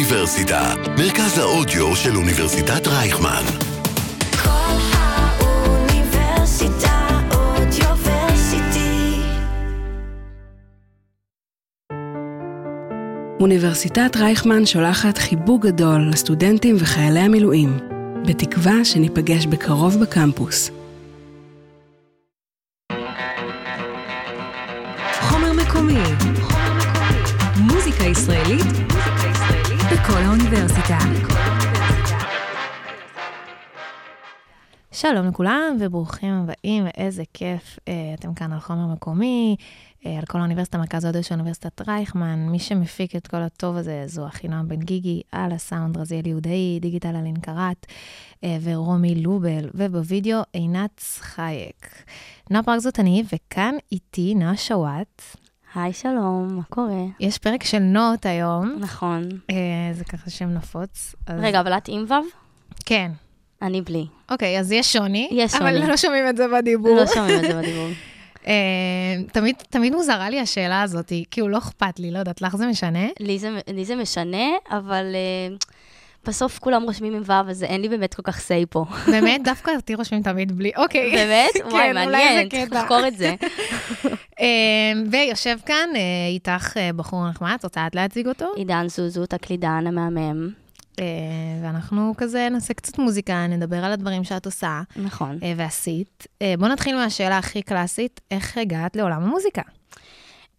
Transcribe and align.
האוניברסיטה, 0.00 0.74
מרכז 0.98 1.38
האודיו 1.38 1.96
של 1.96 2.16
אוניברסיטת 2.16 2.86
רייכמן. 2.86 3.42
כל 4.42 4.76
האוניברסיטה 4.92 6.28
אודיוורסיטי. 7.34 9.20
אוניברסיטת 13.40 14.16
רייכמן 14.16 14.66
שולחת 14.66 15.18
חיבוק 15.18 15.66
גדול 15.66 16.08
לסטודנטים 16.12 16.76
וחיילי 16.78 17.20
המילואים, 17.20 17.78
בתקווה 18.26 18.84
שניפגש 18.84 19.46
בקרוב 19.46 20.00
בקמפוס. 20.00 20.79
האוניברסיטה. 30.90 31.40
שלום 34.92 35.28
לכולם 35.28 35.76
וברוכים 35.80 36.32
הבאים, 36.32 36.84
ואיזה 36.84 37.22
כיף 37.34 37.78
אה, 37.88 38.14
אתם 38.14 38.34
כאן 38.34 38.52
על 38.52 38.60
חומר 38.60 38.86
מקומי, 38.86 39.56
אה, 40.06 40.18
על 40.18 40.24
כל 40.28 40.38
האוניברסיטה, 40.38 40.78
מרכז 40.78 41.04
ההודו 41.04 41.22
של 41.22 41.34
אוניברסיטת 41.34 41.88
רייכמן. 41.88 42.48
מי 42.48 42.58
שמפיק 42.58 43.16
את 43.16 43.26
כל 43.26 43.36
הטוב 43.36 43.76
הזה 43.76 44.02
זו 44.06 44.26
אחינועם 44.26 44.68
בן 44.68 44.80
גיגי, 44.80 45.22
על 45.32 45.52
הסאונד 45.52 45.96
רזיאל 45.98 46.26
יהודאי, 46.26 46.78
דיגיטל 46.80 47.16
אלין 47.16 47.36
קראט 47.36 47.86
אה, 48.44 48.56
ורומי 48.62 49.14
לובל, 49.14 49.70
ובווידאו 49.74 50.40
עינת 50.52 51.00
חייק. 51.20 52.04
נועה 52.50 52.62
פרק 52.62 52.78
זאת 52.78 53.00
אני, 53.00 53.24
וכאן 53.32 53.74
איתי 53.92 54.34
נועה 54.34 54.56
שוואט. 54.56 55.22
היי, 55.74 55.92
שלום, 55.92 56.48
מה 56.56 56.62
קורה? 56.68 57.04
יש 57.20 57.38
פרק 57.38 57.64
של 57.64 57.78
נוט 57.78 58.26
היום, 58.26 58.76
נכון. 58.80 59.22
אה, 59.50 59.56
זה 59.92 60.04
ככה 60.04 60.30
שם 60.30 60.48
נפוץ. 60.54 61.14
אז- 61.26 61.40
רגע, 61.42 61.60
אבל 61.60 61.72
את 61.72 61.88
עם 61.88 62.04
וו? 62.08 62.14
כן. 62.84 63.10
אני 63.62 63.82
בלי. 63.82 64.06
אוקיי, 64.30 64.58
אז 64.60 64.72
יש 64.72 64.92
שוני, 64.92 65.28
יש 65.32 65.54
אבל 65.54 65.74
שוני. 65.78 65.88
לא 65.88 65.96
שומעים 65.96 66.28
את 66.28 66.36
זה 66.36 66.46
בדיבור. 66.48 66.96
לא 66.96 67.06
שומעים 67.06 67.36
את 67.38 67.44
זה 67.44 67.58
בדיבור. 67.62 67.88
אה, 68.46 68.52
תמיד, 69.32 69.54
תמיד 69.70 69.92
מוזרה 69.94 70.30
לי 70.30 70.40
השאלה 70.40 70.82
הזאת, 70.82 71.12
כאילו 71.30 71.48
לא 71.48 71.58
אכפת 71.58 71.98
לי, 71.98 72.10
לא 72.10 72.18
יודעת, 72.18 72.42
לך 72.42 72.56
זה 72.56 72.66
משנה? 72.66 73.06
לי 73.20 73.38
זה, 73.38 73.58
לי 73.72 73.84
זה 73.84 73.96
משנה, 73.96 74.46
אבל 74.70 75.04
uh, 75.14 75.66
בסוף 76.26 76.58
כולם 76.58 76.82
רושמים 76.82 77.14
עם 77.14 77.22
וו, 77.22 77.50
אז 77.50 77.62
אין 77.62 77.80
לי 77.80 77.88
באמת 77.88 78.14
כל 78.14 78.22
כך 78.22 78.38
say 78.38 78.66
פה. 78.70 78.84
באמת, 79.06 79.44
דווקא 79.44 79.70
אותי 79.70 79.94
רושמים 79.94 80.22
תמיד 80.22 80.52
בלי, 80.58 80.70
אוקיי. 80.76 81.12
באמת? 81.12 81.50
וואי, 81.72 81.82
כן, 81.82 81.94
זה 81.94 82.06
מעניין, 82.06 82.48
צריך. 82.48 82.72
לחקור 82.72 83.06
את 83.08 83.16
זה. 83.16 83.34
אה, 84.40 84.92
ויושב 85.10 85.58
כאן 85.66 85.88
אה, 85.94 86.00
איתך 86.28 86.76
אה, 86.76 86.90
בחור 86.96 87.28
נחמד, 87.28 87.56
את 87.58 87.64
רוצה 87.64 87.86
את 87.86 87.94
להציג 87.94 88.28
אותו? 88.28 88.46
עידן 88.56 88.88
זוזו, 88.88 89.26
תקלידן 89.26 89.84
המהמם. 89.86 90.50
אה, 91.00 91.04
ואנחנו 91.62 92.14
כזה 92.16 92.48
נעשה 92.50 92.74
קצת 92.74 92.98
מוזיקה, 92.98 93.46
נדבר 93.46 93.84
על 93.84 93.92
הדברים 93.92 94.24
שאת 94.24 94.46
עושה 94.46 94.82
נכון. 94.96 95.38
ועשית. 95.56 96.26
בוא 96.58 96.68
נתחיל 96.68 96.96
מהשאלה 96.96 97.38
הכי 97.38 97.62
קלאסית, 97.62 98.20
איך 98.30 98.58
הגעת 98.58 98.96
לעולם 98.96 99.22
המוזיקה? 99.22 99.62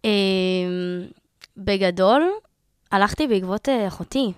אמ, 0.04 0.10
בגדול, 1.56 2.22
הלכתי 2.92 3.26
בעקבות 3.26 3.68
אחותי, 3.88 4.32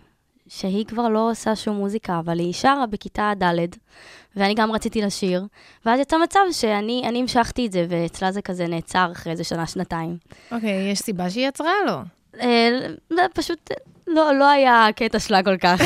שהיא 0.49 0.85
כבר 0.87 1.09
לא 1.09 1.31
עושה 1.31 1.57
שום 1.57 1.77
מוזיקה, 1.77 2.19
אבל 2.19 2.39
היא 2.39 2.53
שרה 2.53 2.87
בכיתה 2.91 3.33
ד', 3.43 3.67
ואני 4.37 4.55
גם 4.55 4.73
רציתי 4.73 5.03
לשיר, 5.03 5.45
ואז 5.87 6.01
יצא 6.01 6.17
מצב 6.23 6.41
שאני 6.53 7.03
אני 7.09 7.21
המשכתי 7.21 7.67
את 7.67 7.73
זה, 7.73 7.87
ואצלה 7.89 8.33
זה 8.33 8.43
כזה 8.43 8.67
נעצר 8.67 9.09
אחרי 9.13 9.33
איזה 9.33 9.45
שנה-שנתיים. 9.45 10.17
אוקיי, 10.53 10.91
יש 10.91 10.99
סיבה 10.99 11.31
שהיא 11.31 11.49
יצרה 11.49 11.73
לו. 11.87 11.97
אה, 12.41 12.69
לא, 13.11 13.23
פשוט 13.35 13.71
לא, 14.07 14.39
לא 14.39 14.51
היה 14.51 14.87
הקטע 14.87 15.19
שלה 15.19 15.43
כל 15.43 15.57
כך. 15.57 15.81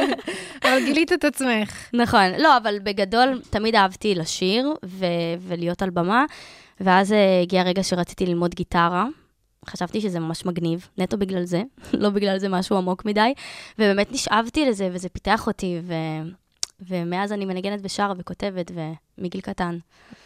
אבל 0.64 0.84
גילית 0.84 1.12
את 1.12 1.24
עצמך. 1.24 1.88
נכון, 1.92 2.30
לא, 2.38 2.56
אבל 2.56 2.78
בגדול 2.82 3.40
תמיד 3.50 3.74
אהבתי 3.74 4.14
לשיר 4.14 4.74
ו- 4.84 5.06
ולהיות 5.40 5.82
על 5.82 5.90
במה, 5.90 6.24
ואז 6.80 7.12
אה, 7.12 7.40
הגיע 7.42 7.60
הרגע 7.60 7.82
שרציתי 7.82 8.26
ללמוד 8.26 8.54
גיטרה. 8.54 9.06
חשבתי 9.66 10.00
שזה 10.00 10.20
ממש 10.20 10.46
מגניב, 10.46 10.88
נטו 10.98 11.18
בגלל 11.18 11.44
זה, 11.44 11.62
לא 12.02 12.10
בגלל 12.10 12.38
זה 12.38 12.48
משהו 12.48 12.76
עמוק 12.76 13.04
מדי, 13.04 13.34
ובאמת 13.78 14.12
נשאבתי 14.12 14.66
לזה, 14.66 14.88
וזה 14.92 15.08
פיתח 15.08 15.46
אותי, 15.46 15.80
ו... 15.82 15.94
ומאז 16.80 17.32
אני 17.32 17.44
מנגנת 17.44 17.80
ושרה 17.82 18.12
וכותבת, 18.18 18.70
ומגיל 19.18 19.40
קטן. 19.40 19.78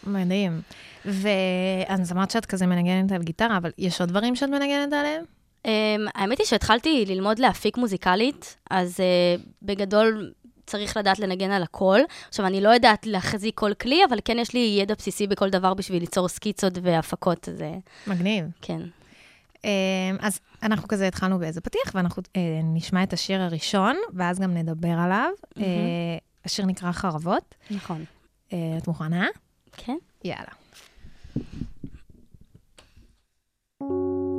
מדהים. 0.06 0.60
ואז 1.04 2.12
אמרת 2.12 2.30
שאת 2.30 2.46
כזה 2.46 2.66
מנגנת 2.66 3.12
על 3.12 3.22
גיטרה, 3.22 3.56
אבל 3.56 3.70
יש 3.78 4.00
עוד 4.00 4.08
דברים 4.08 4.36
שאת 4.36 4.48
מנגנת 4.48 4.92
עליהם? 4.92 5.24
Um, 5.64 5.68
האמת 6.14 6.38
היא 6.38 6.46
שהתחלתי 6.46 7.04
ללמוד 7.06 7.38
להפיק 7.38 7.76
מוזיקלית, 7.76 8.56
אז 8.70 8.96
uh, 8.96 9.42
בגדול 9.62 10.32
צריך 10.68 10.96
לדעת 10.96 11.18
לנגן 11.18 11.50
על 11.50 11.62
הכל. 11.62 12.00
עכשיו, 12.28 12.46
אני 12.46 12.60
לא 12.60 12.68
יודעת 12.68 13.06
להחזיק 13.06 13.58
כל 13.58 13.74
כלי, 13.74 14.04
אבל 14.08 14.18
כן 14.24 14.38
יש 14.38 14.54
לי 14.54 14.76
ידע 14.80 14.94
בסיסי 14.98 15.26
בכל 15.26 15.50
דבר 15.50 15.74
בשביל 15.74 16.00
ליצור 16.00 16.28
סקיצות 16.28 16.72
והפקות, 16.82 17.48
אז 17.48 17.62
אה, 17.62 17.74
מגניב. 18.06 18.44
כן. 18.62 18.80
אה, 19.64 19.70
אז 20.20 20.40
אנחנו 20.62 20.88
כזה 20.88 21.08
התחלנו 21.08 21.38
באיזה 21.38 21.60
פתיח, 21.60 21.94
ואנחנו 21.94 22.22
אה, 22.36 22.60
נשמע 22.64 23.02
את 23.02 23.12
השיר 23.12 23.42
הראשון, 23.42 23.96
ואז 24.14 24.38
גם 24.38 24.54
נדבר 24.54 24.98
עליו. 24.98 25.30
אה, 25.58 25.62
השיר 26.44 26.66
נקרא 26.66 26.92
חרבות. 26.92 27.54
נכון. 27.70 28.04
את 28.48 28.86
מוכנה? 28.86 29.26
כן? 29.76 29.96
יאללה. 30.24 30.52
רגע, 33.80 34.37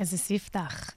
איזה 0.00 0.18
ספתח. 0.18 0.90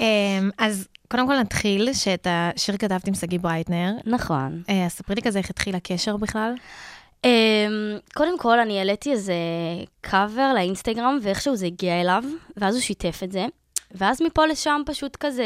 אמ, 0.00 0.50
אז 0.58 0.88
קודם 1.08 1.26
כל 1.26 1.40
נתחיל, 1.40 1.92
שאת 1.92 2.26
השיר 2.30 2.76
כתבת 2.76 3.08
עם 3.08 3.14
שגיא 3.14 3.38
ברייטנר. 3.38 3.92
נכון. 4.06 4.62
אה, 4.68 4.86
אז 4.86 4.92
ספרי 4.92 5.14
לי 5.14 5.22
כזה 5.22 5.38
איך 5.38 5.50
התחיל 5.50 5.74
הקשר 5.74 6.16
בכלל. 6.16 6.54
Um, 7.26 8.12
קודם 8.14 8.38
כל, 8.38 8.60
אני 8.60 8.78
העליתי 8.78 9.12
איזה 9.12 9.34
קאבר 10.00 10.52
לאינסטגרם, 10.54 11.18
ואיכשהו 11.22 11.56
זה 11.56 11.66
הגיע 11.66 12.00
אליו, 12.00 12.24
ואז 12.56 12.74
הוא 12.74 12.82
שיתף 12.82 13.20
את 13.24 13.32
זה. 13.32 13.46
ואז 13.94 14.22
מפה 14.22 14.46
לשם 14.46 14.80
פשוט 14.86 15.16
כזה, 15.20 15.44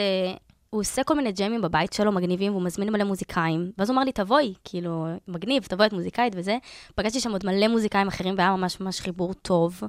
הוא 0.71 0.81
עושה 0.81 1.05
כל 1.05 1.15
מיני 1.15 1.33
ג'יימים 1.33 1.63
בבית 1.63 1.93
שלו, 1.93 2.13
מגניבים, 2.13 2.53
והוא 2.53 2.63
מזמין 2.63 2.93
מלא 2.93 3.05
מוזיקאים. 3.05 3.71
ואז 3.79 3.91
הוא 3.91 3.95
אמר 3.95 4.05
לי, 4.05 4.13
תבואי, 4.13 4.55
כאילו, 4.65 5.07
מגניב, 5.29 5.63
תבואי, 5.63 5.87
את 5.87 5.93
מוזיקאית 5.93 6.33
וזה. 6.37 6.57
פגשתי 6.95 7.21
שם 7.21 7.33
עוד 7.33 7.47
מלא 7.47 7.69
מוזיקאים 7.69 8.09
אחרים, 8.09 8.35
והיה 8.39 8.57
ממש 8.57 8.81
ממש 8.81 9.01
חיבור 9.01 9.35
טוב. 9.35 9.81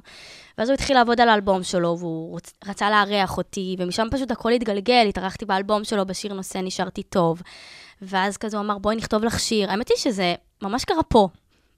ואז 0.58 0.68
הוא 0.68 0.74
התחיל 0.74 0.96
לעבוד 0.96 1.20
על 1.20 1.28
האלבום 1.28 1.62
שלו, 1.62 1.96
והוא 1.98 2.38
רוצ- 2.38 2.68
רצה 2.68 2.90
לארח 2.90 3.36
אותי, 3.36 3.76
ומשם 3.78 4.06
פשוט 4.10 4.30
הכל 4.30 4.52
התגלגל, 4.52 5.06
התארחתי 5.08 5.44
באלבום 5.44 5.84
שלו, 5.84 6.06
בשיר 6.06 6.34
נושא 6.34 6.58
נשארתי 6.58 7.02
טוב. 7.02 7.42
ואז 8.02 8.36
כזה 8.36 8.56
הוא 8.56 8.64
אמר, 8.64 8.78
בואי 8.78 8.96
נכתוב 8.96 9.24
לך 9.24 9.40
שיר. 9.40 9.70
האמת 9.70 9.88
היא 9.88 9.96
שזה 9.98 10.34
ממש 10.62 10.84
קרה 10.84 11.02
פה. 11.02 11.28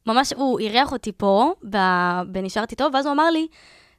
ממש, 0.07 0.33
הוא 0.33 0.61
אירח 0.61 0.93
אותי 0.93 1.13
פה, 1.17 1.53
ב- 1.71 2.21
בנשארתי 2.33 2.77
טוב, 2.77 2.95
ואז 2.95 3.07
הוא 3.07 3.13
אמר 3.13 3.31
לי, 3.31 3.47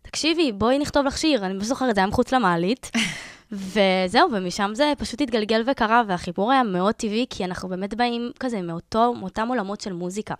תקשיבי, 0.01 0.51
בואי 0.51 0.79
נכתוב 0.79 1.05
לך 1.05 1.17
שיר. 1.17 1.45
אני 1.45 1.53
לא 1.53 1.63
זוכרת, 1.63 1.95
זה 1.95 2.01
היה 2.01 2.07
מחוץ 2.07 2.33
למעלית. 2.33 2.91
וזהו, 3.51 4.31
ומשם 4.31 4.71
זה 4.73 4.93
פשוט 4.97 5.21
התגלגל 5.21 5.63
וקרה, 5.67 6.03
והחיבור 6.07 6.51
היה 6.51 6.63
מאוד 6.63 6.95
טבעי, 6.95 7.25
כי 7.29 7.45
אנחנו 7.45 7.69
באמת 7.69 7.93
באים 7.93 8.31
כזה 8.39 8.61
מאותו, 8.61 9.13
מאותם 9.13 9.47
עולמות 9.47 9.81
של 9.81 9.93
מוזיקה. 9.93 10.35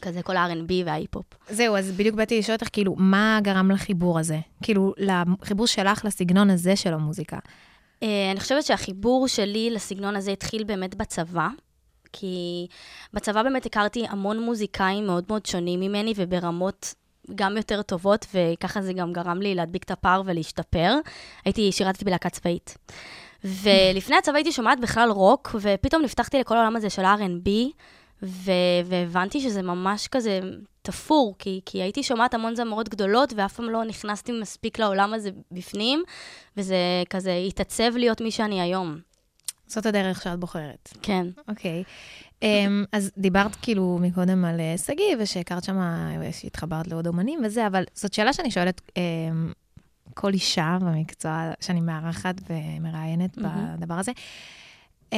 כזה 0.00 0.22
כל 0.22 0.36
ה-R&B 0.36 0.72
וההיפ-הופ. 0.86 1.26
זהו, 1.50 1.76
אז 1.76 1.92
בדיוק 1.92 2.16
באתי 2.16 2.38
לשאול 2.38 2.54
אותך, 2.54 2.68
כאילו, 2.72 2.94
מה 2.98 3.38
גרם 3.42 3.70
לחיבור 3.70 4.18
הזה? 4.18 4.38
כאילו, 4.62 4.94
לחיבור 4.98 5.66
שלך 5.66 6.04
לסגנון 6.04 6.50
הזה 6.50 6.76
של 6.76 6.94
המוזיקה. 6.94 7.38
אה, 8.02 8.30
אני 8.30 8.40
חושבת 8.40 8.64
שהחיבור 8.64 9.28
שלי 9.28 9.70
לסגנון 9.70 10.16
הזה 10.16 10.30
התחיל 10.30 10.64
באמת 10.64 10.94
בצבא, 10.94 11.48
כי 12.12 12.66
בצבא 13.14 13.42
באמת 13.42 13.66
הכרתי 13.66 14.04
המון 14.08 14.42
מוזיקאים 14.42 15.06
מאוד 15.06 15.24
מאוד 15.28 15.46
שונים 15.46 15.80
ממני 15.80 16.12
וברמות 16.16 16.94
גם 17.34 17.56
יותר 17.56 17.82
טובות, 17.82 18.26
וככה 18.34 18.82
זה 18.82 18.92
גם 18.92 19.12
גרם 19.12 19.40
לי 19.40 19.54
להדביק 19.54 19.84
את 19.84 19.90
הפער 19.90 20.22
ולהשתפר. 20.24 20.94
הייתי, 21.44 21.72
שירתתי 21.72 22.04
בלהקה 22.04 22.30
צבאית. 22.30 22.78
ולפני 23.44 24.16
הצבא 24.16 24.36
הייתי 24.36 24.52
שומעת 24.52 24.80
בכלל 24.80 25.10
רוק, 25.10 25.56
ופתאום 25.60 26.02
נפתחתי 26.02 26.38
לכל 26.38 26.56
העולם 26.56 26.76
הזה 26.76 26.90
של 26.90 27.02
R&B, 27.02 27.48
ו- 28.22 28.52
והבנתי 28.84 29.40
שזה 29.40 29.62
ממש 29.62 30.08
כזה 30.08 30.40
תפור, 30.82 31.34
כי, 31.38 31.60
כי 31.66 31.82
הייתי 31.82 32.02
שומעת 32.02 32.34
המון 32.34 32.54
זמרות 32.54 32.88
גדולות, 32.88 33.32
ואף 33.36 33.54
פעם 33.54 33.70
לא 33.70 33.84
נכנסתי 33.84 34.32
מספיק 34.32 34.78
לעולם 34.78 35.14
הזה 35.14 35.30
בפנים, 35.52 36.02
וזה 36.56 36.76
כזה 37.10 37.34
התעצב 37.46 37.96
להיות 37.96 38.20
מי 38.20 38.30
שאני 38.30 38.60
היום. 38.60 38.98
זאת 39.66 39.86
הדרך 39.86 40.22
שאת 40.22 40.38
בוחרת. 40.38 40.88
כן. 41.02 41.26
אוקיי. 41.48 41.82
Um, 41.82 42.27
אז 42.92 43.10
דיברת 43.18 43.56
כאילו 43.62 43.98
מקודם 44.00 44.44
על 44.44 44.60
אה, 44.60 44.78
שגיא, 44.78 45.16
ושהכרת 45.18 45.64
שם, 45.64 45.78
שהתחברת 46.32 46.86
לעוד 46.86 47.06
אומנים 47.06 47.40
וזה, 47.44 47.66
אבל 47.66 47.84
זאת 47.94 48.14
שאלה 48.14 48.32
שאני 48.32 48.50
שואלת 48.50 48.80
um, 48.90 49.52
כל 50.14 50.32
אישה 50.32 50.78
במקצוע 50.80 51.52
שאני 51.60 51.80
מארחת 51.80 52.34
ומראיינת. 52.50 53.38
בדבר 53.38 53.94
הזה. 53.94 54.12
Um, 55.10 55.14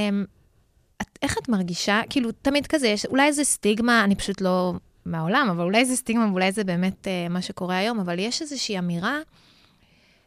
את, 1.03 1.19
איך 1.23 1.39
את 1.39 1.49
מרגישה, 1.49 2.01
כאילו, 2.11 2.33
תמיד 2.33 2.67
כזה, 2.67 2.89
יש 2.89 3.07
אולי 3.07 3.27
איזה 3.27 3.45
סטיגמה, 3.45 4.05
אני 4.05 4.15
פשוט 4.15 4.41
לא 4.41 4.73
מהעולם, 5.07 5.49
אבל 5.51 5.65
אולי 5.65 5.85
זה 5.85 5.97
סטיגמה 5.97 6.31
ואולי 6.31 6.53
זה 6.53 6.65
באמת 6.65 7.07
uh, 7.07 7.33
מה 7.33 7.43
שקורה 7.43 7.77
היום, 7.77 8.01
אבל 8.01 8.19
יש 8.19 8.43
איזושהי 8.43 8.79
אמירה 8.79 9.19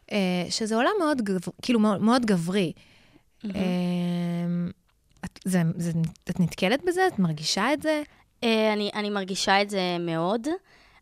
uh, 0.06 0.12
שזה 0.50 0.76
עולם 0.76 0.92
מאוד, 0.98 1.22
גב, 1.22 1.40
כאילו, 1.62 1.80
מאוד, 1.80 2.02
מאוד 2.02 2.26
גברי. 2.26 2.72
אמ, 3.44 4.70
את, 5.24 5.40
זה, 5.44 5.62
זה, 5.76 5.92
את 6.30 6.40
נתקלת 6.40 6.84
בזה? 6.84 7.06
את 7.06 7.18
מרגישה 7.18 7.72
את 7.72 7.82
זה? 7.82 8.02
אה, 8.44 8.72
אני, 8.72 8.90
אני 8.94 9.10
מרגישה 9.10 9.62
את 9.62 9.70
זה 9.70 9.96
מאוד. 10.00 10.48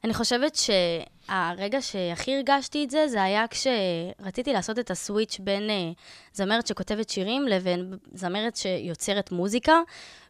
אני 0.04 0.14
חושבת 0.14 0.54
שהרגע 0.54 1.82
שהכי 1.82 2.36
הרגשתי 2.36 2.84
את 2.84 2.90
זה, 2.90 3.08
זה 3.08 3.22
היה 3.22 3.44
כשרציתי 3.50 4.52
לעשות 4.52 4.78
את 4.78 4.90
הסוויץ' 4.90 5.38
בין 5.40 5.70
אה, 5.70 5.92
זמרת 6.32 6.66
שכותבת 6.66 7.10
שירים 7.10 7.48
לבין 7.48 7.94
זמרת 8.14 8.56
שיוצרת 8.56 9.32
מוזיקה, 9.32 9.80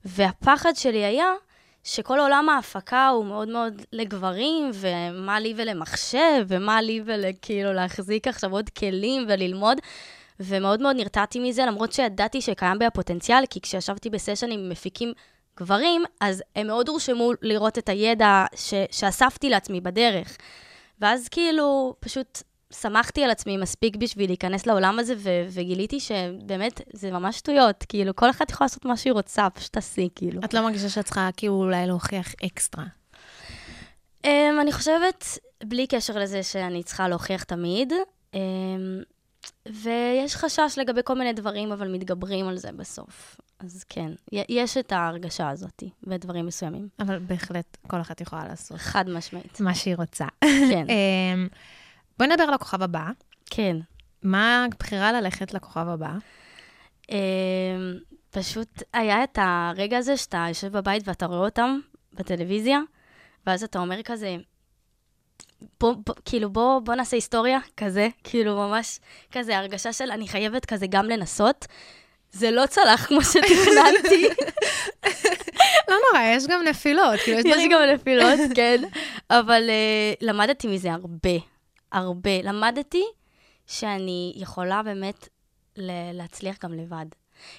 והפחד 0.05 0.73
שלי 0.75 1.05
היה 1.05 1.33
שכל 1.85 2.19
עולם 2.19 2.49
ההפקה 2.49 3.09
הוא 3.09 3.25
מאוד 3.25 3.49
מאוד 3.49 3.83
לגברים, 3.93 4.71
ומה 4.75 5.41
לי 5.41 5.55
ולמחשב, 5.57 6.45
ומה 6.49 6.83
לי 6.83 7.03
ולכאילו 7.05 7.73
להחזיק 7.73 8.29
עכשיו 8.29 8.53
עוד 8.53 8.71
כלים 8.71 9.25
וללמוד. 9.29 9.79
ומאוד 10.41 10.83
מאוד 10.83 10.97
נרתעתי 10.97 11.39
מזה, 11.41 11.67
למרות 11.67 11.93
שידעתי 11.93 12.41
שקיים 12.41 12.79
בי 12.79 12.85
הפוטנציאל, 12.85 13.45
כי 13.51 13.61
כשישבתי 13.61 14.11
בסשן 14.11 14.51
עם 14.51 14.69
מפיקים 14.69 15.13
גברים, 15.57 16.03
אז 16.21 16.43
הם 16.57 16.67
מאוד 16.67 16.89
הורשמו 16.89 17.31
לראות 17.43 17.79
את 17.79 17.89
הידע 17.89 18.45
ש- 18.57 18.75
שאספתי 18.91 19.51
לעצמי 19.51 19.81
בדרך. 19.81 20.37
ואז 21.01 21.29
כאילו, 21.29 21.95
פשוט 22.01 22.43
שמחתי 22.73 23.25
על 23.25 23.31
עצמי 23.31 23.57
מספיק 23.57 23.97
בשביל 23.97 24.31
להיכנס 24.31 24.67
לעולם 24.67 24.99
הזה, 24.99 25.15
ו- 25.19 25.47
וגיליתי 25.51 26.01
שבאמת, 26.01 26.81
זה 26.93 27.11
ממש 27.11 27.39
שטויות. 27.39 27.85
כאילו, 27.89 28.17
כל 28.17 28.31
אחת 28.31 28.51
יכולה 28.51 28.65
לעשות 28.65 28.85
מה 28.85 28.97
שהיא 28.97 29.13
רוצה, 29.13 29.51
פשוט 29.51 29.73
תעשי, 29.73 30.09
כאילו. 30.15 30.41
את 30.45 30.55
לא 30.55 30.61
מרגישה 30.61 30.89
שאת 30.89 31.05
צריכה 31.05 31.29
כאילו 31.37 31.55
אולי 31.55 31.87
להוכיח 31.87 32.35
אקסטרה. 32.47 32.85
Um, 34.27 34.29
אני 34.61 34.73
חושבת, 34.73 35.39
בלי 35.65 35.87
קשר 35.87 36.19
לזה 36.19 36.43
שאני 36.43 36.83
צריכה 36.83 37.09
להוכיח 37.09 37.43
תמיד, 37.43 37.93
um, 38.33 38.37
ויש 39.69 40.37
חשש 40.37 40.79
לגבי 40.79 41.01
כל 41.05 41.15
מיני 41.15 41.33
דברים, 41.33 41.73
אבל 41.73 41.93
מתגברים 41.93 42.49
על 42.49 42.57
זה 42.57 42.73
בסוף. 42.73 43.41
אז 43.59 43.85
כן, 43.89 44.13
יש 44.33 44.77
את 44.77 44.93
ההרגשה 44.93 45.49
הזאת 45.49 45.83
בדברים 46.05 46.47
מסוימים. 46.47 46.89
אבל 47.01 47.19
בהחלט 47.19 47.77
כל 47.87 48.01
אחת 48.01 48.21
יכולה 48.21 48.47
לעשות 48.49 48.79
חד 48.79 49.09
משמעית. 49.09 49.61
מה 49.61 49.75
שהיא 49.75 49.97
רוצה. 49.97 50.27
כן, 50.41 50.87
אמ, 51.35 51.49
בואי 52.19 52.29
נדבר 52.29 52.43
על 52.43 52.55
הכוכב 52.55 52.83
הבא. 52.83 53.11
כן. 53.51 53.77
מה 54.23 54.65
הבחירה 54.65 55.13
ללכת 55.13 55.55
לכוכב 55.55 55.89
הבא? 55.89 56.13
Um, 57.03 57.15
פשוט 58.31 58.83
היה 58.93 59.25
את 59.25 59.39
הרגע 59.43 59.99
הזה 59.99 60.17
שאתה 60.17 60.45
יושב 60.49 60.77
בבית 60.77 61.09
ואתה 61.09 61.27
רואה 61.27 61.39
אותם 61.39 61.79
בטלוויזיה, 62.15 62.81
ואז 63.47 63.65
אתה 63.65 63.79
אומר 63.79 64.03
כזה, 64.03 64.37
בוא, 65.81 65.95
בוא, 66.07 66.15
כאילו, 66.25 66.51
בוא, 66.51 66.81
בוא 66.81 66.95
נעשה 66.95 67.17
היסטוריה, 67.17 67.59
כזה, 67.77 68.09
כאילו, 68.25 68.57
ממש 68.57 68.99
כזה 69.33 69.59
הרגשה 69.59 69.93
של 69.93 70.11
אני 70.11 70.29
חייבת 70.29 70.65
כזה 70.65 70.87
גם 70.87 71.07
לנסות. 71.09 71.67
זה 72.33 72.51
לא 72.51 72.67
צלח 72.67 73.07
כמו 73.07 73.23
שתכננתי, 73.23 74.29
לא 75.89 75.97
נורא, 76.13 76.25
יש 76.27 76.47
גם 76.47 76.63
נפילות. 76.69 77.21
כאילו, 77.21 77.39
יש 77.39 77.45
יש. 77.45 77.69
גם 77.71 77.81
נפילות, 77.95 78.39
כן, 78.57 78.83
אבל 79.31 79.63
uh, 79.69 80.17
למדתי 80.21 80.67
מזה 80.67 80.93
הרבה, 80.93 81.39
הרבה. 81.93 82.43
למדתי 82.43 83.05
שאני 83.67 84.33
יכולה 84.37 84.83
באמת 84.83 85.29
להצליח 86.13 86.57
גם 86.65 86.73
לבד. 86.73 87.07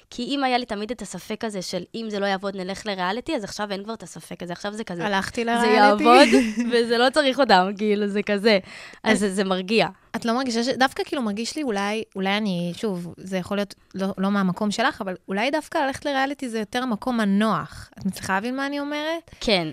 כי 0.10 0.24
אם 0.24 0.44
היה 0.44 0.58
לי 0.58 0.66
תמיד 0.66 0.92
את 0.92 1.02
הספק 1.02 1.44
הזה 1.44 1.62
של 1.62 1.84
אם 1.96 2.06
זה 2.10 2.20
לא 2.20 2.26
יעבוד, 2.26 2.56
נלך 2.56 2.86
לריאליטי, 2.86 3.36
אז 3.36 3.44
עכשיו 3.44 3.72
אין 3.72 3.84
כבר 3.84 3.94
את 3.94 4.04
הספק 4.04 4.44
הזה, 4.44 4.54
עכשיו 4.54 4.74
זה 4.74 4.84
כזה. 4.84 5.06
הלכתי 5.06 5.46
זה 5.46 5.52
לריאליטי. 5.52 6.04
יעבוד, 6.04 6.28
וזה 6.72 6.98
לא 6.98 7.10
צריך 7.10 7.40
אותם, 7.40 7.72
כאילו, 7.78 8.08
זה 8.08 8.24
כזה. 8.24 8.60
אז 9.04 9.20
זה, 9.20 9.34
זה 9.34 9.44
מרגיע. 9.44 9.88
את 10.16 10.26
לא 10.26 10.34
מרגישה 10.34 10.64
ש... 10.64 10.68
דווקא 10.68 11.04
כאילו 11.04 11.22
מרגיש 11.22 11.56
לי 11.56 11.64
אולי, 11.64 12.04
אולי 12.16 12.38
אני, 12.38 12.74
שוב, 12.76 13.14
זה 13.18 13.38
יכול 13.38 13.58
להיות 13.58 13.76
לא, 13.96 14.08
לא 14.18 14.32
מהמקום 14.32 14.72
שלך, 14.72 15.02
אבל 15.02 15.16
אולי 15.28 15.52
דווקא 15.52 15.78
ללכת 15.78 16.06
לריאליטי 16.06 16.50
זה 16.50 16.60
יותר 16.60 16.84
המקום 16.84 17.20
הנוח. 17.20 17.90
את 18.00 18.06
מצליחה 18.06 18.34
להבין 18.34 18.56
מה 18.56 18.66
אני 18.68 18.80
אומרת? 18.80 19.32
כן, 19.40 19.68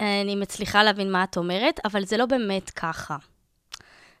אני 0.00 0.36
מצליחה 0.36 0.82
להבין 0.82 1.12
מה 1.12 1.24
את 1.24 1.36
אומרת, 1.36 1.80
אבל 1.84 2.04
זה 2.04 2.16
לא 2.16 2.26
באמת 2.26 2.70
ככה. 2.70 3.16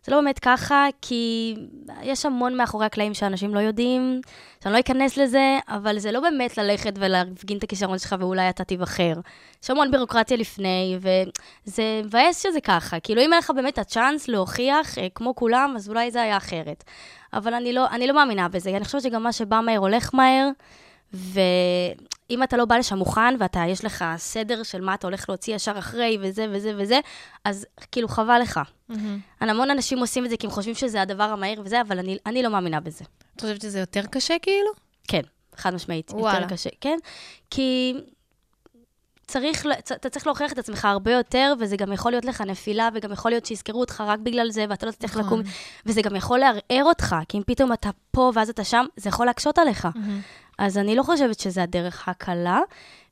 זה 0.04 0.12
לא 0.12 0.20
באמת 0.20 0.38
ככה, 0.38 0.86
כי 1.02 1.54
יש 2.02 2.26
המון 2.26 2.56
מאחורי 2.56 2.86
הקלעים 2.86 3.14
שאנשים 3.14 3.54
לא 3.54 3.60
יודעים, 3.60 4.20
שאני 4.62 4.74
לא 4.74 4.80
אכנס 4.80 5.16
לזה, 5.16 5.58
אבל 5.68 5.98
זה 5.98 6.12
לא 6.12 6.20
באמת 6.20 6.58
ללכת 6.58 6.92
ולהפגין 6.96 7.58
את 7.58 7.62
הכישרון 7.62 7.98
שלך 7.98 8.14
ואולי 8.20 8.48
אתה 8.48 8.64
תיבחר. 8.64 9.14
יש 9.62 9.70
המון 9.70 9.90
בירוקרטיה 9.90 10.36
לפני, 10.36 10.98
וזה 11.00 12.02
מבאס 12.04 12.42
שזה 12.42 12.60
ככה. 12.60 13.00
כאילו, 13.00 13.22
אם 13.22 13.32
היה 13.32 13.38
לך 13.38 13.50
באמת 13.50 13.78
הצ'אנס 13.78 14.28
להוכיח, 14.28 14.98
אה, 14.98 15.06
כמו 15.14 15.34
כולם, 15.34 15.72
אז 15.76 15.88
אולי 15.88 16.10
זה 16.10 16.22
היה 16.22 16.36
אחרת. 16.36 16.84
אבל 17.32 17.54
אני 17.54 17.72
לא, 17.72 17.86
אני 17.90 18.06
לא 18.06 18.14
מאמינה 18.14 18.48
בזה. 18.48 18.70
אני 18.70 18.84
חושבת 18.84 19.02
שגם 19.02 19.22
מה 19.22 19.32
שבא 19.32 19.60
מהר 19.60 19.78
הולך 19.78 20.14
מהר, 20.14 20.48
ואם 22.30 22.42
אתה 22.42 22.56
לא 22.56 22.64
בא 22.64 22.76
לשם 22.76 22.96
מוכן, 22.96 23.34
ואתה, 23.38 23.60
יש 23.68 23.84
לך 23.84 24.04
סדר 24.16 24.62
של 24.62 24.80
מה 24.80 24.94
אתה 24.94 25.06
הולך 25.06 25.28
להוציא 25.28 25.54
ישר 25.54 25.78
אחרי, 25.78 26.18
וזה 26.20 26.46
וזה 26.50 26.72
וזה, 26.78 27.00
אז 27.44 27.66
כאילו 27.92 28.08
חבל 28.08 28.38
לך. 28.42 28.60
המון 29.40 29.70
אנשים 29.70 29.98
עושים 29.98 30.24
את 30.24 30.30
זה 30.30 30.36
כי 30.36 30.46
הם 30.46 30.52
חושבים 30.52 30.74
שזה 30.74 31.02
הדבר 31.02 31.24
המהיר 31.24 31.62
וזה, 31.64 31.80
אבל 31.80 31.98
אני, 31.98 32.18
אני 32.26 32.42
לא 32.42 32.50
מאמינה 32.50 32.80
בזה. 32.80 33.04
את 33.36 33.40
חושבת 33.40 33.60
שזה 33.60 33.80
יותר 33.80 34.06
קשה 34.10 34.34
כאילו? 34.42 34.70
כן, 35.08 35.22
חד 35.56 35.74
משמעית. 35.74 36.10
וואלה. 36.10 36.40
יותר 36.40 36.54
קשה, 36.54 36.70
כן. 36.80 36.98
כי 37.50 37.94
צריך, 39.26 39.66
אתה 39.92 40.10
צריך 40.10 40.26
להוכיח 40.26 40.52
את 40.52 40.58
עצמך 40.58 40.84
הרבה 40.84 41.12
יותר, 41.12 41.54
וזה 41.58 41.76
גם 41.76 41.92
יכול 41.92 42.12
להיות 42.12 42.24
לך 42.24 42.40
נפילה, 42.40 42.88
וגם 42.94 43.12
יכול 43.12 43.30
להיות 43.30 43.46
שיזכרו 43.46 43.80
אותך 43.80 44.04
רק 44.06 44.18
בגלל 44.18 44.50
זה, 44.50 44.64
ואתה 44.68 44.86
לא 44.86 44.90
תצטרך 44.90 45.16
נכון. 45.16 45.40
לקום, 45.40 45.52
וזה 45.86 46.02
גם 46.02 46.16
יכול 46.16 46.38
לערער 46.38 46.84
אותך, 46.84 47.16
כי 47.28 47.38
אם 47.38 47.42
פתאום 47.46 47.72
אתה 47.72 47.90
פה 48.10 48.32
ואז 48.34 48.48
אתה 48.48 48.64
שם, 48.64 48.86
זה 48.96 49.08
יכול 49.08 49.26
להקשות 49.26 49.58
עליך. 49.58 49.88
אז 50.60 50.78
אני 50.78 50.96
לא 50.96 51.02
חושבת 51.02 51.40
שזה 51.40 51.62
הדרך 51.62 52.08
הקלה, 52.08 52.60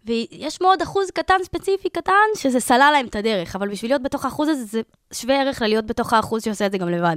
ויש 0.05 0.61
מאוד 0.61 0.83
אחוז 0.83 1.11
קטן, 1.11 1.35
ספציפי 1.43 1.88
קטן, 1.88 2.12
שזה 2.37 2.61
סלל 2.61 2.90
להם 2.93 3.07
את 3.07 3.17
הדרך, 3.17 3.57
אבל 3.57 3.69
בשביל 3.69 3.90
להיות 3.90 4.02
בתוך 4.02 4.25
האחוז 4.25 4.49
הזה, 4.49 4.64
זה 4.64 4.81
שווה 5.12 5.40
ערך 5.40 5.62
ללהיות 5.62 5.87
בתוך 5.87 6.12
האחוז 6.12 6.45
שעושה 6.45 6.67
את 6.67 6.73
זה 6.73 6.78
גם 6.78 6.88
לבד. 6.88 7.17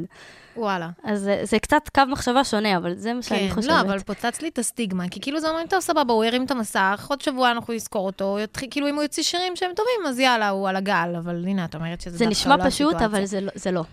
וואלה. 0.56 0.90
אז 1.04 1.20
זה, 1.20 1.40
זה 1.44 1.60
קצת 1.60 1.90
קו 1.96 2.02
מחשבה 2.08 2.44
שונה, 2.44 2.78
אבל 2.78 2.94
זה 2.96 3.14
מה 3.14 3.22
שאני 3.22 3.50
כן, 3.50 3.56
חושבת. 3.56 3.72
לא, 3.72 3.82
אבל 3.82 4.00
פוצץ 4.00 4.42
לי 4.42 4.48
את 4.48 4.60
הסטיגמה, 4.60 5.10
כי 5.10 5.22
כאילו 5.22 5.40
זה 5.40 5.50
אומרים, 5.50 5.68
טוב, 5.68 5.80
סבבה, 5.80 6.14
הוא 6.14 6.26
ירים 6.26 6.46
את 6.46 6.52
המסך, 6.52 7.08
עוד 7.10 7.22
שבוע 7.22 7.52
אנחנו 7.52 7.74
נזכור 7.74 8.06
אותו, 8.06 8.38
יתחיל, 8.44 8.68
כאילו 8.72 8.90
אם 8.90 8.96
הוא 8.96 9.04
יוציא 9.04 9.24
שירים 9.24 9.56
שהם 9.56 9.72
טובים, 9.76 10.08
אז 10.10 10.20
יאללה, 10.20 10.50
הוא 10.50 10.70
על 10.70 10.76
הגל, 10.76 11.16
אבל 11.18 11.46
הנה, 11.48 11.66
את 11.66 11.76
אומרת 11.76 12.02
שזה 12.02 12.18
זה 12.18 12.26
דווקא 12.26 12.32
נשמע 12.32 12.58
לא 12.58 12.64
פשוט, 12.66 12.96
הסיטואציה. 12.96 13.06
אבל 13.06 13.26
זה 13.26 13.42
לא. 13.42 13.52
זה, 13.56 13.72
לא. 13.72 13.84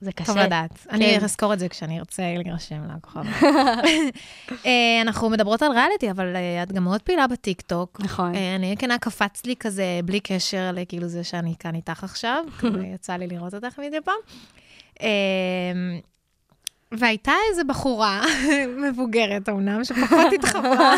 זה 0.00 0.12
קשה. 0.12 0.26
טוב 0.26 0.38
לדעת. 0.38 0.86
אני 0.90 1.16
כן. 1.18 1.24
אזכור 1.24 1.52
את 1.52 1.58
זה 1.58 1.68
כשאני 1.68 1.98
ארצה 1.98 2.22
להירשם 2.22 2.82
לכוכב. 2.96 3.20
אה, 4.66 5.00
אנחנו 5.02 5.30
מדברות 5.30 5.62
על 5.62 5.72
ריאליטי, 5.72 6.10
אבל 6.10 6.36
אה, 6.36 6.62
את 6.62 6.72
גם 6.72 6.84
מאוד 6.84 7.02
פעילה 7.02 7.26
בטיקטוק. 7.26 8.00
נכון. 8.00 8.34
אה, 8.34 8.54
אני 8.54 8.76
כנה, 8.78 8.98
קפץ 8.98 9.46
לי 9.46 9.56
כזה 9.56 10.00
בלי 10.04 10.20
קשר 10.20 10.70
לכאילו 10.72 11.08
זה 11.08 11.24
שאני 11.24 11.54
כאן 11.58 11.74
איתך 11.74 12.04
עכשיו, 12.04 12.44
יצא 12.94 13.12
לי 13.12 13.26
לראות 13.26 13.54
אותך 13.54 13.78
מדי 13.78 13.98
פעם. 14.04 14.14
והייתה 16.98 17.32
איזו 17.50 17.62
בחורה 17.68 18.22
מבוגרת 18.88 19.48
אמנם, 19.48 19.84
שפחות 19.84 20.32
התחברה. 20.38 20.94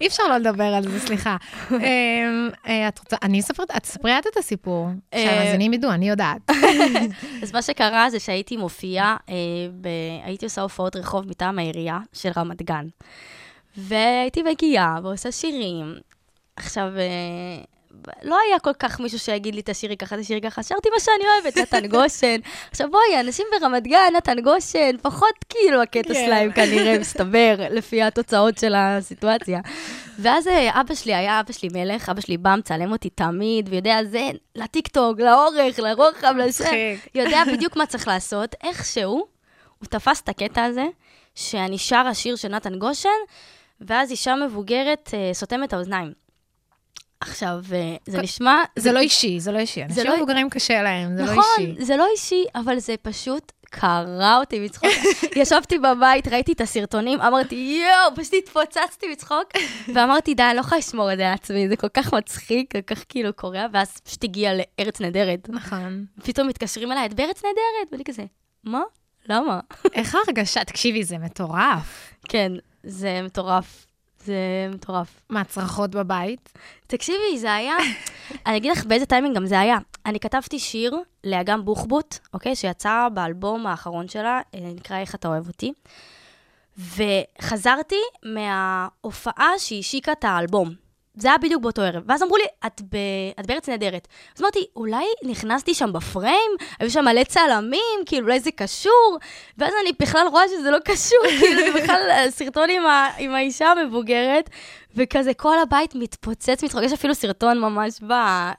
אי 0.00 0.06
אפשר 0.06 0.22
לא 0.28 0.36
לדבר 0.36 0.64
על 0.64 0.88
זה, 0.88 1.00
סליחה. 1.00 1.36
אה, 1.72 1.78
אה, 2.66 2.88
את 2.88 2.98
רוצה, 2.98 3.16
אני 3.22 3.40
אספר, 3.40 3.62
את 3.62 3.82
תספרי 3.82 4.18
את 4.18 4.36
הסיפור, 4.36 4.88
אה, 5.14 5.24
שהמאזינים 5.24 5.72
ידעו, 5.72 5.90
אני 5.90 6.08
יודעת. 6.08 6.50
אז 7.42 7.52
מה 7.52 7.62
שקרה 7.62 8.10
זה 8.10 8.20
שהייתי 8.20 8.56
מופיעה, 8.56 9.16
אה. 9.28 9.34
הייתי 10.24 10.46
עושה 10.46 10.62
הופעות 10.62 10.96
רחוב 10.96 11.28
מטעם 11.28 11.58
העירייה 11.58 11.98
של 12.12 12.30
רמת 12.36 12.62
גן. 12.62 12.86
והייתי 13.76 14.42
מגיעה 14.42 14.98
ועושה 15.02 15.32
שירים. 15.32 15.94
עכשיו, 16.56 16.92
לא 18.22 18.38
היה 18.48 18.58
כל 18.58 18.72
כך 18.78 19.00
מישהו 19.00 19.18
שיגיד 19.18 19.54
לי, 19.54 19.62
תשאירי 19.64 19.96
ככה, 19.96 20.16
תשאירי 20.16 20.40
ככה, 20.40 20.62
שרתי 20.62 20.88
מה 20.90 21.00
שאני 21.00 21.24
אוהבת, 21.24 21.58
נתן 21.58 21.86
גושן. 21.96 22.36
עכשיו 22.70 22.90
בואי, 22.90 23.20
אנשים 23.20 23.46
ברמת 23.52 23.86
גן, 23.86 24.12
נתן 24.16 24.40
גושן, 24.40 24.96
פחות 25.02 25.34
כאילו 25.48 25.82
הקטע 25.82 26.14
כן. 26.14 26.24
שלהם 26.26 26.52
כנראה, 26.52 26.98
מסתבר, 26.98 27.54
לפי 27.76 28.02
התוצאות 28.02 28.58
של 28.58 28.74
הסיטואציה. 28.76 29.60
ואז 30.18 30.48
אה, 30.48 30.80
אבא 30.80 30.94
שלי 30.94 31.14
היה 31.14 31.40
אבא 31.40 31.52
שלי 31.52 31.68
מלך, 31.72 32.08
אבא 32.08 32.20
שלי 32.20 32.36
בא, 32.36 32.54
מצלם 32.58 32.92
אותי 32.92 33.10
תמיד, 33.10 33.68
ויודע, 33.68 33.98
זה 34.04 34.30
לטיקטוק, 34.56 35.20
לאורך, 35.20 35.78
לרוחב, 35.78 36.34
לשם. 36.38 36.64
יודע 37.14 37.42
בדיוק 37.52 37.76
מה 37.76 37.86
צריך 37.86 38.08
לעשות, 38.08 38.54
איכשהו, 38.62 39.26
הוא 39.78 39.86
תפס 39.90 40.20
את 40.20 40.28
הקטע 40.28 40.64
הזה, 40.64 40.84
שאני 41.34 41.78
שרה 41.78 42.14
שיר 42.14 42.36
של 42.36 42.48
נתן 42.48 42.78
גושן, 42.78 43.08
ואז 43.80 44.10
אישה 44.10 44.34
מבוגרת 44.34 45.10
אה, 45.14 45.30
סותמת 45.34 45.72
האוזניים. 45.72 46.12
עכשיו, 47.20 47.60
אה, 47.72 47.96
זה 48.06 48.22
נשמע... 48.22 48.62
זה 48.76 48.92
לא 48.92 49.00
אישי, 49.00 49.40
זה 49.40 49.52
לא 49.52 49.58
אישי. 49.58 49.84
אנשים 49.84 50.04
לא- 50.04 50.16
מבוגרים 50.16 50.50
קשה 50.50 50.82
להם, 50.82 51.16
זה 51.16 51.24
לא 51.24 51.32
נכון, 51.32 51.44
אישי. 51.58 51.84
זה 51.84 51.96
לא 51.96 52.06
אישי, 52.12 52.44
אבל 52.54 52.78
זה 52.78 52.94
פשוט 53.02 53.52
קרע 53.70 54.36
אותי 54.40 54.60
מצחוק. 54.60 54.90
ישבתי 55.36 55.78
בבית, 55.78 56.28
ראיתי 56.28 56.52
את 56.52 56.60
הסרטונים, 56.60 57.20
אמרתי, 57.20 57.82
יואו, 57.82 58.16
פשוט 58.16 58.34
התפוצצתי 58.38 59.06
מצחוק, 59.12 59.44
ואמרתי, 59.94 60.34
די, 60.34 60.42
אני 60.42 60.54
לא 60.54 60.60
יכולה 60.60 60.78
לשמור 60.78 61.12
את 61.12 61.16
זה 61.16 61.22
לעצמי, 61.22 61.68
זה 61.68 61.76
כל 61.76 61.88
כך 61.88 62.14
מצחיק, 62.14 62.72
כל 62.72 62.82
כך 62.82 63.04
כאילו 63.08 63.32
קורע, 63.32 63.66
ואז 63.72 64.00
פשוט 64.00 64.24
הגיע 64.24 64.50
לארץ 64.54 65.00
נהדרת. 65.00 65.48
נכון. 65.48 66.04
פתאום 66.24 66.48
מתקשרים 66.48 66.92
אליי, 66.92 67.06
את 67.06 67.14
בארץ 67.14 67.42
נהדרת, 67.44 67.92
ואני 67.92 68.04
כזה, 68.04 68.24
מה? 68.64 68.82
למה? 69.28 69.60
איך 69.94 70.14
ההרגשה? 70.14 70.64
תקשיבי, 70.64 71.04
זה 71.04 71.18
מטורף. 71.18 72.10
כן, 72.30 72.52
זה 72.82 73.20
מטורף. 73.22 73.86
זה 74.24 74.68
מטורף. 74.74 75.20
מה, 75.30 75.44
צרחות 75.44 75.90
בבית? 75.90 76.52
תקשיבי, 76.86 77.38
זה 77.38 77.54
היה... 77.54 77.76
אני 78.46 78.56
אגיד 78.56 78.72
לך 78.72 78.84
באיזה 78.84 79.06
טיימינג 79.06 79.36
גם 79.36 79.46
זה 79.46 79.60
היה. 79.60 79.78
אני 80.06 80.20
כתבתי 80.20 80.58
שיר 80.58 80.96
לאגם 81.24 81.64
בוחבוט, 81.64 82.18
אוקיי? 82.34 82.56
שיצא 82.56 83.08
באלבום 83.14 83.66
האחרון 83.66 84.08
שלה, 84.08 84.40
אה, 84.54 84.60
נקרא 84.60 84.98
איך 84.98 85.14
אתה 85.14 85.28
אוהב 85.28 85.48
אותי. 85.48 85.72
וחזרתי 86.78 88.00
מההופעה 88.24 89.50
שהיא 89.58 89.80
השיקה 89.80 90.12
את 90.12 90.24
האלבום. 90.24 90.89
זה 91.20 91.28
היה 91.28 91.38
בדיוק 91.38 91.62
באותו 91.62 91.82
ערב. 91.82 92.02
ואז 92.06 92.22
אמרו 92.22 92.36
לי, 92.36 92.44
את, 92.66 92.80
ב... 92.80 92.96
את 93.40 93.46
בארץ 93.46 93.68
נהדרת. 93.68 94.08
אז 94.36 94.42
אמרתי, 94.42 94.66
אולי 94.76 95.04
נכנסתי 95.24 95.74
שם 95.74 95.92
בפריים? 95.92 96.50
היו 96.80 96.90
שם 96.90 97.04
מלא 97.04 97.24
צלמים, 97.24 97.98
כאילו, 98.06 98.26
אולי 98.26 98.40
זה 98.40 98.50
קשור? 98.50 99.18
ואז 99.58 99.72
אני 99.82 99.90
בכלל 100.00 100.26
רואה 100.30 100.42
שזה 100.48 100.70
לא 100.70 100.78
קשור, 100.84 101.18
כאילו, 101.40 101.72
זה 101.72 101.82
בכלל 101.82 102.02
אה, 102.10 102.30
סרטון 102.30 102.70
עם, 102.70 102.86
ה... 102.86 103.08
עם 103.18 103.34
האישה 103.34 103.66
המבוגרת, 103.66 104.50
וכזה 104.96 105.34
כל 105.34 105.58
הבית 105.58 105.94
מתפוצץ 105.94 106.64
מצחוק. 106.64 106.82
יש 106.82 106.92
אפילו 106.92 107.14
סרטון 107.14 107.58
ממש 107.58 108.00
ב... 108.08 108.12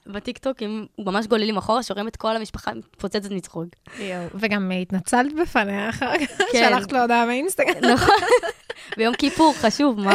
בטיקטוק, 0.07 0.61
עם... 0.61 0.85
ממש 0.99 1.27
גוללים 1.27 1.57
אחורה, 1.57 1.83
שרואים 1.83 2.07
את 2.07 2.15
כל 2.15 2.35
המשפחה 2.35 2.73
מתפוצצת 2.73 3.31
מצחוק. 3.31 3.65
וגם 4.33 4.71
התנצלת 4.81 5.33
בפניה 5.33 5.89
אחר 5.89 6.17
כך, 6.17 6.41
כן. 6.51 6.69
שלחת 6.69 6.91
לו 6.91 6.99
הודעה 6.99 7.25
באינסטגרם. 7.25 7.91
נכון. 7.91 8.15
ביום 8.97 9.15
כיפור, 9.15 9.53
חשוב, 9.53 9.99
מה? 9.99 10.13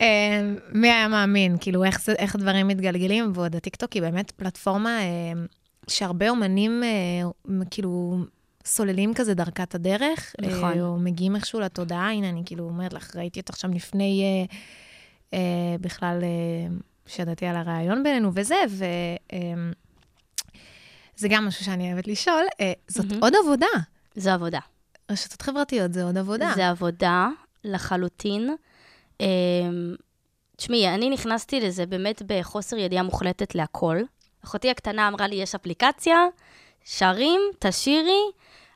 אה, 0.00 0.52
מי 0.72 0.90
היה 0.92 1.08
מאמין, 1.08 1.56
כאילו, 1.60 1.84
איך 1.84 2.08
איך 2.18 2.34
הדברים 2.34 2.68
מתגלגלים, 2.68 3.32
ועוד 3.34 3.56
הטיקטוק 3.56 3.92
היא 3.92 4.02
באמת 4.02 4.30
פלטפורמה 4.30 5.00
אה, 5.00 5.32
שהרבה 5.88 6.28
אומנים, 6.28 6.82
אה, 6.84 7.60
כאילו, 7.70 8.18
סוללים 8.64 9.14
כזה 9.14 9.34
דרכה 9.34 9.62
את 9.62 9.74
הדרך. 9.74 10.34
נכון. 10.40 10.78
אה, 10.78 10.82
או 10.82 10.98
מגיעים 10.98 11.36
איכשהו 11.36 11.60
לתודעה, 11.60 12.10
הנה, 12.10 12.28
אני 12.28 12.42
כאילו 12.46 12.64
אומרת 12.64 12.92
לך, 12.92 13.16
ראיתי 13.16 13.40
אותך 13.40 13.56
שם 13.56 13.72
לפני, 13.72 14.22
אה, 14.22 14.56
אה, 15.38 15.76
בכלל, 15.80 16.18
אה, 16.22 16.74
שידעתי 17.06 17.46
על 17.46 17.56
הרעיון 17.56 18.02
בינינו 18.02 18.30
וזה, 18.34 18.56
ו... 18.68 18.84
אה, 19.32 19.38
זה 21.16 21.28
גם 21.28 21.46
משהו 21.46 21.64
שאני 21.64 21.92
אוהבת 21.92 22.06
לשאול, 22.06 22.44
אה, 22.60 22.72
זאת 22.88 23.06
מהמם. 23.06 23.22
עוד 23.22 23.32
עבודה. 23.44 23.66
זו 24.14 24.30
עבודה. 24.30 24.58
רשתות 25.10 25.42
חברתיות 25.42 25.92
זה 25.92 26.04
עוד 26.04 26.18
עבודה. 26.18 26.52
זה 26.54 26.68
עבודה 26.68 27.28
לחלוטין. 27.64 28.50
אמ, 29.22 29.94
תשמעי, 30.56 30.88
אני 30.88 31.10
נכנסתי 31.10 31.60
לזה 31.60 31.86
באמת 31.86 32.22
בחוסר 32.26 32.76
ידיעה 32.76 33.02
מוחלטת 33.02 33.54
להכל. 33.54 33.96
אחותי 34.44 34.70
הקטנה 34.70 35.08
אמרה 35.08 35.26
לי, 35.26 35.36
יש 35.36 35.54
אפליקציה, 35.54 36.16
שרים, 36.84 37.40
תשאירי. 37.58 38.20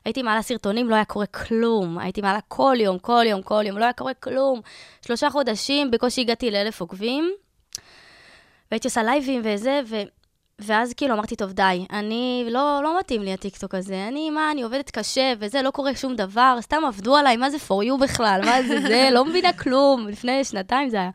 הייתי 0.05 0.21
מעלה 0.21 0.41
סרטונים, 0.41 0.89
לא 0.89 0.95
היה 0.95 1.05
קורה 1.05 1.25
כלום. 1.25 1.99
הייתי 1.99 2.21
מעלה 2.21 2.39
כל 2.47 2.75
יום, 2.79 2.99
כל 2.99 3.23
יום, 3.25 3.41
כל 3.41 3.63
יום, 3.65 3.77
לא 3.77 3.83
היה 3.83 3.93
קורה 3.93 4.13
כלום. 4.13 4.61
שלושה 5.05 5.29
חודשים, 5.29 5.91
בקושי 5.91 6.21
הגעתי 6.21 6.51
לאלף 6.51 6.81
עוקבים. 6.81 7.33
והייתי 8.71 8.87
עושה 8.87 9.03
לייבים 9.03 9.41
וזה, 9.43 9.81
ו... 9.87 9.95
ואז 10.61 10.93
כאילו 10.93 11.13
אמרתי, 11.13 11.35
טוב, 11.35 11.51
די, 11.51 11.85
אני, 11.91 12.47
לא, 12.49 12.79
לא 12.83 12.99
מתאים 12.99 13.21
לי 13.21 13.33
הטיקטוק 13.33 13.75
הזה. 13.75 14.07
אני, 14.07 14.29
מה, 14.29 14.51
אני 14.51 14.61
עובדת 14.61 14.91
קשה 14.91 15.33
וזה, 15.39 15.61
לא 15.61 15.71
קורה 15.71 15.95
שום 15.95 16.15
דבר, 16.15 16.57
סתם 16.61 16.81
עבדו 16.87 17.15
עליי, 17.15 17.37
מה 17.37 17.49
זה 17.49 17.57
for 17.57 17.85
you 17.85 18.01
בכלל, 18.01 18.41
מה 18.45 18.63
זה 18.63 18.81
זה, 18.81 19.09
לא 19.11 19.25
מבינה 19.25 19.53
כלום. 19.53 20.07
לפני 20.11 20.43
שנתיים 20.43 20.89
זה 20.89 20.97
היה. 20.97 21.09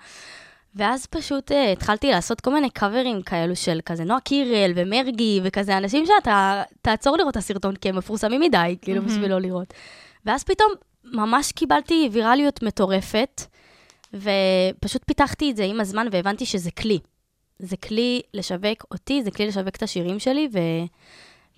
ואז 0.75 1.07
פשוט 1.07 1.51
uh, 1.51 1.55
התחלתי 1.73 2.11
לעשות 2.11 2.41
כל 2.41 2.53
מיני 2.53 2.71
קאברים 2.71 3.23
כאלו 3.23 3.57
של 3.57 3.81
כזה 3.87 4.05
נועה 4.05 4.21
קירל 4.21 4.73
ומרגי 4.75 5.41
וכזה 5.45 5.77
אנשים 5.77 6.07
שאתה 6.07 6.63
תעצור 6.83 7.17
לראות 7.17 7.33
את 7.33 7.37
הסרטון 7.37 7.77
כי 7.77 7.89
הם 7.89 7.97
מפורסמים 7.97 8.41
מדי, 8.41 8.77
כאילו, 8.83 9.03
בשביל 9.03 9.31
לא 9.31 9.41
לראות. 9.41 9.75
ואז 10.27 10.45
פתאום 10.45 10.73
ממש 11.05 11.53
קיבלתי 11.53 12.09
ויראליות 12.13 12.63
מטורפת, 12.63 13.43
ופשוט 14.15 15.03
פיתחתי 15.07 15.51
את 15.51 15.57
זה 15.57 15.65
עם 15.65 15.81
הזמן 15.81 16.07
והבנתי 16.13 16.47
שזה 16.47 16.71
כלי. 16.71 16.99
זה 17.63 17.77
כלי 17.77 18.23
לשווק 18.35 18.85
אותי, 18.91 19.23
זה 19.23 19.31
כלי 19.31 19.47
לשווק 19.47 19.77
את 19.77 19.83
השירים 19.83 20.19
שלי. 20.19 20.49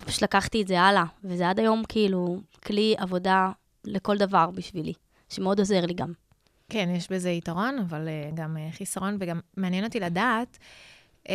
ופשוט 0.01 0.23
לקחתי 0.23 0.63
את 0.63 0.69
זה 0.69 0.81
הלאה. 0.81 1.05
וזה 1.25 1.49
עד 1.49 1.61
היום 1.61 1.83
כאילו 1.89 2.41
כלי 2.67 2.95
עבודה 2.99 3.51
לכל 3.85 4.17
דבר 4.17 4.51
בשבילי, 4.51 4.93
שמאוד 5.29 5.59
עוזר 5.59 5.87
לי 5.87 5.95
גם. 5.95 6.13
כן, 6.69 6.89
יש 6.97 7.13
בזה 7.13 7.31
יתרון, 7.31 7.79
אבל 7.79 8.09
uh, 8.09 8.35
גם 8.35 8.57
uh, 8.57 8.77
חיסרון, 8.77 9.17
וגם 9.21 9.41
מעניין 9.57 9.85
אותי 9.85 10.01
לדעת, 10.01 10.59
um, 11.25 11.31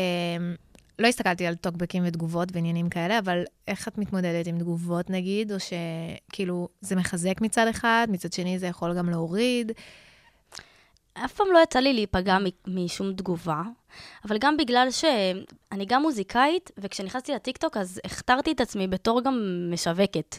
לא 0.99 1.07
הסתכלתי 1.07 1.47
על 1.47 1.55
טוקבקים 1.55 2.03
ותגובות 2.05 2.49
ועניינים 2.53 2.89
כאלה, 2.89 3.19
אבל 3.19 3.43
איך 3.67 3.87
את 3.87 3.97
מתמודדת 3.97 4.47
עם 4.47 4.59
תגובות 4.59 5.09
נגיד, 5.09 5.51
או 5.51 5.57
שכאילו 5.59 6.67
זה 6.81 6.95
מחזק 6.95 7.41
מצד 7.41 7.67
אחד, 7.67 8.07
מצד 8.11 8.33
שני 8.33 8.59
זה 8.59 8.67
יכול 8.67 8.97
גם 8.97 9.09
להוריד? 9.09 9.71
אף 11.13 11.33
פעם 11.33 11.47
לא 11.53 11.59
יצא 11.63 11.79
לי 11.79 11.93
להיפגע 11.93 12.37
משום 12.67 13.13
תגובה. 13.13 13.61
אבל 14.25 14.37
גם 14.37 14.57
בגלל 14.57 14.87
שאני 14.91 15.85
גם 15.85 16.01
מוזיקאית, 16.01 16.71
וכשנכנסתי 16.77 17.31
לטיקטוק 17.31 17.77
אז 17.77 18.01
הכתרתי 18.05 18.51
את 18.51 18.61
עצמי 18.61 18.87
בתור 18.87 19.21
גם 19.21 19.67
משווקת. 19.73 20.37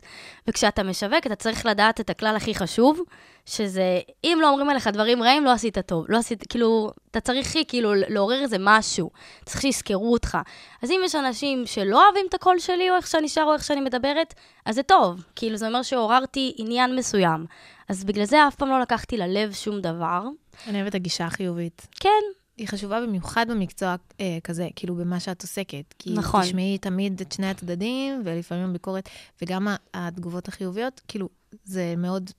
וכשאתה 0.48 0.82
משווק, 0.82 1.26
אתה 1.26 1.34
צריך 1.34 1.66
לדעת 1.66 2.00
את 2.00 2.10
הכלל 2.10 2.36
הכי 2.36 2.54
חשוב, 2.54 3.00
שזה, 3.46 4.00
אם 4.24 4.38
לא 4.42 4.48
אומרים 4.48 4.70
עליך 4.70 4.86
דברים 4.86 5.22
רעים, 5.22 5.44
לא 5.44 5.50
עשית 5.50 5.78
טוב. 5.78 6.06
לא 6.08 6.18
עשית, 6.18 6.46
כאילו, 6.48 6.90
אתה 7.10 7.20
צריך 7.20 7.56
כאילו 7.68 7.94
לעורר 7.94 8.42
איזה 8.42 8.56
משהו. 8.60 9.10
צריך 9.44 9.60
שיזכרו 9.60 10.12
אותך. 10.12 10.38
אז 10.82 10.90
אם 10.90 11.00
יש 11.04 11.14
אנשים 11.14 11.66
שלא 11.66 12.04
אוהבים 12.04 12.26
את 12.28 12.34
הקול 12.34 12.58
שלי, 12.58 12.90
או 12.90 12.96
איך 12.96 13.06
שאני 13.06 13.28
שר, 13.28 13.44
או 13.46 13.52
איך 13.52 13.64
שאני 13.64 13.80
מדברת, 13.80 14.34
אז 14.66 14.74
זה 14.74 14.82
טוב. 14.82 15.24
כאילו, 15.36 15.56
זה 15.56 15.66
אומר 15.66 15.82
שעוררתי 15.82 16.54
עניין 16.56 16.96
מסוים. 16.96 17.46
אז 17.88 18.04
בגלל 18.04 18.24
זה 18.24 18.48
אף 18.48 18.54
פעם 18.54 18.68
לא 18.68 18.80
לקחתי 18.80 19.16
ללב 19.16 19.52
שום 19.52 19.80
דבר. 19.80 20.22
אני 20.66 20.80
אוהבת 20.80 20.94
הגישה 20.94 21.26
החיובית. 21.26 21.86
כן, 22.00 22.39
היא 22.60 22.68
חשובה 22.68 23.00
במיוחד 23.00 23.46
במקצוע 23.50 23.94
אה, 24.20 24.38
כזה, 24.44 24.68
כאילו 24.76 24.94
במה 24.94 25.20
שאת 25.20 25.42
עוסקת. 25.42 25.94
כי 25.98 26.14
נכון. 26.14 26.42
תשמעי 26.42 26.78
תמיד 26.78 27.20
את 27.20 27.32
שני 27.32 27.46
הצדדים, 27.50 28.22
ולפעמים 28.24 28.68
הביקורת, 28.68 29.08
וגם 29.42 29.68
התגובות 29.94 30.48
החיוביות, 30.48 31.00
כאילו, 31.08 31.28
זה 31.64 31.94
מאוד, 31.96 32.30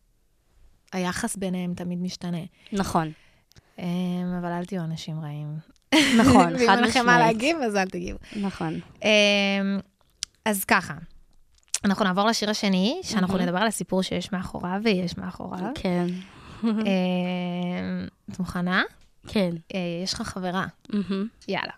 היחס 0.93 1.35
ביניהם 1.35 1.73
תמיד 1.73 2.01
משתנה. 2.01 2.37
נכון. 2.73 3.11
אה, 3.79 3.85
אבל 4.39 4.51
אל 4.51 4.65
תהיו 4.65 4.83
אנשים 4.83 5.19
רעים. 5.19 5.57
נכון, 6.17 6.49
חד 6.49 6.55
ואם 6.59 6.69
אין 6.69 6.79
לכם 6.83 7.05
מה 7.05 7.17
משמעית. 7.17 7.19
להגיב, 7.19 7.57
אז 7.57 7.75
אל 7.75 7.89
תגיבו. 7.89 8.19
נכון. 8.35 8.79
אה, 9.03 9.09
אז 10.45 10.63
ככה, 10.63 10.93
אנחנו 11.85 12.05
נעבור 12.05 12.27
לשיר 12.27 12.49
השני, 12.49 12.99
שאנחנו 13.03 13.33
מהמם. 13.33 13.45
נדבר 13.45 13.59
על 13.59 13.67
הסיפור 13.67 14.01
שיש 14.01 14.31
מאחוריו 14.31 14.81
ויש 14.83 15.17
מאחוריו. 15.17 15.71
כן. 15.75 16.07
אה, 16.63 16.69
את 18.31 18.39
מוכנה? 18.39 18.83
כן. 19.27 19.51
אה, 19.75 19.79
יש 20.03 20.13
לך 20.13 20.21
חברה. 20.21 20.65
מהמם. 20.89 21.27
יאללה. 21.47 21.73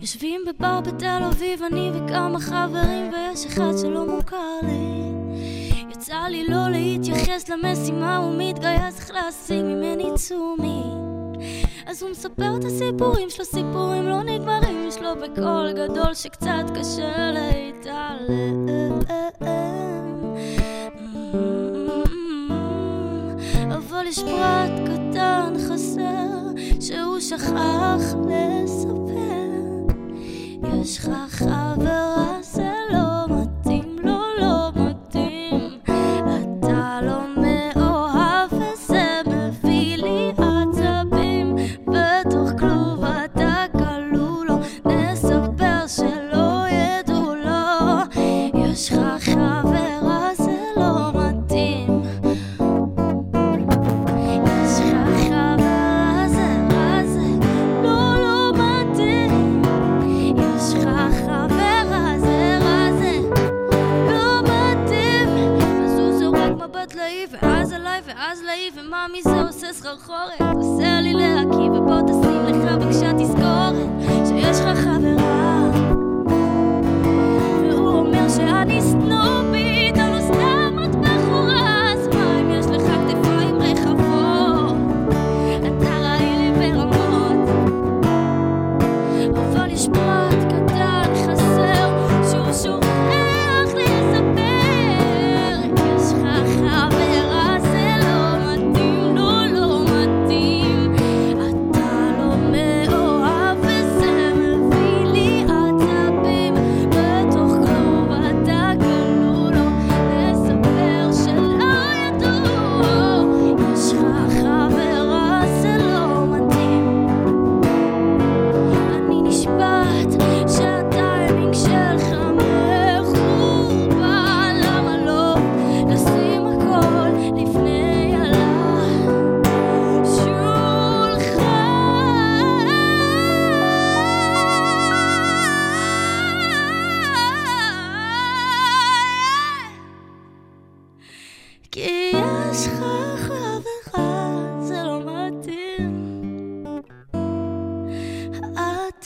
יושבים 0.00 0.44
בבר 0.46 0.80
בתל 0.80 1.22
אביב, 1.28 1.62
אני 1.62 1.90
וכמה 1.94 2.40
חברים, 2.40 3.12
ויש 3.12 3.46
אחד 3.46 3.72
שלא 3.82 4.06
מוכר 4.06 4.58
לי. 4.62 5.15
יצא 5.96 6.26
לי 6.28 6.44
לא 6.48 6.68
להתייחס 6.70 7.48
למשימה, 7.48 8.16
הוא 8.16 8.34
מתגייס 8.38 9.00
איך 9.00 9.10
להשיג 9.10 9.64
ממני 9.64 10.10
תשומי. 10.14 10.82
אז 11.86 12.02
הוא 12.02 12.10
מספר 12.10 12.56
את 12.56 12.64
הסיפורים 12.64 13.30
שלו, 13.30 13.44
סיפורים 13.44 14.08
לא 14.08 14.22
נגמרים, 14.22 14.88
יש 14.88 14.98
לו 14.98 15.14
בקול 15.16 15.72
גדול 15.72 16.14
שקצת 16.14 16.64
קשה 16.78 17.30
להתעלם. 17.32 18.98
אבל 23.76 24.06
יש 24.06 24.18
פרט 24.18 24.70
קטן 24.84 25.54
חסר, 25.68 26.62
שהוא 26.80 27.20
שכח 27.20 28.14
לספר. 28.28 29.46
יש 30.82 30.98
לך 30.98 31.10
חברה, 31.28 32.35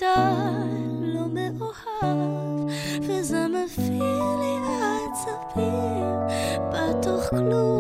אתה 0.01 0.41
לא 1.01 1.27
מאוהב, 1.29 2.71
וזה 3.03 3.47
מביא 3.49 4.03
לי 4.41 4.57
עצבים. 5.13 6.15
בתוך 6.73 7.25
כלוב 7.31 7.80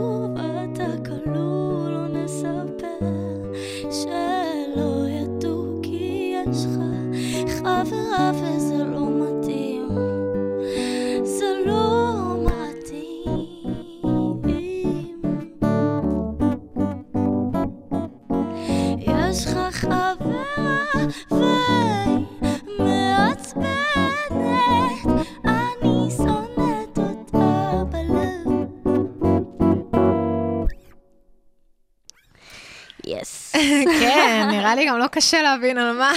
נראה 34.74 34.84
לי 34.84 34.90
גם 34.90 34.98
לא 34.98 35.06
קשה 35.06 35.42
להבין 35.42 35.78
על 35.78 35.98
מה, 35.98 36.12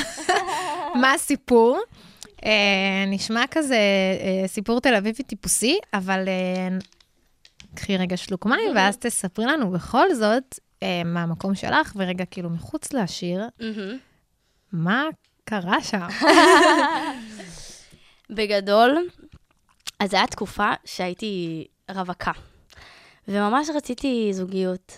מה 1.01 1.13
הסיפור. 1.13 1.79
אה, 2.45 2.51
נשמע 3.07 3.43
כזה 3.51 3.77
אה, 4.21 4.47
סיפור 4.47 4.81
תל 4.81 4.95
אביבי 4.95 5.23
טיפוסי, 5.23 5.77
אבל 5.93 6.27
אה, 6.27 6.77
קחי 7.75 7.97
רגע 7.97 8.17
שלוק 8.17 8.45
מים, 8.45 8.75
ואז 8.75 8.97
תספרי 8.97 9.45
לנו 9.45 9.71
בכל 9.71 10.13
זאת 10.13 10.59
אה, 10.83 11.01
מהמקום 11.05 11.55
שלך, 11.55 11.93
ורגע 11.95 12.25
כאילו 12.25 12.49
מחוץ 12.49 12.93
לשיר, 12.93 13.43
מה 14.71 15.03
קרה 15.43 15.81
שם? 15.81 16.07
בגדול, 18.35 19.07
אז 19.99 20.11
זו 20.11 20.17
הייתה 20.17 20.31
תקופה 20.31 20.71
שהייתי 20.85 21.65
רווקה, 21.91 22.31
וממש 23.27 23.69
רציתי 23.75 24.29
זוגיות. 24.33 24.97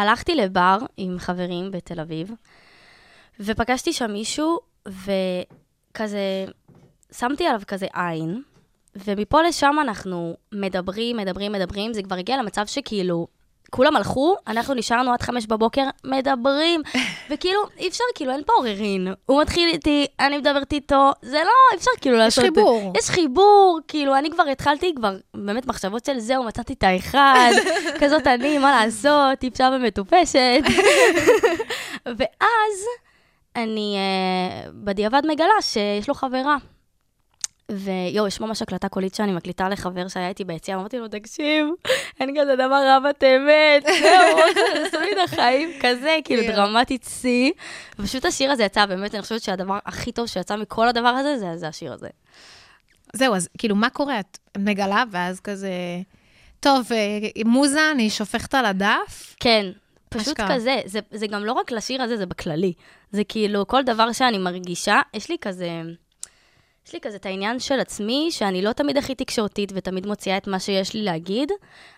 והלכתי 0.00 0.34
לבר 0.34 0.78
עם 0.96 1.18
חברים 1.18 1.70
בתל 1.70 2.00
אביב, 2.00 2.30
ופגשתי 3.40 3.92
שם 3.92 4.12
מישהו, 4.12 4.58
וכזה, 4.88 6.44
שמתי 7.12 7.46
עליו 7.46 7.60
כזה 7.66 7.86
עין, 7.92 8.42
ומפה 8.96 9.42
לשם 9.42 9.76
אנחנו 9.80 10.36
מדברים, 10.52 11.16
מדברים, 11.16 11.52
מדברים, 11.52 11.92
זה 11.92 12.02
כבר 12.02 12.16
הגיע 12.16 12.36
למצב 12.36 12.66
שכאילו, 12.66 13.26
כולם 13.70 13.96
הלכו, 13.96 14.36
אנחנו 14.46 14.74
נשארנו 14.74 15.12
עד 15.12 15.22
חמש 15.22 15.46
בבוקר, 15.46 15.84
מדברים, 16.04 16.82
וכאילו, 17.30 17.60
אי 17.78 17.88
אפשר, 17.88 18.04
כאילו, 18.14 18.32
אין 18.32 18.42
פה 18.46 18.52
עוררין. 18.52 19.08
הוא 19.26 19.42
מתחיל 19.42 19.68
איתי, 19.68 20.06
אני 20.20 20.38
מדברת 20.38 20.72
איתו, 20.72 21.10
זה 21.22 21.38
לא, 21.44 21.72
אי 21.72 21.76
אפשר 21.76 21.90
כאילו 22.00 22.16
לעשות... 22.16 22.44
חיבור. 22.44 22.92
יש 22.98 23.10
חיבור, 23.10 23.80
כאילו, 23.88 24.18
אני 24.18 24.30
כבר 24.30 24.42
התחלתי, 24.42 24.92
כבר 24.96 25.16
באמת 25.34 25.66
מחשבות 25.66 26.04
של 26.04 26.18
זהו, 26.18 26.44
מצאתי 26.44 26.72
את 26.72 26.82
האחד, 26.82 27.50
כזאת 28.00 28.26
אני, 28.26 28.58
מה 28.58 28.84
לעשות, 28.84 29.38
טיפשה 29.38 29.70
ומטופשת. 29.76 30.62
ואז 32.18 32.86
אני 33.56 33.96
uh, 33.96 34.70
בדיעבד 34.74 35.22
מגלה 35.26 35.60
שיש 35.60 36.08
לו 36.08 36.14
חברה. 36.14 36.56
ויואו, 37.70 38.26
יש 38.26 38.40
ממש 38.40 38.62
הקלטה 38.62 38.88
קולית 38.88 39.14
שאני 39.14 39.32
מקליטה 39.32 39.68
לחבר 39.68 40.08
שהיה 40.08 40.28
איתי 40.28 40.44
ביציאה, 40.44 40.76
אמרתי 40.76 40.98
לו, 40.98 41.08
תקשיב, 41.08 41.66
אין 42.20 42.34
כזה 42.40 42.54
דבר 42.54 42.82
רבת 42.86 43.24
אמת, 43.24 43.84
זהו, 44.02 45.02
את 45.12 45.18
החיים, 45.24 45.70
כזה, 45.80 46.16
כאילו 46.24 46.42
יואו. 46.42 46.56
דרמטית 46.56 47.06
שיא. 47.20 47.52
ופשוט 47.98 48.24
השיר 48.24 48.50
הזה 48.50 48.64
יצא, 48.64 48.86
באמת, 48.86 49.14
אני 49.14 49.22
חושבת 49.22 49.42
שהדבר 49.42 49.78
הכי 49.86 50.12
טוב 50.12 50.26
שיצא 50.26 50.56
מכל 50.56 50.88
הדבר 50.88 51.08
הזה, 51.08 51.38
זה, 51.38 51.56
זה 51.56 51.68
השיר 51.68 51.92
הזה. 51.92 52.08
זהו, 53.12 53.34
אז 53.34 53.48
כאילו, 53.58 53.76
מה 53.76 53.90
קורה? 53.90 54.20
את 54.20 54.38
מגלה, 54.58 55.04
ואז 55.10 55.40
כזה... 55.40 55.70
טוב, 56.60 56.92
אה, 56.92 57.42
מוזה, 57.44 57.90
אני 57.90 58.10
שופכת 58.10 58.54
על 58.54 58.66
הדף. 58.66 59.36
כן, 59.40 59.66
פשוט 60.08 60.28
אשכרה. 60.28 60.54
כזה, 60.54 60.80
זה, 60.84 60.98
זה 61.10 61.26
גם 61.26 61.44
לא 61.44 61.52
רק 61.52 61.72
לשיר 61.72 62.02
הזה, 62.02 62.16
זה 62.16 62.26
בכללי. 62.26 62.72
זה 63.12 63.24
כאילו, 63.24 63.66
כל 63.66 63.82
דבר 63.82 64.12
שאני 64.12 64.38
מרגישה, 64.38 65.00
יש 65.14 65.30
לי 65.30 65.36
כזה... 65.40 65.82
יש 66.86 66.92
לי 66.92 67.00
כזה 67.00 67.16
את 67.16 67.26
העניין 67.26 67.60
של 67.60 67.80
עצמי, 67.80 68.28
שאני 68.30 68.62
לא 68.62 68.72
תמיד 68.72 68.96
הכי 68.96 69.14
תקשורתית 69.14 69.72
ותמיד 69.74 70.06
מוציאה 70.06 70.36
את 70.36 70.46
מה 70.46 70.60
שיש 70.60 70.94
לי 70.94 71.02
להגיד, 71.02 71.52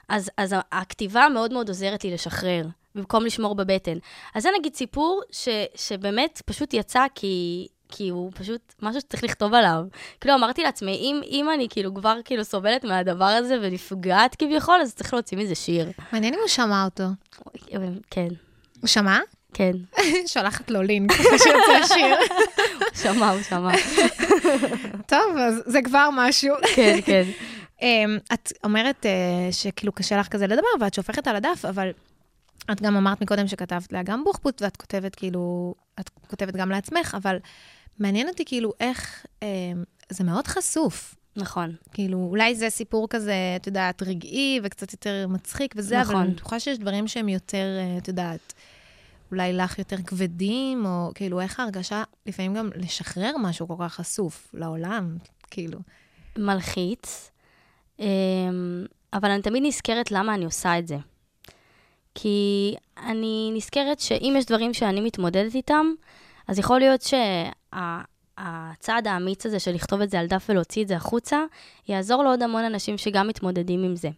אז, 0.08 0.30
אז 0.36 0.54
הכתיבה 0.72 1.26
מאוד 1.34 1.52
מאוד 1.52 1.68
עוזרת 1.68 2.04
לי 2.04 2.10
לשחרר, 2.10 2.66
במקום 2.94 3.24
לשמור 3.24 3.54
בבטן. 3.54 3.98
אז 4.34 4.42
זה 4.42 4.48
נגיד 4.58 4.74
סיפור 4.74 5.22
ש, 5.32 5.48
שבאמת 5.74 6.42
פשוט 6.46 6.74
יצא 6.74 7.06
כי, 7.14 7.66
כי 7.88 8.08
הוא 8.08 8.32
פשוט 8.34 8.74
משהו 8.82 9.00
שצריך 9.00 9.24
לכתוב 9.24 9.54
עליו. 9.54 9.84
כאילו, 10.20 10.34
אמרתי 10.34 10.62
לעצמי, 10.62 10.92
אם, 10.92 11.20
אם 11.30 11.50
אני 11.54 11.66
כאילו 11.70 11.94
כבר 11.94 12.16
כאילו 12.24 12.44
סובלת 12.44 12.84
מהדבר 12.84 13.24
הזה 13.24 13.58
ונפגעת 13.62 14.36
כביכול, 14.36 14.80
אז 14.80 14.94
צריך 14.94 15.14
להוציא 15.14 15.38
מזה 15.38 15.54
שיר. 15.54 15.90
מעניין 16.12 16.34
אם 16.34 16.40
הוא 16.40 16.48
שמע 16.48 16.84
אותו. 16.84 17.04
כן, 18.10 18.28
הוא 18.80 18.88
שמע? 18.88 19.18
כן. 19.54 19.72
שולחת 20.32 20.70
לו 20.70 20.82
לינק, 20.82 21.12
שיוצא 21.42 21.72
השיר. 21.82 22.16
שמע, 23.02 23.30
הוא 23.30 23.42
שמע. 23.42 23.70
טוב, 25.06 25.36
אז 25.38 25.62
זה 25.66 25.78
כבר 25.84 26.08
משהו. 26.12 26.54
כן, 26.76 26.98
כן. 27.06 27.22
אמ, 27.82 28.18
את 28.32 28.52
אומרת 28.64 29.06
אה, 29.06 29.52
שכאילו 29.52 29.92
קשה 29.92 30.16
לך 30.16 30.28
כזה 30.28 30.46
לדבר, 30.46 30.68
ואת 30.80 30.94
שופכת 30.94 31.28
על 31.28 31.36
הדף, 31.36 31.64
אבל 31.68 31.90
את 32.72 32.82
גם 32.82 32.96
אמרת 32.96 33.20
מקודם 33.20 33.46
שכתבת 33.46 33.92
לה 33.92 34.02
גם 34.02 34.24
בוחבוט, 34.24 34.62
ואת 34.62 34.76
כותבת 34.76 35.14
כאילו, 35.14 35.74
את 36.00 36.08
כותבת 36.08 36.56
גם 36.56 36.70
לעצמך, 36.70 37.16
אבל 37.22 37.36
מעניין 37.98 38.28
אותי 38.28 38.44
כאילו 38.44 38.72
איך, 38.80 39.26
אמ, 39.42 39.46
זה 40.10 40.24
מאוד 40.24 40.46
חשוף. 40.46 41.14
נכון. 41.36 41.74
כאילו, 41.92 42.26
אולי 42.30 42.54
זה 42.54 42.70
סיפור 42.70 43.08
כזה, 43.08 43.34
את 43.56 43.66
יודעת, 43.66 44.02
רגעי 44.02 44.60
וקצת 44.62 44.92
יותר 44.92 45.26
מצחיק 45.28 45.74
וזה, 45.76 46.00
אבל 46.00 46.10
נכון. 46.10 46.22
אני 46.22 46.34
בטוחה 46.34 46.60
שיש 46.60 46.78
דברים 46.78 47.08
שהם 47.08 47.28
יותר, 47.28 47.66
אה, 47.78 47.98
את 47.98 48.08
יודעת, 48.08 48.52
אולי 49.32 49.52
לך 49.52 49.78
יותר 49.78 49.96
כבדים, 50.06 50.86
או 50.86 51.10
כאילו, 51.14 51.40
איך 51.40 51.60
ההרגשה 51.60 52.02
לפעמים 52.26 52.54
גם 52.54 52.70
לשחרר 52.76 53.32
משהו 53.40 53.68
כל 53.68 53.74
כך 53.80 53.94
חשוף 53.94 54.50
לעולם, 54.54 55.16
כאילו. 55.50 55.78
מלחיץ, 56.38 57.30
אמ, 57.98 58.06
אבל 59.12 59.30
אני 59.30 59.42
תמיד 59.42 59.62
נזכרת 59.66 60.10
למה 60.10 60.34
אני 60.34 60.44
עושה 60.44 60.78
את 60.78 60.88
זה. 60.88 60.96
כי 62.14 62.74
אני 63.06 63.50
נזכרת 63.54 64.00
שאם 64.00 64.34
יש 64.38 64.46
דברים 64.46 64.74
שאני 64.74 65.00
מתמודדת 65.00 65.54
איתם, 65.54 65.86
אז 66.48 66.58
יכול 66.58 66.78
להיות 66.78 67.02
שהצעד 67.02 69.06
האמיץ 69.06 69.46
הזה 69.46 69.60
של 69.60 69.72
לכתוב 69.72 70.00
את 70.00 70.10
זה 70.10 70.20
על 70.20 70.26
דף 70.26 70.46
ולהוציא 70.48 70.82
את 70.82 70.88
זה 70.88 70.96
החוצה, 70.96 71.44
יעזור 71.88 72.24
לעוד 72.24 72.42
המון 72.42 72.64
אנשים 72.64 72.98
שגם 72.98 73.28
מתמודדים 73.28 73.84
עם 73.84 73.96
זה. 73.96 74.10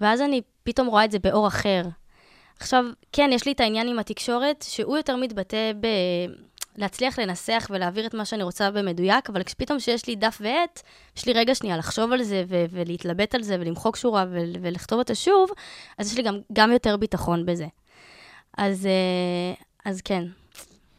ואז 0.00 0.20
אני 0.20 0.42
פתאום 0.62 0.86
רואה 0.86 1.04
את 1.04 1.10
זה 1.10 1.18
באור 1.18 1.46
אחר. 1.46 1.82
עכשיו, 2.60 2.84
כן, 3.12 3.30
יש 3.32 3.46
לי 3.46 3.52
את 3.52 3.60
העניין 3.60 3.88
עם 3.88 3.98
התקשורת, 3.98 4.64
שהוא 4.68 4.96
יותר 4.96 5.16
מתבטא 5.16 5.72
ב... 5.80 5.86
להצליח 6.76 7.18
לנסח 7.18 7.66
ולהעביר 7.70 8.06
את 8.06 8.14
מה 8.14 8.24
שאני 8.24 8.42
רוצה 8.42 8.70
במדויק, 8.70 9.30
אבל 9.30 9.42
פתאום 9.42 9.80
שיש 9.80 10.06
לי 10.06 10.16
דף 10.16 10.38
ועט, 10.40 10.82
יש 11.16 11.26
לי 11.26 11.32
רגע 11.32 11.54
שנייה 11.54 11.76
לחשוב 11.76 12.12
על 12.12 12.22
זה 12.22 12.44
ו- 12.48 12.64
ולהתלבט 12.70 13.34
על 13.34 13.42
זה 13.42 13.56
ולמחוק 13.60 13.96
שורה 13.96 14.24
ו- 14.30 14.52
ולכתוב 14.62 14.98
אותה 14.98 15.14
שוב, 15.14 15.50
אז 15.98 16.12
יש 16.12 16.16
לי 16.16 16.22
גם, 16.22 16.38
גם 16.52 16.72
יותר 16.72 16.96
ביטחון 16.96 17.46
בזה. 17.46 17.66
אז, 18.58 18.86
אה, 18.86 19.54
אז 19.84 20.00
כן, 20.00 20.24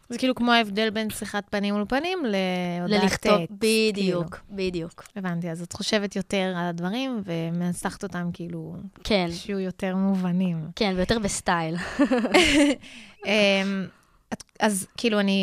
זה 0.09 0.17
כאילו 0.17 0.35
כמו 0.35 0.51
ההבדל 0.51 0.89
בין 0.89 1.09
שיחת 1.09 1.43
פנים 1.49 1.73
מול 1.73 1.85
פנים 1.89 2.19
להודעת 2.25 3.03
ללכתוב, 3.03 3.37
טקסט. 3.37 3.51
בדיוק, 3.51 3.95
כאילו. 4.35 4.57
בדיוק. 4.57 5.03
הבנתי, 5.15 5.49
אז 5.51 5.61
את 5.61 5.73
חושבת 5.73 6.15
יותר 6.15 6.53
על 6.57 6.65
הדברים 6.65 7.21
ומנסחת 7.25 8.03
אותם 8.03 8.29
כאילו, 8.33 8.75
כן, 9.03 9.27
שיהיו 9.31 9.59
יותר 9.59 9.95
מובנים. 9.95 10.57
כן, 10.75 10.93
ויותר 10.95 11.19
בסטייל. 11.19 11.75
אמ, 13.25 13.87
את- 14.33 14.43
אז 14.59 14.87
כאילו, 14.97 15.19
אני 15.19 15.41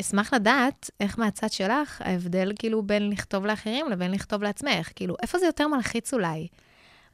אשמח 0.00 0.34
לדעת 0.34 0.90
איך 1.00 1.18
מהצד 1.18 1.52
שלך 1.52 2.02
ההבדל 2.04 2.52
כאילו 2.58 2.82
בין 2.82 3.10
לכתוב 3.10 3.46
לאחרים 3.46 3.86
לבין 3.90 4.10
לכתוב 4.10 4.42
לעצמך. 4.42 4.90
כאילו, 4.96 5.16
איפה 5.22 5.38
זה 5.38 5.46
יותר 5.46 5.68
מלחיץ 5.68 6.14
אולי? 6.14 6.46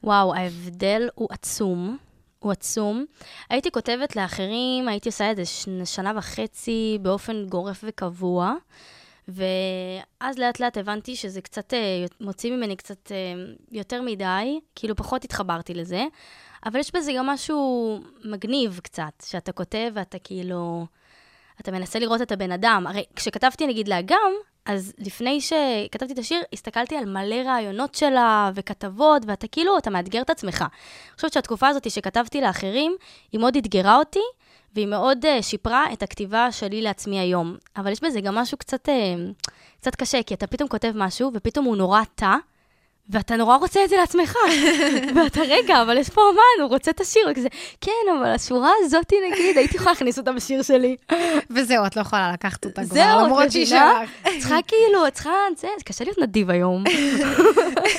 וואו, 0.03 0.35
ההבדל 0.35 1.09
הוא 1.15 1.27
עצום. 1.31 1.97
הוא 2.41 2.51
עצום. 2.51 3.05
הייתי 3.49 3.71
כותבת 3.71 4.15
לאחרים, 4.15 4.87
הייתי 4.87 5.09
עושה 5.09 5.31
את 5.31 5.35
זה 5.35 5.45
שנה 5.85 6.13
וחצי 6.15 6.97
באופן 7.01 7.45
גורף 7.49 7.83
וקבוע, 7.87 8.53
ואז 9.27 10.37
לאט 10.37 10.59
לאט 10.59 10.77
הבנתי 10.77 11.15
שזה 11.15 11.41
קצת 11.41 11.73
אה, 11.73 12.05
מוציא 12.21 12.51
ממני 12.51 12.75
קצת 12.75 13.11
אה, 13.11 13.33
יותר 13.71 14.01
מדי, 14.01 14.59
כאילו 14.75 14.95
פחות 14.95 15.23
התחברתי 15.23 15.73
לזה, 15.73 16.05
אבל 16.65 16.79
יש 16.79 16.95
בזה 16.95 17.13
גם 17.17 17.25
משהו 17.25 17.99
מגניב 18.25 18.79
קצת, 18.83 19.23
שאתה 19.25 19.51
כותב 19.51 19.91
ואתה 19.93 20.19
כאילו, 20.19 20.85
אתה 21.61 21.71
מנסה 21.71 21.99
לראות 21.99 22.21
את 22.21 22.31
הבן 22.31 22.51
אדם. 22.51 22.85
הרי 22.87 23.03
כשכתבתי 23.15 23.67
נגיד 23.67 23.87
לאגם, 23.87 24.31
אז 24.65 24.93
לפני 24.97 25.41
שכתבתי 25.41 26.13
את 26.13 26.19
השיר, 26.19 26.41
הסתכלתי 26.53 26.95
על 26.95 27.05
מלא 27.05 27.35
רעיונות 27.45 27.95
שלה 27.95 28.51
וכתבות, 28.55 29.21
ואתה 29.27 29.47
כאילו, 29.47 29.77
אתה 29.77 29.89
מאתגר 29.89 30.21
את 30.21 30.29
עצמך. 30.29 30.61
אני 30.61 31.15
חושבת 31.15 31.33
שהתקופה 31.33 31.67
הזאת 31.67 31.91
שכתבתי 31.91 32.41
לאחרים, 32.41 32.95
היא 33.31 33.39
מאוד 33.39 33.55
אתגרה 33.55 33.97
אותי, 33.97 34.19
והיא 34.75 34.87
מאוד 34.87 35.25
uh, 35.25 35.41
שיפרה 35.41 35.93
את 35.93 36.03
הכתיבה 36.03 36.51
שלי 36.51 36.81
לעצמי 36.81 37.19
היום. 37.19 37.55
אבל 37.77 37.91
יש 37.91 38.03
בזה 38.03 38.21
גם 38.21 38.35
משהו 38.35 38.57
קצת, 38.57 38.89
uh, 38.89 38.91
קצת 39.77 39.95
קשה, 39.95 40.23
כי 40.23 40.33
אתה 40.33 40.47
פתאום 40.47 40.69
כותב 40.69 40.91
משהו, 40.95 41.31
ופתאום 41.33 41.65
הוא 41.65 41.77
נורא 41.77 42.01
תא, 42.15 42.35
ואתה 43.09 43.35
נורא 43.35 43.57
רוצה 43.57 43.83
את 43.83 43.89
זה 43.89 43.95
לעצמך. 43.95 44.35
ואתה, 45.15 45.41
רגע, 45.41 45.81
אבל 45.81 45.97
יש 45.97 46.09
פה 46.09 46.21
אומן, 46.21 46.61
הוא 46.61 46.69
רוצה 46.69 46.91
את 46.91 47.01
השיר, 47.01 47.27
וכזה, 47.31 47.47
כן, 47.81 47.91
אבל 48.19 48.29
השורה 48.29 48.71
הזאת, 48.79 49.13
נגיד, 49.31 49.57
הייתי 49.57 49.75
יכולה 49.75 49.91
להכניס 49.91 50.17
אותה 50.17 50.31
בשיר 50.31 50.61
שלי. 50.61 50.95
וזהו, 51.49 51.85
את 51.85 51.95
לא 51.95 52.01
יכולה 52.01 52.31
לקחת 52.33 52.65
אותה 52.65 52.81
כבר, 52.85 53.23
למרות 53.23 53.51
שהיא? 53.51 53.65
שלך. 53.65 53.79
צריכה 54.39 54.57
כאילו, 54.67 55.11
צריכה, 55.13 55.31
זה, 55.57 55.67
זה 55.77 55.83
קשה 55.83 56.03
להיות 56.03 56.17
נדיב 56.17 56.49
היום. 56.49 56.83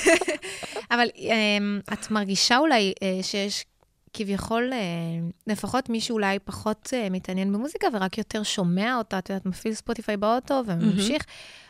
אבל 0.91 1.07
אמ, 1.17 1.79
את 1.93 2.11
מרגישה 2.11 2.57
אולי 2.57 2.93
אה, 3.03 3.23
שיש 3.23 3.65
כביכול, 4.13 4.69
אה, 4.73 4.77
לפחות 5.47 5.89
מישהו 5.89 6.13
אולי 6.13 6.39
פחות 6.39 6.89
אה, 6.93 7.07
מתעניין 7.09 7.53
במוזיקה 7.53 7.87
ורק 7.93 8.17
יותר 8.17 8.43
שומע 8.43 8.97
אותה, 8.97 9.19
את 9.19 9.29
יודעת, 9.29 9.45
מפעיל 9.45 9.73
ספוטיפיי 9.73 10.17
באוטו 10.17 10.61
וממשיך, 10.65 11.25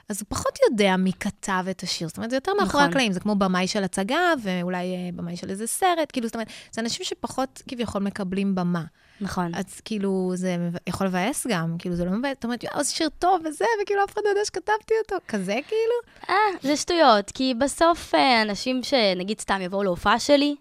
אז 0.09 0.21
הוא 0.21 0.25
פחות 0.29 0.59
יודע 0.69 0.97
מי 0.97 1.11
כתב 1.19 1.65
את 1.71 1.83
השיר. 1.83 2.07
זאת 2.07 2.17
אומרת, 2.17 2.29
זה 2.29 2.37
יותר 2.37 2.51
מאחורי 2.53 2.83
נכון. 2.83 2.89
הקלעים, 2.89 3.11
זה 3.11 3.19
כמו 3.19 3.35
במאי 3.35 3.67
של 3.67 3.83
הצגה, 3.83 4.33
ואולי 4.43 4.95
אה, 4.95 5.09
במאי 5.15 5.37
של 5.37 5.49
איזה 5.49 5.67
סרט, 5.67 6.11
כאילו, 6.13 6.27
זאת 6.27 6.35
אומרת, 6.35 6.47
זה 6.71 6.81
אנשים 6.81 7.05
שפחות 7.05 7.61
כביכול 7.67 8.01
מקבלים 8.01 8.55
במה. 8.55 8.83
נכון. 9.21 9.55
אז 9.55 9.81
כאילו, 9.85 10.31
זה 10.35 10.57
יכול 10.87 11.07
לבאס 11.07 11.47
גם, 11.49 11.75
כאילו, 11.79 11.95
זה 11.95 12.05
לא 12.05 12.11
מבאס, 12.11 12.33
זאת 12.33 12.43
אומרת, 12.43 12.63
יואו, 12.63 12.83
זה 12.83 12.91
שיר 12.91 13.09
טוב 13.19 13.41
וזה, 13.45 13.65
וכאילו, 13.83 14.03
אף 14.03 14.13
אחד 14.13 14.21
לא 14.25 14.29
יודע 14.29 14.45
שכתבתי 14.45 14.93
אותו, 15.03 15.15
כזה 15.27 15.59
כאילו. 15.67 16.29
אה, 16.29 16.35
זה 16.61 16.77
שטויות, 16.77 17.31
כי 17.31 17.53
בסוף 17.53 18.13
אנשים 18.41 18.83
שנגיד 18.83 19.39
סתם 19.39 19.61
יבואו 19.61 19.83
להופעה 19.83 20.19
שלי, 20.19 20.55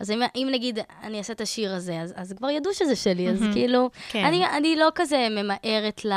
אז 0.00 0.10
אם, 0.10 0.22
אם 0.36 0.48
נגיד 0.52 0.78
אני 1.02 1.18
אעשה 1.18 1.32
את 1.32 1.40
השיר 1.40 1.74
הזה, 1.74 2.00
אז, 2.00 2.14
אז 2.16 2.32
כבר 2.32 2.50
ידעו 2.50 2.74
שזה 2.74 2.96
שלי, 2.96 3.28
אז. 3.28 3.44
כאילו, 3.52 3.90
כן. 4.08 4.24
אני, 4.24 4.46
אני 4.46 4.76
לא 4.76 4.88
כזה 4.94 5.28
ממהרת 5.30 6.04
ל... 6.04 6.12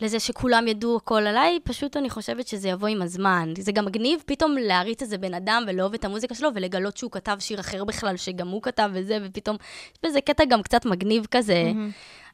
לזה 0.00 0.20
שכולם 0.20 0.68
ידעו 0.68 0.96
הכל 0.96 1.26
עליי, 1.26 1.58
פשוט 1.64 1.96
אני 1.96 2.10
חושבת 2.10 2.46
שזה 2.46 2.68
יבוא 2.68 2.88
עם 2.88 3.02
הזמן. 3.02 3.54
זה 3.58 3.72
גם 3.72 3.84
מגניב 3.84 4.22
פתאום 4.26 4.56
להריץ 4.60 5.02
איזה 5.02 5.18
בן 5.18 5.34
אדם 5.34 5.64
ולאהוב 5.66 5.94
את 5.94 6.04
המוזיקה 6.04 6.34
שלו, 6.34 6.48
ולגלות 6.54 6.96
שהוא 6.96 7.10
כתב 7.10 7.36
שיר 7.40 7.60
אחר 7.60 7.84
בכלל, 7.84 8.16
שגם 8.16 8.48
הוא 8.48 8.62
כתב 8.62 8.90
וזה, 8.92 9.18
ופתאום, 9.24 9.56
יש 9.92 10.10
בזה 10.10 10.20
קטע 10.20 10.44
גם 10.44 10.62
קצת 10.62 10.86
מגניב 10.86 11.26
כזה. 11.30 11.72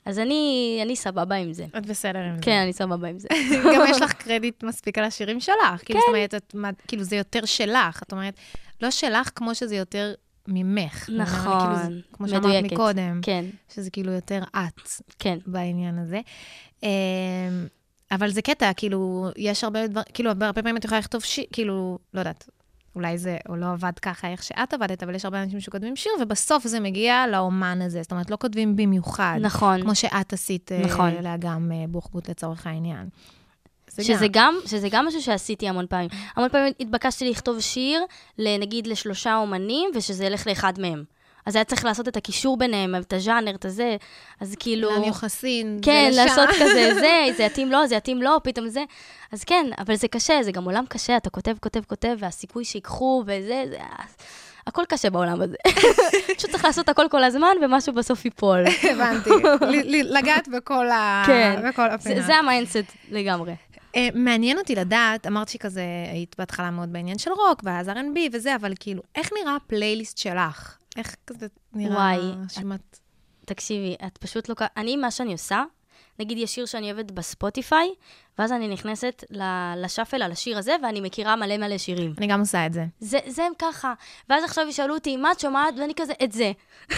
אז 0.05 0.19
אני, 0.19 0.79
אני 0.83 0.97
סבבה 0.97 1.35
עם 1.35 1.53
זה. 1.53 1.67
את 1.79 1.87
בסדר 1.87 2.19
עם 2.19 2.37
זה. 2.37 2.43
כן, 2.43 2.61
אני 2.63 2.73
סבבה 2.73 3.09
עם 3.09 3.19
זה. 3.19 3.29
גם 3.75 3.83
יש 3.89 4.01
לך 4.01 4.13
קרדיט 4.13 4.63
מספיק 4.63 4.99
על 4.99 5.05
השירים 5.05 5.41
שלך. 5.41 5.85
כאילו, 5.85 6.01
זאת 6.01 6.09
אומרת, 6.09 6.35
את, 6.35 6.55
כאילו, 6.89 7.03
זה 7.03 7.17
יותר 7.17 7.45
שלך. 7.45 8.03
את 8.03 8.13
אומרת, 8.13 8.35
לא 8.81 8.91
שלך 8.91 9.31
כמו 9.35 9.55
שזה 9.55 9.77
יותר 9.77 10.15
ממך. 10.49 11.09
אומרת, 11.09 11.29
כאילו, 11.29 11.77
זה- 11.77 11.83
נכון, 11.83 12.01
כמו 12.13 12.29
שאמרת 12.29 12.45
מדויקת. 12.45 12.73
מקודם, 12.73 13.21
כן, 13.23 13.45
שזה 13.75 13.91
כאילו 13.91 14.13
יותר 14.13 14.43
את 14.53 14.81
כן. 15.19 15.39
בעניין 15.47 15.99
הזה. 15.99 16.21
אמ, 16.83 16.89
אבל 18.11 18.31
זה 18.31 18.43
קטע, 18.43 18.71
כאילו, 18.77 19.31
יש 19.37 19.65
הרבה 19.65 19.87
דברים, 19.87 20.05
כאילו, 20.15 20.31
הרבה 20.31 20.53
פעמים 20.53 20.77
את 20.77 20.85
יכולה 20.85 20.99
לכתוב 20.99 21.23
שיר, 21.23 21.45
כאילו, 21.53 21.99
לא 22.15 22.19
יודעת, 22.21 22.49
אולי 22.97 23.19
זה 23.19 23.37
או 23.49 23.57
לא 23.57 23.67
עבד 23.73 23.93
ככה 24.03 24.29
איך 24.29 24.43
שאת 24.43 24.75
עבדת, 24.75 25.03
אבל 25.03 25.15
יש 25.15 25.25
הרבה 25.25 25.43
אנשים 25.43 25.61
שכותבים 25.61 25.97
שיר, 25.97 26.13
ובסוף 26.21 26.67
זה 26.67 26.81
מגיע 26.81 27.25
לאומן 27.27 27.83
הזה. 27.83 28.03
זאת 28.03 28.13
אומרת, 28.13 28.31
לא 28.31 28.37
כותבים 28.41 28.77
במיוחד. 28.77 29.39
נכון. 29.41 29.83
כמו 29.83 29.95
שאת 29.95 30.33
עשית 30.33 30.71
נכון. 30.73 31.11
נכון. 31.11 31.25
לאגם 31.25 31.73
אה, 31.75 31.85
בוחבוט 31.89 32.29
לצורך 32.31 32.67
העניין. 32.67 33.09
זה 33.97 34.05
שזה 34.05 34.27
גם, 34.31 34.59
שזה 34.67 34.89
גם 34.91 35.07
משהו 35.07 35.23
שעשיתי 35.23 35.69
המון 35.69 35.87
פעמים. 35.87 36.09
המון 36.37 36.49
פעמים 36.49 36.73
התבקשתי 36.81 37.31
לכתוב 37.31 37.61
שיר, 37.61 38.05
נגיד 38.39 38.87
לשלושה 38.87 39.37
אומנים, 39.37 39.91
ושזה 39.95 40.25
ילך 40.25 40.47
לאחד 40.47 40.81
מהם. 40.81 41.05
אז 41.47 41.57
היה 41.57 41.65
צריך 41.65 41.85
לעשות 41.85 42.09
את 42.09 42.17
הקישור 42.17 42.57
ביניהם, 42.57 42.95
את 42.97 43.13
הז'אנר, 43.13 43.55
את 43.55 43.65
הזה, 43.65 43.97
אז 44.41 44.55
כאילו... 44.59 44.91
לאן 44.91 45.05
יוחסין, 45.05 45.79
כן, 45.83 46.05
ולשם. 46.09 46.25
לעשות 46.25 46.49
כזה, 46.49 46.95
זה, 47.01 47.27
זה 47.37 47.43
יתאים 47.43 47.73
לו, 47.73 47.87
זה 47.87 47.95
יתאים 47.95 48.23
לו, 48.23 48.43
פתאום 48.43 48.69
זה. 48.69 48.85
אז 49.33 49.45
כן, 49.45 49.67
אבל 49.79 49.95
זה 49.95 50.09
קשה, 50.09 50.43
זה 50.43 50.53
גם 50.53 50.65
עולם 50.65 50.85
קשה, 50.89 51.17
אתה 51.17 51.31
כותב, 51.31 51.55
כותב, 51.61 51.81
כותב, 51.89 52.17
והסיכוי 52.19 52.65
שיקחו, 52.65 53.23
וזה, 53.27 53.65
זה... 53.71 53.79
הכל 54.67 54.83
קשה 54.89 55.11
בעולם 55.11 55.41
הזה. 55.41 55.57
פשוט 56.37 56.51
צריך 56.51 56.65
לעשות 56.65 56.89
הכל 56.89 57.07
כל 57.11 57.25
הזמן, 57.25 57.57
ומשהו 57.63 57.95
בסוף 57.95 58.25
ייפול. 58.25 58.65
הבנתי. 58.91 59.31
לגעת 60.17 60.49
בכל 60.49 60.87
כן. 61.27 61.61
הפינה. 61.77 62.21
זה, 62.21 62.23
זה 62.27 62.35
ה 62.37 62.44
mindset 62.44 62.93
לגמרי. 63.11 63.53
אה, 63.97 64.09
מעניין 64.15 64.59
אותי 64.59 64.75
לדעת, 64.75 65.27
אמרת 65.27 65.49
שכזה, 65.49 65.85
היית 66.13 66.35
בהתחלה 66.39 66.71
מאוד 66.71 66.93
בעניין 66.93 67.19
של 67.19 67.31
רוק, 67.31 67.61
ואז 67.65 67.89
R&B 67.89 68.19
וזה, 68.33 68.57
אבל 68.57 68.73
כאילו, 68.81 69.03
איך 69.15 69.31
נראה 69.43 69.57
הפלייליסט 69.57 70.19
שלך? 70.19 70.77
איך 70.97 71.17
כזה 71.27 71.47
נראה 71.73 71.95
וואי, 71.95 72.19
שמעת? 72.49 73.01
תקשיבי, 73.47 73.97
את 74.07 74.19
פשוט 74.19 74.49
לא... 74.49 74.55
אני, 74.77 74.97
מה 74.97 75.11
שאני 75.11 75.33
עושה, 75.33 75.63
נגיד 76.23 76.39
יש 76.39 76.55
שיר 76.55 76.67
שאני 76.67 76.93
אוהבת 76.93 77.11
בספוטיפיי, 77.11 77.89
ואז 78.39 78.53
אני 78.53 78.69
נכנסת 78.69 79.25
ל 79.77 79.82
shuffle 79.82 80.23
על 80.23 80.33
השיר 80.33 80.59
הזה, 80.59 80.77
ואני 80.83 81.01
מכירה 81.01 81.37
מלא 81.37 81.57
מלא 81.57 81.79
שירים. 81.79 82.15
אני 82.19 82.27
גם 82.27 82.41
עושה 82.41 82.67
את 82.67 82.73
זה. 82.73 82.85
זה, 83.01 83.19
זה 83.27 83.45
הם 83.45 83.53
ככה. 83.59 83.95
ואז 84.29 84.45
עכשיו 84.45 84.69
ישאלו 84.69 84.95
אותי, 84.95 85.17
מה 85.17 85.33
את 85.33 85.41
שומעת? 85.41 85.75
ואני 85.79 85.93
כזה, 85.97 86.13
את 86.25 86.33
זה. 86.33 86.53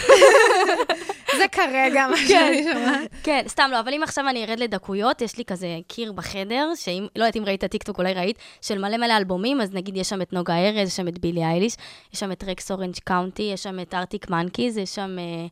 זה 1.37 1.47
כרגע 1.51 2.07
מה 2.07 2.17
שאני 2.17 2.63
שומעת. 2.63 3.11
כן, 3.23 3.43
סתם 3.47 3.69
לא, 3.71 3.79
אבל 3.79 3.93
אם 3.93 4.03
עכשיו 4.03 4.29
אני 4.29 4.45
ארד 4.45 4.59
לדקויות, 4.59 5.21
יש 5.21 5.37
לי 5.37 5.45
כזה 5.45 5.67
קיר 5.87 6.11
בחדר, 6.11 6.71
שאם, 6.75 7.07
לא 7.15 7.23
יודעת 7.23 7.35
אם 7.35 7.45
ראית 7.45 7.65
טיקטוק, 7.65 7.97
אולי 7.97 8.13
ראית, 8.13 8.37
של 8.61 8.77
מלא 8.77 8.97
מלא 8.97 9.17
אלבומים, 9.17 9.61
אז 9.61 9.73
נגיד 9.73 9.97
יש 9.97 10.09
שם 10.09 10.21
את 10.21 10.33
נוגה 10.33 10.55
ארז, 10.55 10.87
יש 10.87 10.95
שם 10.95 11.07
את 11.07 11.19
בילי 11.19 11.43
אייליש, 11.43 11.75
יש 12.13 12.19
שם 12.19 12.31
את 12.31 12.43
רקס 12.43 12.71
אורנג' 12.71 12.95
קאונטי, 13.03 13.43
יש 13.53 13.63
שם 13.63 13.79
את 13.79 13.93
ארטיק 13.93 14.29
מנקיז, 14.29 14.77
יש 14.77 14.95
שם... 14.95 15.15
אה, 15.19 15.47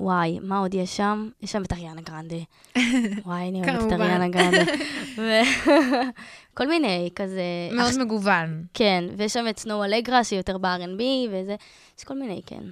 וואי, 0.00 0.38
מה 0.42 0.58
עוד 0.58 0.74
יש 0.74 0.96
שם? 0.96 1.28
יש 1.42 1.52
שם 1.52 1.62
את 1.62 1.72
אריאנה 1.72 2.00
גרנדה. 2.00 2.36
וואי, 3.26 3.48
אני 3.48 3.62
אוהבת 3.62 3.86
את. 3.86 3.92
אריאנה 3.92 4.28
גרנדה. 4.28 4.72
כל 6.56 6.68
מיני, 6.68 7.10
כזה... 7.14 7.42
מאוד 7.72 7.98
מגוון. 7.98 8.64
כן, 8.74 9.04
ויש 9.16 9.32
שם 9.32 9.44
את 9.50 9.58
סנואו 9.58 9.84
אלגרה, 9.84 10.24
שהיא 10.24 10.38
יותר 10.38 10.58
ב-R&B, 10.58 11.02
וזה, 11.30 11.56
יש 11.98 12.04
כל 12.04 12.14
מיני, 12.14 12.42
כן. 12.46 12.62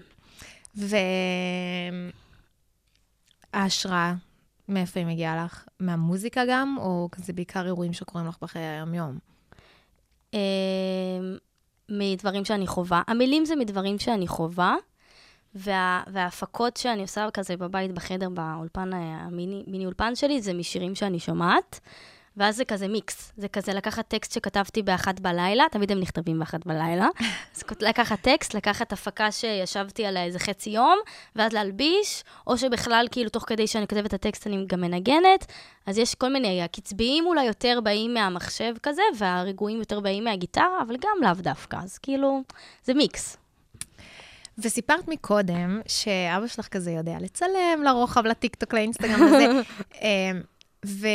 וההשראה, 3.53 4.15
מאיפה 4.69 5.01
היא 5.01 5.07
מגיעה 5.07 5.45
לך? 5.45 5.65
מהמוזיקה 5.81 6.43
גם, 6.49 6.77
או 6.79 7.09
כזה 7.12 7.33
בעיקר 7.33 7.67
אירועים 7.67 7.93
שקורים 7.93 8.27
לך 8.27 8.37
בחיי 8.43 8.62
היום-יום? 8.62 9.19
אה, 10.35 10.39
מדברים 11.89 12.45
שאני 12.45 12.67
חווה. 12.67 13.03
המילים 13.07 13.45
זה 13.45 13.57
מדברים 13.57 13.99
שאני 13.99 14.29
חווה, 14.29 14.77
וה, 15.57 16.03
וההפקות 16.07 16.77
שאני 16.77 17.03
עושה 17.03 17.29
כזה 17.35 17.57
בבית, 17.57 17.92
בחדר, 17.92 18.29
באולפן, 18.29 18.92
ה- 18.92 18.97
המיני 19.27 19.64
מיני 19.66 19.87
אולפן 19.87 20.14
שלי, 20.14 20.40
זה 20.40 20.55
משירים 20.55 20.95
שאני 20.95 21.19
שומעת. 21.19 21.81
ואז 22.37 22.57
זה 22.57 22.64
כזה 22.64 22.88
מיקס, 22.88 23.33
זה 23.37 23.49
כזה 23.49 23.73
לקחת 23.75 24.09
טקסט 24.09 24.33
שכתבתי 24.33 24.83
באחת 24.83 25.21
בלילה, 25.21 25.64
תמיד 25.71 25.92
הם 25.92 26.01
נכתבים 26.01 26.38
באחת 26.38 26.66
בלילה. 26.66 27.09
אז 27.57 27.62
לקחת 27.81 28.21
טקסט, 28.21 28.55
לקחת 28.55 28.92
הפקה 28.92 29.33
שישבתי 29.33 30.07
עליה 30.07 30.25
איזה 30.25 30.38
חצי 30.38 30.71
יום, 30.71 30.99
ואז 31.37 31.53
להלביש, 31.53 32.25
או 32.47 32.59
שבכלל, 32.59 33.07
כאילו, 33.11 33.31
תוך 33.31 33.45
כדי 33.47 33.66
שאני 33.66 33.87
כותבת 33.87 34.07
את 34.07 34.14
הטקסט 34.14 34.47
אני 34.47 34.64
גם 34.66 34.81
מנגנת. 34.81 35.53
אז 35.87 35.99
יש 35.99 36.14
כל 36.14 36.33
מיני, 36.33 36.62
הקצביים 36.62 37.27
אולי 37.27 37.45
יותר 37.45 37.81
באים 37.85 38.14
מהמחשב 38.14 38.75
כזה, 38.83 39.03
והרגועים 39.19 39.79
יותר 39.79 40.01
באים 40.01 40.25
מהגיטרה, 40.25 40.83
אבל 40.87 40.97
גם 40.97 41.16
לאו 41.23 41.35
דווקא, 41.42 41.77
אז 41.77 41.99
כאילו, 41.99 42.42
זה 42.85 42.95
מיקס. 42.95 43.46
וסיפרת 44.59 45.09
מקודם 45.09 45.81
שאבא 45.87 46.47
שלך 46.47 46.69
כזה 46.69 46.90
יודע 46.90 47.16
לצלם 47.21 47.83
לרוחב, 47.85 48.27
לטיקטוק, 48.27 48.75
לאינסטגרם 48.75 49.23
וזה. 49.23 49.47
אמ, 50.03 50.40
ו... 50.87 51.09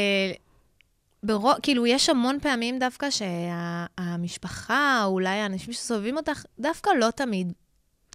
ברוב, 1.23 1.53
כאילו, 1.61 1.87
יש 1.87 2.09
המון 2.09 2.39
פעמים 2.41 2.79
דווקא 2.79 3.07
שהמשפחה, 3.09 5.01
או 5.03 5.11
אולי 5.11 5.29
האנשים 5.29 5.73
שסובבים 5.73 6.17
אותך, 6.17 6.43
דווקא 6.59 6.89
לא 6.99 7.09
תמיד 7.11 7.53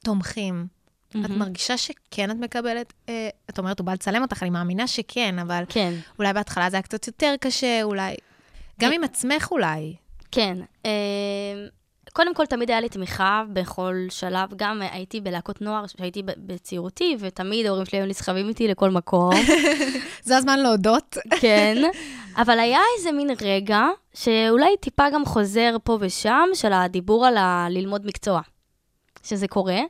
תומכים. 0.05 0.67
את 1.25 1.31
מרגישה 1.31 1.77
שכן 1.77 2.31
את 2.31 2.37
מקבלת, 2.37 2.93
אה, 3.09 3.29
את 3.51 3.59
אומרת, 3.59 3.79
הוא 3.79 3.87
בא 3.87 3.93
לצלם 3.93 4.23
אותך, 4.23 4.43
אני 4.43 4.51
מאמינה 4.51 4.87
שכן, 4.87 5.39
אבל 5.39 5.65
כן. 5.69 5.95
אולי 6.19 6.33
בהתחלה 6.33 6.71
זה 6.71 6.77
היה 6.77 6.83
קצת 6.83 7.07
יותר 7.07 7.35
קשה, 7.41 7.83
אולי... 7.83 8.15
גם 8.81 8.93
עם 8.93 9.05
עצמך 9.05 9.49
אולי. 9.51 9.97
כן. 10.31 10.59
אה, 10.87 10.91
קודם 12.13 12.35
כל, 12.35 12.47
תמיד 12.47 12.71
היה 12.71 12.81
לי 12.81 12.89
תמיכה 12.89 13.43
בכל 13.53 13.95
שלב. 14.09 14.49
גם 14.57 14.83
הייתי 14.91 15.21
בלהקות 15.21 15.61
נוער, 15.63 15.85
שהייתי 15.87 16.23
בצעירותי, 16.37 17.17
ותמיד 17.21 17.67
ההורים 17.67 17.85
שלי 17.87 17.99
היו 17.99 18.07
נסחבים 18.07 18.49
איתי 18.49 18.69
לכל 18.69 18.91
מקום. 18.91 19.31
זה 20.23 20.37
הזמן 20.37 20.59
להודות. 20.59 21.17
כן. 21.41 21.83
אבל 22.37 22.59
היה 22.59 22.79
איזה 22.99 23.13
מין 23.13 23.29
רגע, 23.43 23.83
שאולי 24.15 24.77
טיפה 24.81 25.11
גם 25.11 25.25
חוזר 25.25 25.77
פה 25.85 25.99
ושם, 26.01 26.49
של 26.55 26.73
הדיבור 26.73 27.27
על 27.27 27.37
ה- 27.37 27.67
ללמוד 27.71 28.07
מקצוע. 28.07 28.41
שזה 29.23 29.49
קורה. 29.49 29.81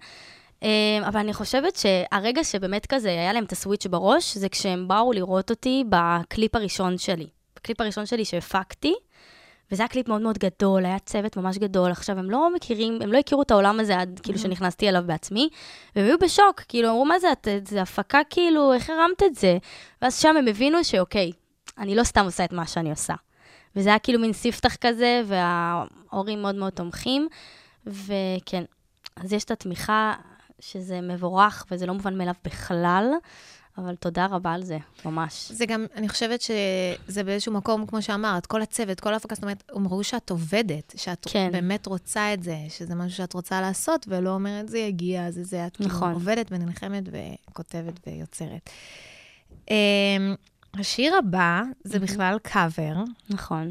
אה, 0.62 0.68
אבל 1.08 1.20
אני 1.20 1.32
חושבת 1.34 1.76
שהרגע 1.76 2.44
שבאמת 2.44 2.86
כזה 2.86 3.08
היה 3.08 3.32
להם 3.32 3.44
את 3.44 3.52
ה 3.52 3.57
switch 3.57 3.86
בראש, 3.86 4.36
זה 4.36 4.48
כשהם 4.48 4.88
באו 4.88 5.12
לראות 5.12 5.50
אותי 5.50 5.84
בקליפ 5.88 6.54
הראשון 6.54 6.98
שלי. 6.98 7.26
בקליפ 7.56 7.80
הראשון 7.80 8.06
שלי 8.06 8.24
שהפקתי, 8.24 8.94
וזה 9.72 9.82
היה 9.82 9.88
קליפ 9.88 10.08
מאוד 10.08 10.22
מאוד 10.22 10.38
גדול, 10.38 10.84
היה 10.84 10.98
צוות 10.98 11.36
ממש 11.36 11.58
גדול. 11.58 11.90
עכשיו, 11.90 12.18
הם 12.18 12.30
לא 12.30 12.54
מכירים, 12.54 12.98
הם 13.02 13.12
לא 13.12 13.18
הכירו 13.18 13.42
את 13.42 13.50
העולם 13.50 13.80
הזה 13.80 14.00
עד 14.00 14.20
כאילו 14.22 14.38
שנכנסתי 14.38 14.88
אליו 14.88 15.02
בעצמי, 15.06 15.48
והם 15.96 16.04
היו 16.04 16.18
בשוק, 16.18 16.62
כאילו, 16.68 16.88
אמרו, 16.90 17.04
מה 17.04 17.18
זה, 17.18 17.32
את, 17.32 17.48
זה 17.68 17.82
הפקה, 17.82 18.20
כאילו, 18.30 18.72
איך 18.72 18.90
הרמת 18.90 19.22
את 19.22 19.34
זה? 19.34 19.58
ואז 20.02 20.20
שם 20.20 20.36
הם 20.36 20.48
הבינו 20.48 20.84
שאוקיי, 20.84 21.32
אני 21.78 21.94
לא 21.94 22.04
סתם 22.04 22.24
עושה 22.24 22.44
את 22.44 22.52
מה 22.52 22.66
שאני 22.66 22.90
עושה. 22.90 23.14
וזה 23.76 23.88
היה 23.88 23.98
כאילו 23.98 24.20
מין 24.20 24.32
ספתח 24.32 24.76
כזה, 24.76 25.22
וההורים 25.26 26.42
מאוד 26.42 26.54
מאוד 26.54 26.72
תומכים, 26.72 27.28
וכן, 27.86 28.64
אז 29.16 29.32
יש 29.32 29.44
את 29.44 29.50
התמיכה, 29.50 30.14
שזה 30.60 31.00
מבורך, 31.00 31.66
וזה 31.70 31.86
לא 31.86 31.94
מובן 31.94 32.18
מאליו 32.18 32.34
בכלל, 32.44 33.12
אבל 33.78 33.96
תודה 33.96 34.26
רבה 34.26 34.52
על 34.52 34.64
זה, 34.64 34.78
ממש. 35.04 35.52
זה 35.52 35.66
גם, 35.66 35.86
אני 35.94 36.08
חושבת 36.08 36.40
שזה 36.40 37.24
באיזשהו 37.24 37.52
מקום, 37.52 37.86
כמו 37.86 38.02
שאמרת, 38.02 38.46
כל 38.46 38.62
הצוות, 38.62 39.00
כל 39.00 39.12
ההפקה, 39.12 39.34
זאת 39.34 39.44
אומרת, 39.44 39.62
הם 39.74 39.88
ראו 39.88 40.04
שאת 40.04 40.30
עובדת, 40.30 40.94
שאת 40.96 41.26
כן. 41.30 41.48
באמת 41.52 41.86
רוצה 41.86 42.34
את 42.34 42.42
זה, 42.42 42.56
שזה 42.68 42.94
משהו 42.94 43.16
שאת 43.16 43.32
רוצה 43.32 43.60
לעשות, 43.60 44.06
ולא 44.08 44.30
אומרת, 44.30 44.68
זה 44.68 44.78
יגיע, 44.78 45.30
זה 45.30 45.44
זה, 45.44 45.66
את 45.66 45.76
כאילו 45.76 45.90
נכון. 45.90 46.12
עובדת 46.12 46.46
ונלחמת 46.50 47.02
וכותבת 47.50 48.00
ויוצרת. 48.06 48.70
אמ, 49.70 50.34
השיר 50.74 51.16
הבא 51.16 51.62
זה 51.84 51.98
בכלל 51.98 52.38
קאבר, 52.42 52.94
נכון, 53.30 53.70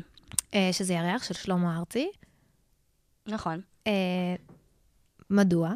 שזה 0.71 0.93
ירח 0.93 1.23
של 1.23 1.33
שלמה 1.33 1.77
ארצי. 1.77 2.09
נכון. 3.27 3.61
אה, 3.87 4.35
מדוע? 5.29 5.71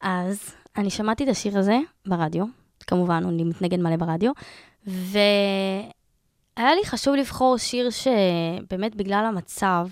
אז 0.00 0.54
אני 0.76 0.90
שמעתי 0.90 1.24
את 1.24 1.28
השיר 1.28 1.58
הזה 1.58 1.78
ברדיו, 2.06 2.44
כמובן, 2.86 3.24
הוא 3.24 3.32
מתנגן 3.46 3.82
מלא 3.82 3.96
ברדיו, 3.96 4.32
והיה 4.86 5.84
לי 6.56 6.84
חשוב 6.84 7.14
לבחור 7.14 7.56
שיר 7.56 7.90
שבאמת 7.90 8.96
בגלל 8.96 9.24
המצב, 9.28 9.86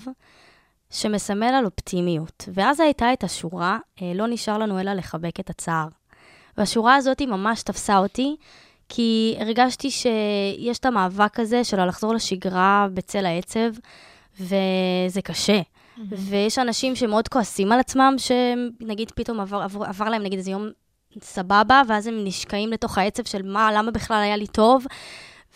שמסמל 0.90 1.54
על 1.54 1.64
אופטימיות. 1.64 2.48
ואז 2.54 2.80
הייתה 2.80 3.12
את 3.12 3.24
השורה, 3.24 3.78
אה, 4.02 4.12
לא 4.14 4.26
נשאר 4.26 4.58
לנו 4.58 4.80
אלא 4.80 4.92
לחבק 4.92 5.40
את 5.40 5.50
הצער. 5.50 5.86
והשורה 6.58 6.94
הזאת 6.94 7.22
ממש 7.22 7.62
תפסה 7.62 7.98
אותי, 7.98 8.36
כי 8.88 9.36
הרגשתי 9.38 9.90
שיש 9.90 10.78
את 10.78 10.86
המאבק 10.86 11.40
הזה 11.40 11.64
של 11.64 11.84
לחזור 11.84 12.14
לשגרה 12.14 12.86
בצל 12.94 13.26
העצב, 13.26 13.70
וזה 14.40 15.22
קשה. 15.24 15.60
ויש 16.10 16.58
אנשים 16.58 16.96
שמאוד 16.96 17.28
כועסים 17.28 17.72
על 17.72 17.80
עצמם, 17.80 18.14
שנגיד 18.18 19.10
פתאום 19.10 19.40
עבר, 19.40 19.62
עבר, 19.62 19.84
עבר 19.84 20.08
להם 20.08 20.22
נגיד 20.22 20.38
איזה 20.38 20.50
יום 20.50 20.68
סבבה, 21.22 21.82
ואז 21.88 22.06
הם 22.06 22.24
נשקעים 22.24 22.70
לתוך 22.70 22.98
העצב 22.98 23.24
של 23.24 23.42
מה, 23.42 23.72
למה 23.72 23.90
בכלל 23.90 24.22
היה 24.22 24.36
לי 24.36 24.46
טוב. 24.46 24.84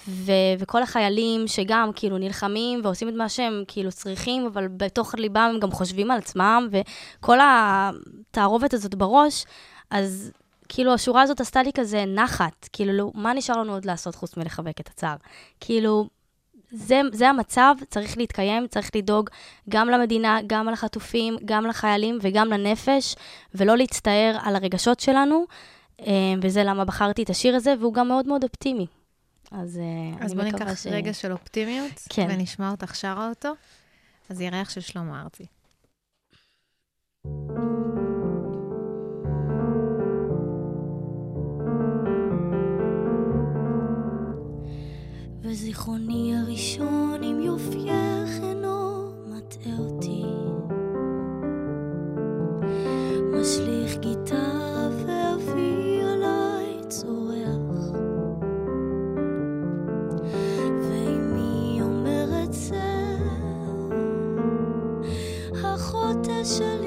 ו- 0.08 0.32
וכל 0.58 0.82
החיילים 0.82 1.48
שגם 1.48 1.90
כאילו 1.94 2.18
נלחמים 2.18 2.80
ועושים 2.84 3.08
את 3.08 3.14
מה 3.14 3.28
שהם 3.28 3.64
כאילו 3.68 3.92
צריכים, 3.92 4.46
אבל 4.46 4.68
בתוך 4.68 5.14
ליבם 5.14 5.50
הם 5.54 5.60
גם 5.60 5.70
חושבים 5.70 6.10
על 6.10 6.18
עצמם, 6.18 6.68
וכל 6.70 7.38
התערובת 7.42 8.74
הזאת 8.74 8.94
בראש, 8.94 9.44
אז 9.90 10.30
כאילו 10.68 10.94
השורה 10.94 11.22
הזאת 11.22 11.40
עשתה 11.40 11.62
לי 11.62 11.70
כזה 11.74 12.04
נחת, 12.04 12.68
כאילו 12.72 13.12
מה 13.14 13.32
נשאר 13.32 13.56
לנו 13.56 13.72
עוד 13.72 13.84
לעשות 13.84 14.14
חוץ 14.14 14.36
מלחבק 14.36 14.80
את 14.80 14.88
הצער? 14.88 15.16
כאילו, 15.60 16.08
זה, 16.74 17.00
זה 17.12 17.28
המצב, 17.28 17.74
צריך 17.90 18.18
להתקיים, 18.18 18.66
צריך 18.66 18.90
לדאוג 18.96 19.30
גם 19.68 19.88
למדינה, 19.88 20.38
גם 20.46 20.68
לחטופים, 20.68 21.36
גם 21.44 21.66
לחיילים 21.66 22.18
וגם 22.22 22.48
לנפש, 22.48 23.14
ולא 23.54 23.76
להצטער 23.76 24.36
על 24.42 24.56
הרגשות 24.56 25.00
שלנו, 25.00 25.44
אה, 26.00 26.34
וזה 26.42 26.64
למה 26.64 26.84
בחרתי 26.84 27.22
את 27.22 27.30
השיר 27.30 27.56
הזה, 27.56 27.74
והוא 27.80 27.94
גם 27.94 28.08
מאוד 28.08 28.26
מאוד 28.26 28.44
אופטימי. 28.44 28.86
אז, 29.50 29.78
אה, 29.78 30.24
אז 30.24 30.34
בוא 30.34 30.42
ניקח 30.42 30.74
ש... 30.74 30.86
רגע 30.86 31.14
של 31.14 31.32
אופטימיות, 31.32 32.02
כן. 32.08 32.26
ונשמע 32.30 32.70
אותך 32.70 32.94
שרה 32.94 33.28
אותו. 33.28 33.52
אז 34.30 34.40
ירח 34.40 34.70
של 34.70 34.80
שלמה 34.80 35.22
ארצי. 35.22 35.46
וזיכרוני 45.46 46.36
הראשון 46.36 47.22
עם 47.22 47.40
יופייך 47.40 48.30
אינו 48.42 49.10
מטעה 49.26 49.78
אותי. 49.78 50.22
משליך 53.32 53.96
גיטרה 53.98 54.88
ואבי 54.90 56.00
עליי 56.02 56.88
צורח. 56.88 57.92
ואמי 60.80 61.78
אומרת 61.82 62.52
זה 62.52 63.16
החוטא 65.64 66.44
שלי, 66.44 66.83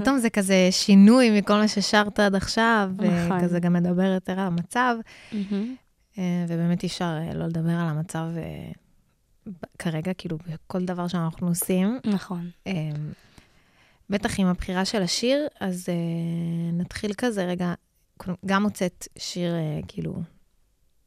פתאום 0.00 0.18
זה 0.18 0.30
כזה 0.30 0.68
שינוי 0.70 1.38
מכל 1.38 1.54
מה 1.54 1.68
ששרת 1.68 2.20
עד 2.20 2.34
עכשיו, 2.34 2.90
נכון. 2.96 3.38
וכזה 3.38 3.60
גם 3.60 3.72
מדבר 3.72 4.02
יותר 4.02 4.32
על 4.32 4.46
המצב. 4.46 4.96
אה, 6.18 6.44
ובאמת 6.48 6.82
אי 6.82 6.88
אפשר 6.88 7.18
אה, 7.20 7.34
לא 7.34 7.46
לדבר 7.46 7.70
על 7.72 7.88
המצב 7.88 8.26
אה, 8.36 9.52
כרגע, 9.78 10.14
כאילו, 10.14 10.38
בכל 10.46 10.84
דבר 10.84 11.08
שאנחנו 11.08 11.48
עושים. 11.48 11.98
נכון. 12.04 12.50
אה, 12.66 12.72
בטח 14.10 14.40
עם 14.40 14.46
הבחירה 14.46 14.84
של 14.84 15.02
השיר, 15.02 15.46
אז 15.60 15.88
אה, 15.88 16.72
נתחיל 16.72 17.12
כזה 17.12 17.44
רגע, 17.44 17.74
גם 18.46 18.64
הוצאת 18.64 19.08
שיר, 19.18 19.54
אה, 19.54 19.80
כאילו... 19.88 20.22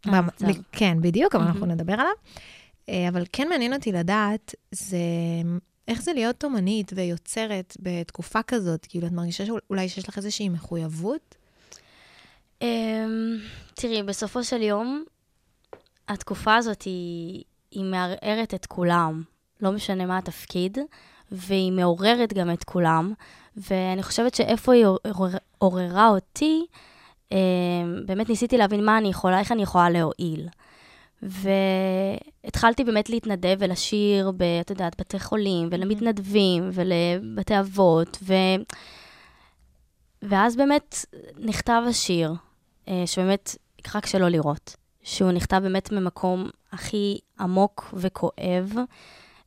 המצב. 0.05 0.45
כן, 0.71 0.97
בדיוק, 1.01 1.35
אבל 1.35 1.43
אנחנו. 1.43 1.65
נדבר 1.65 1.93
עליו. 1.93 2.13
אה, 2.89 3.09
אבל 3.09 3.23
כן 3.31 3.47
מעניין 3.49 3.73
אותי 3.73 3.91
לדעת, 3.91 4.55
זה 4.71 4.97
איך 5.91 6.01
זה 6.01 6.13
להיות 6.13 6.43
אומנית 6.43 6.91
ויוצרת 6.95 7.77
בתקופה 7.79 8.43
כזאת? 8.43 8.85
כאילו, 8.89 9.07
את 9.07 9.11
מרגישה 9.11 9.45
שאולי 9.45 9.89
שיש 9.89 10.09
לך 10.09 10.17
איזושהי 10.17 10.49
מחויבות? 10.49 11.35
אמ, 12.61 13.37
תראי, 13.75 14.03
בסופו 14.03 14.43
של 14.43 14.61
יום, 14.61 15.03
התקופה 16.07 16.55
הזאת 16.55 16.81
היא, 16.81 17.43
היא 17.71 17.83
מערערת 17.83 18.53
את 18.53 18.65
כולם, 18.65 19.23
לא 19.61 19.71
משנה 19.71 20.05
מה 20.05 20.17
התפקיד, 20.17 20.77
והיא 21.31 21.71
מעוררת 21.71 22.33
גם 22.33 22.53
את 22.53 22.63
כולם, 22.63 23.13
ואני 23.57 24.03
חושבת 24.03 24.35
שאיפה 24.35 24.73
היא 24.73 24.85
עורר- 24.85 25.37
עוררה 25.57 26.07
אותי, 26.07 26.65
אמ, 27.31 27.37
באמת 28.05 28.29
ניסיתי 28.29 28.57
להבין 28.57 28.85
מה 28.85 28.97
אני 28.97 29.09
יכולה, 29.09 29.39
איך 29.39 29.51
אני 29.51 29.63
יכולה 29.63 29.89
להועיל. 29.89 30.47
והתחלתי 31.21 32.83
באמת 32.83 33.09
להתנדב 33.09 33.55
ולשיר, 33.59 34.31
ב, 34.37 34.43
את 34.61 34.69
יודעת, 34.69 35.01
בתי 35.01 35.19
חולים, 35.19 35.67
ולמתנדבים, 35.71 36.69
ולבתי 36.73 37.59
אבות, 37.59 38.17
ו... 38.23 38.33
ואז 40.21 40.55
באמת 40.55 41.05
נכתב 41.37 41.81
השיר, 41.87 42.33
אה, 42.87 43.03
שבאמת, 43.05 43.55
רק 43.95 44.05
שלא 44.05 44.29
לראות, 44.29 44.75
שהוא 45.03 45.31
נכתב 45.31 45.59
באמת 45.63 45.91
ממקום 45.91 46.49
הכי 46.71 47.19
עמוק 47.39 47.93
וכואב, 47.93 48.73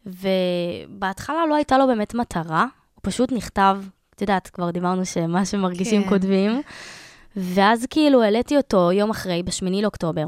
ובהתחלה 0.06 1.46
לא 1.48 1.54
הייתה 1.54 1.78
לו 1.78 1.86
באמת 1.86 2.14
מטרה, 2.14 2.66
הוא 2.94 3.00
פשוט 3.02 3.32
נכתב, 3.32 3.78
את 4.14 4.20
יודעת, 4.20 4.48
כבר 4.48 4.70
דיברנו 4.70 5.06
שמה 5.06 5.44
שמרגישים 5.44 6.02
כן. 6.02 6.08
כותבים, 6.08 6.62
ואז 7.36 7.86
כאילו 7.90 8.22
העליתי 8.22 8.56
אותו 8.56 8.92
יום 8.92 9.10
אחרי, 9.10 9.42
בשמיני 9.42 9.82
לאוקטובר, 9.82 10.24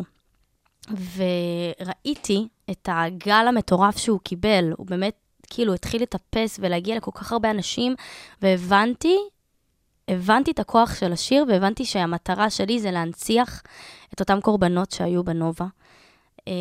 וראיתי 0.89 2.49
את 2.71 2.89
הגל 2.93 3.45
המטורף 3.49 3.97
שהוא 3.97 4.21
קיבל, 4.21 4.73
הוא 4.77 4.87
באמת 4.87 5.15
כאילו 5.51 5.75
התחיל 5.75 6.03
לטפס 6.03 6.59
ולהגיע 6.63 6.97
לכל 6.97 7.11
כך 7.15 7.33
הרבה 7.33 7.51
אנשים, 7.51 7.95
והבנתי 8.43 9.17
הבנתי 10.09 10.51
את 10.51 10.59
הכוח 10.59 10.95
של 10.95 11.13
השיר, 11.13 11.45
והבנתי 11.49 11.85
שהמטרה 11.85 12.51
שלי 12.51 12.81
זה 12.81 12.91
להנציח 12.91 13.63
את 14.15 14.21
אותם 14.21 14.41
קורבנות 14.41 14.91
שהיו 14.91 15.25
בנובה. 15.25 15.67
אמ, 16.47 16.53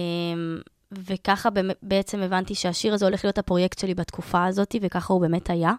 וככה 0.91 1.49
בעצם 1.83 2.21
הבנתי 2.21 2.55
שהשיר 2.55 2.93
הזה 2.93 3.05
הולך 3.05 3.25
להיות 3.25 3.37
הפרויקט 3.37 3.79
שלי 3.79 3.93
בתקופה 3.93 4.45
הזאת, 4.45 4.75
וככה 4.81 5.13
הוא 5.13 5.21
באמת 5.21 5.49
היה. 5.49 5.73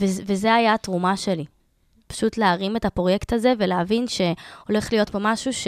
וזה 0.00 0.54
היה 0.54 0.74
התרומה 0.74 1.16
שלי. 1.16 1.44
פשוט 2.06 2.36
להרים 2.36 2.76
את 2.76 2.84
הפרויקט 2.84 3.32
הזה 3.32 3.52
ולהבין 3.58 4.04
שהולך 4.08 4.92
להיות 4.92 5.10
פה 5.10 5.18
משהו 5.20 5.52
ש, 5.52 5.66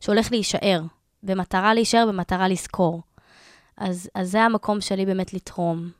שהולך 0.00 0.32
להישאר, 0.32 0.80
במטרה 1.22 1.74
להישאר, 1.74 2.04
במטרה 2.08 2.48
לזכור. 2.48 3.02
אז, 3.76 4.10
אז 4.14 4.30
זה 4.30 4.42
המקום 4.42 4.80
שלי 4.80 5.06
באמת 5.06 5.34
לתרום. 5.34 5.90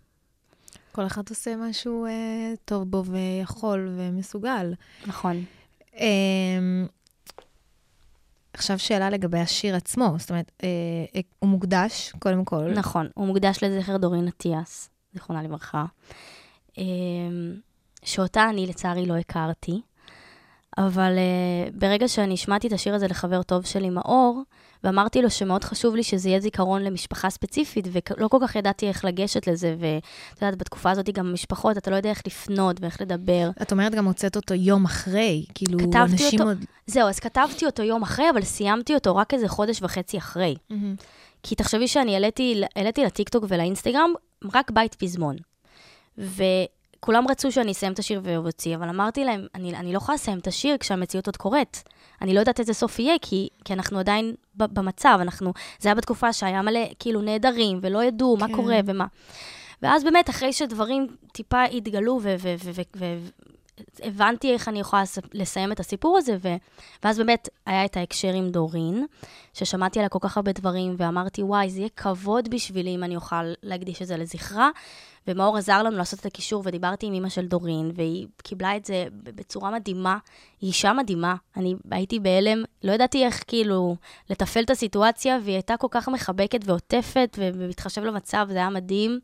כל 0.92 1.06
אחד 1.06 1.28
עושה 1.30 1.56
משהו 1.56 2.06
אה, 2.06 2.52
טוב 2.64 2.90
בו 2.90 3.04
ויכול 3.04 3.88
ומסוגל. 3.96 4.74
נכון. 5.06 5.44
אה, 5.96 6.06
עכשיו 8.52 8.78
שאלה 8.78 9.10
לגבי 9.10 9.38
השיר 9.38 9.76
עצמו, 9.76 10.14
זאת 10.18 10.30
אומרת, 10.30 10.52
אה, 10.62 10.68
אה, 11.14 11.20
הוא 11.38 11.50
מוקדש, 11.50 12.12
קודם 12.18 12.44
כל. 12.44 12.72
נכון, 12.74 13.08
הוא 13.14 13.26
מוקדש 13.26 13.64
לזכר 13.64 13.96
דורין 13.96 14.28
אטיאס, 14.28 14.90
זיכרונה 15.14 15.42
לברכה, 15.42 15.84
אמ, 16.78 16.84
שאותה 18.04 18.48
אני 18.50 18.66
לצערי 18.66 19.06
לא 19.06 19.16
הכרתי, 19.16 19.80
אבל 20.78 21.16
uh, 21.16 21.78
ברגע 21.78 22.08
שאני 22.08 22.34
השמעתי 22.34 22.68
את 22.68 22.72
השיר 22.72 22.94
הזה 22.94 23.08
לחבר 23.08 23.42
טוב 23.42 23.66
שלי, 23.66 23.90
מאור, 23.90 24.42
ואמרתי 24.84 25.22
לו 25.22 25.30
שמאוד 25.30 25.64
חשוב 25.64 25.96
לי 25.96 26.02
שזה 26.02 26.28
יהיה 26.28 26.40
זיכרון 26.40 26.82
למשפחה 26.82 27.30
ספציפית, 27.30 27.88
ולא 28.10 28.28
כל 28.28 28.38
כך 28.42 28.56
ידעתי 28.56 28.88
איך 28.88 29.04
לגשת 29.04 29.46
לזה, 29.46 29.76
ואת 29.78 30.42
יודעת, 30.42 30.58
בתקופה 30.58 30.90
הזאת 30.90 31.10
גם 31.10 31.32
משפחות, 31.32 31.78
אתה 31.78 31.90
לא 31.90 31.96
יודע 31.96 32.10
איך 32.10 32.22
לפנות 32.26 32.80
ואיך 32.80 33.00
לדבר. 33.00 33.50
את 33.62 33.72
אומרת 33.72 33.94
גם 33.94 34.04
הוצאת 34.04 34.36
אותו 34.36 34.54
יום 34.54 34.84
אחרי, 34.84 35.44
כאילו, 35.54 35.78
אנשים 35.94 36.40
אותו. 36.40 36.50
עוד... 36.50 36.64
זהו, 36.86 37.08
אז 37.08 37.20
כתבתי 37.20 37.66
אותו 37.66 37.82
יום 37.82 38.02
אחרי, 38.02 38.30
אבל 38.30 38.42
סיימתי 38.42 38.94
אותו 38.94 39.16
רק 39.16 39.34
איזה 39.34 39.48
חודש 39.48 39.82
וחצי 39.82 40.18
אחרי. 40.18 40.56
מהמם. 40.70 40.94
כי 41.42 41.54
תחשבי 41.54 41.88
שאני 41.88 42.14
העליתי, 42.14 42.62
העליתי 42.76 43.04
לטיקטוק 43.04 43.44
ולאינסטגרם 43.48 44.12
רק 44.54 44.70
בית 44.70 44.94
פזמון. 44.94 45.36
וכולם 47.02 47.24
רצו 47.30 47.52
שאני 47.52 47.72
אסיים 47.72 47.92
את 47.92 47.98
השיר 47.98 48.20
ואוציא, 48.24 48.76
אבל 48.76 48.88
אמרתי 48.88 49.24
להם, 49.24 49.46
אני, 49.54 49.76
אני 49.76 49.92
לא 49.92 49.96
יכולה 49.96 50.14
לסיים 50.14 50.38
את 50.38 50.46
השיר 50.46 50.76
כשהמציאות 50.76 51.26
עוד 51.26 51.36
קורית. 51.36 51.82
אני 52.22 52.34
לא 52.34 52.40
יודעת 52.40 52.60
איזה 52.60 52.74
סוף 52.74 52.98
יהיה, 52.98 53.14
כי, 53.22 53.48
כי 53.64 53.72
אנחנו 53.72 53.98
עדיין 53.98 54.34
במצב, 54.54 55.18
אנחנו... 55.20 55.52
זה 55.78 55.88
היה 55.88 55.94
בתקופה 55.94 56.32
שהיה 56.32 56.62
מלא, 56.62 56.80
כאילו, 56.98 57.20
נעדרים, 57.20 57.78
ולא 57.82 58.04
ידעו 58.04 58.36
מה 58.36 58.46
כן. 58.46 58.54
קורה 58.54 58.80
ומה. 58.86 59.06
ואז 59.82 60.04
באמת, 60.04 60.30
אחרי 60.30 60.52
שדברים 60.52 61.06
טיפה 61.32 61.64
התגלו, 61.64 62.20
ו... 62.22 62.34
ו, 62.38 62.54
ו, 62.64 62.70
ו, 62.74 62.82
ו 62.96 63.04
הבנתי 64.02 64.52
איך 64.52 64.68
אני 64.68 64.80
יכולה 64.80 65.02
לס- 65.02 65.18
לסיים 65.34 65.72
את 65.72 65.80
הסיפור 65.80 66.18
הזה, 66.18 66.36
ו... 66.42 66.48
ואז 67.04 67.18
באמת 67.18 67.48
היה 67.66 67.84
את 67.84 67.96
ההקשר 67.96 68.32
עם 68.32 68.48
דורין, 68.48 69.06
ששמעתי 69.54 69.98
עליה 69.98 70.08
כל 70.08 70.18
כך 70.22 70.36
הרבה 70.36 70.52
דברים, 70.52 70.94
ואמרתי, 70.98 71.42
וואי, 71.42 71.70
זה 71.70 71.78
יהיה 71.78 71.88
כבוד 71.96 72.48
בשבילי 72.50 72.94
אם 72.94 73.04
אני 73.04 73.16
אוכל 73.16 73.52
להקדיש 73.62 74.02
את 74.02 74.06
זה 74.06 74.16
לזכרה. 74.16 74.70
ומאור 75.26 75.56
עזר 75.56 75.82
לנו 75.82 75.96
לעשות 75.96 76.20
את 76.20 76.26
הקישור, 76.26 76.62
ודיברתי 76.66 77.06
עם 77.06 77.12
אימא 77.12 77.28
של 77.28 77.46
דורין, 77.46 77.90
והיא 77.94 78.26
קיבלה 78.42 78.76
את 78.76 78.84
זה 78.84 79.06
בצורה 79.12 79.70
מדהימה. 79.70 80.18
היא 80.60 80.68
אישה 80.68 80.92
מדהימה. 80.92 81.34
אני 81.56 81.74
הייתי 81.90 82.20
בהלם, 82.20 82.62
לא 82.82 82.92
ידעתי 82.92 83.24
איך 83.24 83.42
כאילו 83.46 83.96
לתפעל 84.30 84.64
את 84.64 84.70
הסיטואציה, 84.70 85.38
והיא 85.44 85.54
הייתה 85.54 85.76
כל 85.76 85.86
כך 85.90 86.08
מחבקת 86.08 86.60
ועוטפת, 86.64 87.38
ומתחשב 87.38 88.02
למצב, 88.02 88.46
זה 88.50 88.56
היה 88.56 88.70
מדהים. 88.70 89.20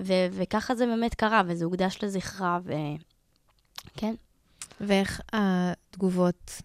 ו- 0.00 0.26
וככה 0.32 0.74
זה 0.74 0.86
באמת 0.86 1.14
קרה, 1.14 1.42
וזה 1.46 1.64
הוקדש 1.64 1.98
לזכרה, 2.02 2.58
ו... 2.64 2.72
כן. 3.96 4.14
ואיך 4.80 5.20
התגובות 5.32 6.62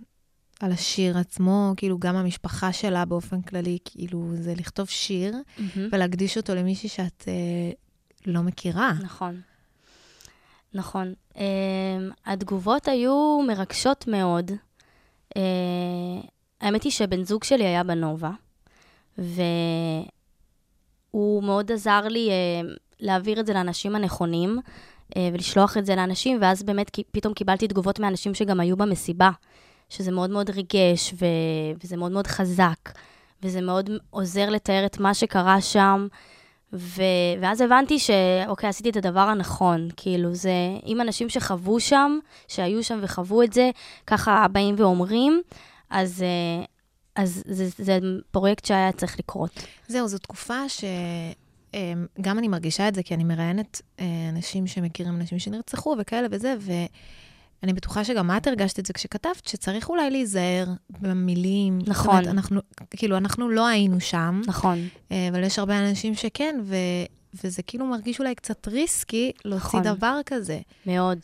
על 0.59 0.71
השיר 0.71 1.17
עצמו, 1.17 1.73
כאילו, 1.77 1.97
גם 1.99 2.15
המשפחה 2.15 2.73
שלה 2.73 3.05
באופן 3.05 3.41
כללי, 3.41 3.77
כאילו, 3.85 4.29
זה 4.35 4.53
לכתוב 4.55 4.89
שיר 4.89 5.35
ולהקדיש 5.91 6.37
אותו 6.37 6.55
למישהי 6.55 6.89
שאת 6.89 7.23
אה, 7.27 7.71
לא 8.27 8.41
מכירה. 8.41 8.91
נכון. 9.01 9.41
נכון. 10.73 11.13
Um, 11.33 11.37
התגובות 12.25 12.87
היו 12.87 13.41
מרגשות 13.47 14.07
מאוד. 14.07 14.51
Uh, 15.37 15.39
האמת 16.61 16.83
היא 16.83 16.91
שבן 16.91 17.23
זוג 17.23 17.43
שלי 17.43 17.65
היה 17.65 17.83
בנובה, 17.83 18.31
והוא 19.17 19.43
מאוד 21.43 21.71
עזר 21.71 22.01
לי 22.01 22.29
uh, 22.29 22.31
להעביר 22.99 23.39
את 23.39 23.45
זה 23.45 23.53
לאנשים 23.53 23.95
הנכונים, 23.95 24.59
uh, 24.59 25.13
ולשלוח 25.33 25.77
את 25.77 25.85
זה 25.85 25.95
לאנשים, 25.95 26.37
ואז 26.41 26.63
באמת 26.63 26.99
פתאום 27.11 27.33
קיבלתי 27.33 27.67
תגובות 27.67 27.99
מאנשים 27.99 28.33
שגם 28.33 28.59
היו 28.59 28.77
במסיבה, 28.77 29.29
שזה 29.89 30.11
מאוד 30.11 30.29
מאוד 30.29 30.49
ריגש, 30.49 31.13
ו... 31.13 31.25
וזה 31.83 31.97
מאוד 31.97 32.11
מאוד 32.11 32.27
חזק, 32.27 32.91
וזה 33.43 33.61
מאוד 33.61 33.89
עוזר 34.09 34.49
לתאר 34.49 34.85
את 34.85 34.99
מה 34.99 35.13
שקרה 35.13 35.61
שם. 35.61 36.07
ו... 36.73 37.01
ואז 37.41 37.61
הבנתי 37.61 37.99
שאוקיי, 37.99 38.69
עשיתי 38.69 38.89
את 38.89 38.95
הדבר 38.95 39.19
הנכון. 39.19 39.89
כאילו, 39.97 40.35
זה, 40.35 40.51
אם 40.85 41.01
אנשים 41.01 41.29
שחוו 41.29 41.79
שם, 41.79 42.19
שהיו 42.47 42.83
שם 42.83 42.99
וחוו 43.01 43.43
את 43.43 43.53
זה, 43.53 43.69
ככה 44.07 44.47
באים 44.51 44.75
ואומרים, 44.77 45.41
אז, 45.89 46.21
אה, 46.23 46.65
אז 47.15 47.43
זה, 47.45 47.65
זה 47.77 47.99
פרויקט 48.31 48.65
שהיה 48.65 48.91
צריך 48.91 49.19
לקרות. 49.19 49.51
זהו, 49.87 50.07
זו 50.07 50.17
תקופה 50.17 50.69
ש... 50.69 50.83
אמ, 51.73 52.05
גם 52.21 52.39
אני 52.39 52.47
מרגישה 52.47 52.87
את 52.87 52.95
זה, 52.95 53.03
כי 53.03 53.13
אני 53.13 53.23
מראיינת 53.23 53.81
אה, 53.99 54.05
אנשים 54.29 54.67
שמכירים 54.67 55.15
אנשים 55.15 55.39
שנרצחו 55.39 55.95
וכאלה 55.99 56.27
וזה, 56.31 56.55
ואני 57.61 57.73
בטוחה 57.73 58.03
שגם 58.03 58.31
את 58.37 58.47
הרגשת 58.47 58.79
את 58.79 58.85
זה 58.85 58.93
כשכתבת, 58.93 59.47
שצריך 59.47 59.89
אולי 59.89 60.09
להיזהר 60.09 60.65
במילים. 60.89 61.79
נכון. 61.87 62.09
אומרת, 62.09 62.27
אנחנו, 62.27 62.61
כאילו, 62.89 63.17
אנחנו 63.17 63.49
לא 63.49 63.67
היינו 63.67 63.99
שם, 63.99 64.41
נכון, 64.47 64.87
אה, 65.11 65.27
אבל 65.31 65.43
יש 65.43 65.59
הרבה 65.59 65.79
אנשים 65.79 66.15
שכן, 66.15 66.59
ו... 66.63 66.75
וזה 67.43 67.63
כאילו 67.63 67.85
מרגיש 67.85 68.19
אולי 68.19 68.35
קצת 68.35 68.67
ריסקי 68.67 69.31
להוציא 69.45 69.79
נכון. 69.79 69.83
דבר 69.83 70.19
כזה. 70.25 70.59
מאוד, 70.85 71.19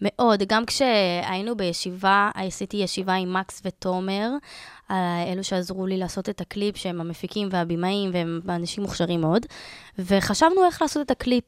מאוד. 0.00 0.42
גם 0.42 0.66
כשהיינו 0.66 1.56
בישיבה, 1.56 2.30
עשיתי 2.34 2.76
ישיבה 2.76 3.14
עם 3.14 3.32
מקס 3.32 3.62
ותומר, 3.64 4.30
אה, 4.90 5.32
אלו 5.32 5.44
שעזרו 5.44 5.86
לי 5.86 5.96
לעשות 5.96 6.28
את 6.28 6.40
הקליפ, 6.40 6.76
שהם 6.76 7.00
המפיקים 7.00 7.48
והבימאים, 7.50 8.10
והם 8.12 8.40
אנשים 8.48 8.82
מוכשרים 8.82 9.20
מאוד, 9.20 9.46
וחשבנו 9.98 10.64
איך 10.66 10.82
לעשות 10.82 11.06
את 11.06 11.10
הקליפ. 11.10 11.44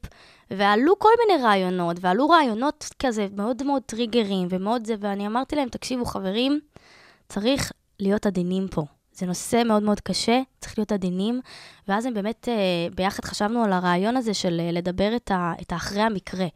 ועלו 0.51 0.99
כל 0.99 1.09
מיני 1.27 1.43
רעיונות, 1.43 1.97
ועלו 2.01 2.29
רעיונות 2.29 2.89
כזה 2.99 3.27
מאוד 3.37 3.63
מאוד 3.63 3.83
טריגרים 3.87 4.49
ומאוד 4.51 4.87
זה, 4.87 4.95
ואני 5.01 5.27
אמרתי 5.27 5.57
להם, 5.57 5.69
תקשיבו, 5.69 6.05
חברים, 6.05 6.61
צריך 7.29 7.73
להיות 8.01 8.27
עדינים 8.27 8.69
פה. 8.69 8.83
זה 9.13 9.27
נושא 9.27 9.63
מאוד 9.67 9.83
מאוד 9.83 10.01
קשה, 10.01 10.41
צריך 10.61 10.79
להיות 10.79 10.93
עדינים, 10.93 11.41
ואז 11.89 12.07
הם 12.07 12.15
באמת, 12.15 12.49
אה, 12.49 12.55
ביחד 12.95 13.25
חשבנו 13.25 13.65
על 13.65 13.73
הרעיון 13.73 14.17
הזה 14.17 14.35
של 14.35 14.61
אה, 14.61 14.73
לדבר 14.73 15.17
את, 15.17 15.31
ה, 15.31 15.53
את 15.61 15.73
האחרי 15.73 16.03
המקרה, 16.03 16.47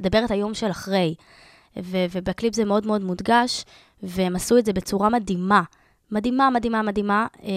לדבר 0.00 0.24
את 0.24 0.30
היום 0.30 0.54
של 0.54 0.70
אחרי. 0.70 1.14
ו, 1.76 1.96
ובקליפ 2.10 2.54
זה 2.54 2.64
מאוד 2.64 2.86
מאוד 2.86 3.02
מודגש, 3.02 3.64
והם 4.02 4.36
עשו 4.36 4.58
את 4.58 4.66
זה 4.66 4.72
בצורה 4.72 5.08
מדהימה. 5.08 5.62
מדהימה, 6.10 6.50
מדהימה, 6.50 6.82
מדהימה, 6.82 7.26
אה, 7.42 7.48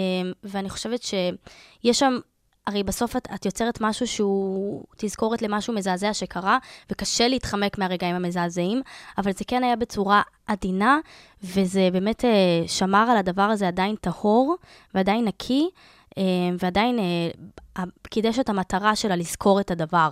ואני 0.44 0.70
חושבת 0.70 1.04
שיש 1.04 2.00
שם 2.00 2.20
הרי 2.68 2.84
בסוף 2.84 3.16
את, 3.16 3.28
את 3.36 3.46
יוצרת 3.46 3.82
משהו 3.82 4.08
שהוא 4.08 4.84
תזכורת 4.98 5.42
למשהו 5.42 5.74
מזעזע 5.74 6.14
שקרה, 6.14 6.58
וקשה 6.92 7.28
להתחמק 7.28 7.78
מהרגעים 7.78 8.16
המזעזעים, 8.16 8.82
אבל 9.18 9.32
זה 9.32 9.44
כן 9.48 9.64
היה 9.64 9.76
בצורה 9.76 10.22
עדינה, 10.48 11.00
וזה 11.44 11.90
באמת 11.94 12.26
אה, 12.26 12.30
שמר 12.68 13.08
על 13.12 13.18
הדבר 13.18 13.42
הזה 13.42 13.68
עדיין 13.68 13.96
טהור, 13.96 14.56
ועדיין 14.94 15.26
נקי, 15.26 15.70
אה, 16.18 16.24
ועדיין 16.60 17.00
אה, 17.00 17.84
קידש 18.10 18.40
את 18.40 18.50
המטרה 18.50 18.96
שלה 18.96 19.16
לזכור 19.16 19.60
את 19.60 19.72
הדבר. 19.72 20.10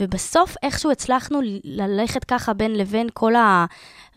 ובסוף 0.00 0.56
איכשהו 0.62 0.90
הצלחנו 0.90 1.40
ללכת 1.64 2.24
ככה 2.24 2.52
בין 2.54 2.74
לבין 2.74 3.08
כל 3.14 3.32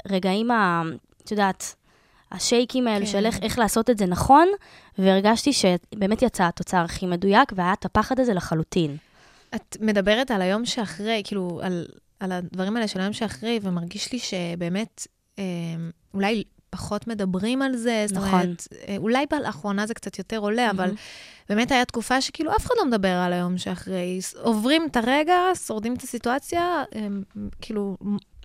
הרגעים 0.06 0.52
ה... 0.52 0.82
את 1.24 1.32
יודעת, 1.32 1.76
השייקים 2.32 2.88
האלו 2.88 3.06
כן. 3.06 3.12
של 3.12 3.26
איך, 3.26 3.40
איך 3.42 3.60
לעשות 3.60 3.90
את 3.90 3.98
זה 3.98 4.06
נכון, 4.06 4.48
והרגשתי 4.98 5.54
שבאמת 5.54 6.22
יצא 6.22 6.44
התוצר 6.44 6.78
הכי 6.78 7.06
מדויק, 7.06 7.54
והיה 7.56 7.74
את 7.74 7.86
הפחד 7.86 8.20
הזה 8.20 8.34
לחלוטין. 8.34 8.98
את 9.56 9.78
מדברת 9.82 10.32
על 10.32 10.42
היום 10.42 10.66
שאחרי, 10.66 11.22
כאילו, 11.26 11.60
על, 11.64 11.86
על 12.20 12.32
הדברים 12.32 12.76
האלה 12.76 12.88
של 12.88 13.00
היום 13.00 13.14
שאחרי, 13.14 13.60
ומרגיש 13.62 14.12
לי 14.12 14.20
שבאמת, 14.20 15.08
אה, 15.40 15.44
אולי 16.14 16.44
פחות 16.70 17.08
מדברים 17.08 17.62
על 17.62 17.76
זה, 17.76 18.06
זאת 18.08 18.18
נכון. 18.18 18.30
אומרת, 18.42 18.68
אה, 18.88 18.96
אולי 18.98 19.26
לאחרונה 19.44 19.88
זה 19.88 19.94
קצת 19.94 20.18
יותר 20.18 20.38
עולה, 20.38 20.68
mm-hmm. 20.68 20.72
אבל 20.72 20.92
באמת 21.50 21.72
הייתה 21.72 21.86
תקופה 21.86 22.22
שכאילו 22.22 22.56
אף 22.56 22.66
אחד 22.66 22.76
לא 22.78 22.86
מדבר 22.86 23.14
על 23.14 23.34
היום 23.34 23.58
שאחרי. 23.58 24.20
עוברים 24.42 24.88
את 24.92 24.98
הרגע, 24.98 25.38
שורדים 25.66 25.94
את 25.94 26.02
הסיטואציה, 26.02 26.84
אה, 26.96 27.08
כאילו... 27.62 27.98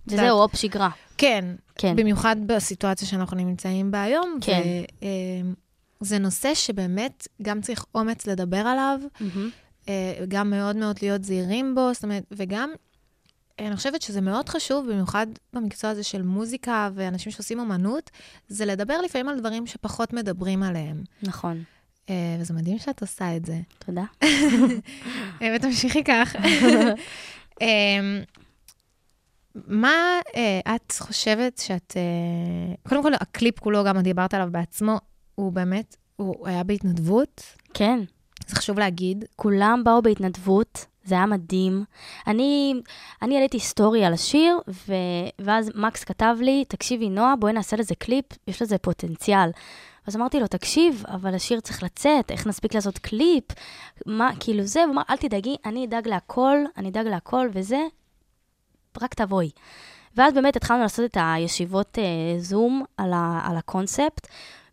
וזהו, 0.07 0.39
אופ 0.39 0.57
שגרה. 0.57 0.91
כן, 1.19 1.45
כן. 1.75 1.97
במיוחד 1.97 2.37
בסיטואציה 2.47 3.09
שאנחנו 3.09 3.37
נמצאים 3.37 3.91
בה 3.91 4.03
היום. 4.03 4.39
כן. 4.41 4.63
וזה 6.01 6.15
אה, 6.15 6.21
נושא 6.21 6.55
שבאמת 6.55 7.29
גם 7.43 7.61
צריך 7.61 7.85
אומץ 7.95 8.27
לדבר 8.27 8.57
עליו, 8.57 9.01
mm-hmm. 9.21 9.91
גם 10.29 10.51
מאוד 10.51 10.77
מאוד 10.77 10.99
להיות 11.03 11.25
זהירים 11.25 11.75
בו, 11.75 11.95
זאת 11.95 12.05
אומרת, 12.05 12.25
וגם, 12.31 12.71
אני 13.59 13.77
חושבת 13.77 14.03
שזה 14.03 14.21
מאוד 14.21 14.49
חשוב, 14.49 14.91
במיוחד 14.91 15.27
במקצוע 15.53 15.91
הזה 15.91 16.03
של 16.03 16.23
מוזיקה 16.23 16.91
ואנשים 16.95 17.33
שעושים 17.33 17.61
אמנות, 17.61 18.11
זה 18.49 18.65
לדבר 18.65 19.01
לפעמים 19.01 19.29
על 19.29 19.41
דברים 19.41 19.67
שפחות 19.67 20.13
מדברים 20.13 20.63
עליהם. 20.63 21.05
נכון. 21.23 21.63
אה, 22.11 22.37
וזה 22.41 22.55
מדהים 22.55 22.79
שאת 22.79 23.01
עושה 23.01 23.37
את 23.37 23.45
זה. 23.45 23.59
תודה. 23.79 24.05
ותמשיכי 25.57 26.05
כך. 26.05 26.37
מה 29.55 30.21
uh, 30.29 30.37
את 30.77 30.93
חושבת 30.99 31.59
שאת... 31.59 31.97
Uh, 31.97 32.89
קודם 32.89 33.03
כל, 33.03 33.15
הקליפ 33.15 33.61
כולו, 33.61 33.85
גם 33.85 33.99
את 33.99 34.03
דיברת 34.03 34.35
עליו 34.35 34.49
בעצמו, 34.51 34.99
הוא 35.35 35.53
באמת, 35.53 35.97
הוא 36.17 36.49
היה 36.49 36.65
בהתנדבות? 36.65 37.43
כן. 37.75 38.01
זה 38.47 38.57
חשוב 38.57 38.79
להגיד. 38.79 39.25
כולם 39.37 39.83
באו 39.85 40.03
בהתנדבות, 40.03 40.87
זה 41.05 41.15
היה 41.15 41.27
מדהים. 41.27 41.85
אני, 42.27 42.75
אני 43.23 43.37
העליתי 43.37 43.61
סטורי 43.61 44.05
על 44.05 44.13
השיר, 44.13 44.59
ו, 44.69 44.95
ואז 45.39 45.71
מקס 45.75 46.05
כתב 46.05 46.37
לי, 46.41 46.65
תקשיבי, 46.69 47.09
נועה, 47.09 47.37
בואי 47.37 47.53
נעשה 47.53 47.77
לזה 47.77 47.95
קליפ, 47.95 48.25
יש 48.49 48.63
לזה 48.63 48.79
פוטנציאל. 48.79 49.51
אז 50.07 50.17
אמרתי 50.17 50.41
לו, 50.41 50.47
תקשיב, 50.47 51.05
אבל 51.09 51.35
השיר 51.35 51.61
צריך 51.61 51.83
לצאת, 51.83 52.31
איך 52.31 52.47
נספיק 52.47 52.75
לעשות 52.75 52.99
קליפ? 52.99 53.45
מה, 54.07 54.31
כאילו 54.41 54.63
זה, 54.63 54.85
הוא 54.85 54.93
אמר, 54.93 55.03
אל 55.11 55.17
תדאגי, 55.17 55.57
אני 55.65 55.85
אדאג 55.85 56.09
להכל, 56.09 56.57
אני 56.77 56.89
אדאג 56.89 57.07
להכל, 57.07 57.49
וזה, 57.53 57.81
רק 59.03 59.15
תבואי. 59.15 59.51
ואז 60.17 60.35
באמת 60.35 60.57
התחלנו 60.57 60.83
לעשות 60.83 61.05
את 61.05 61.17
הישיבות 61.21 61.99
uh, 61.99 62.41
זום 62.41 62.85
על, 62.97 63.13
ה, 63.13 63.41
על 63.45 63.57
הקונספט, 63.57 64.29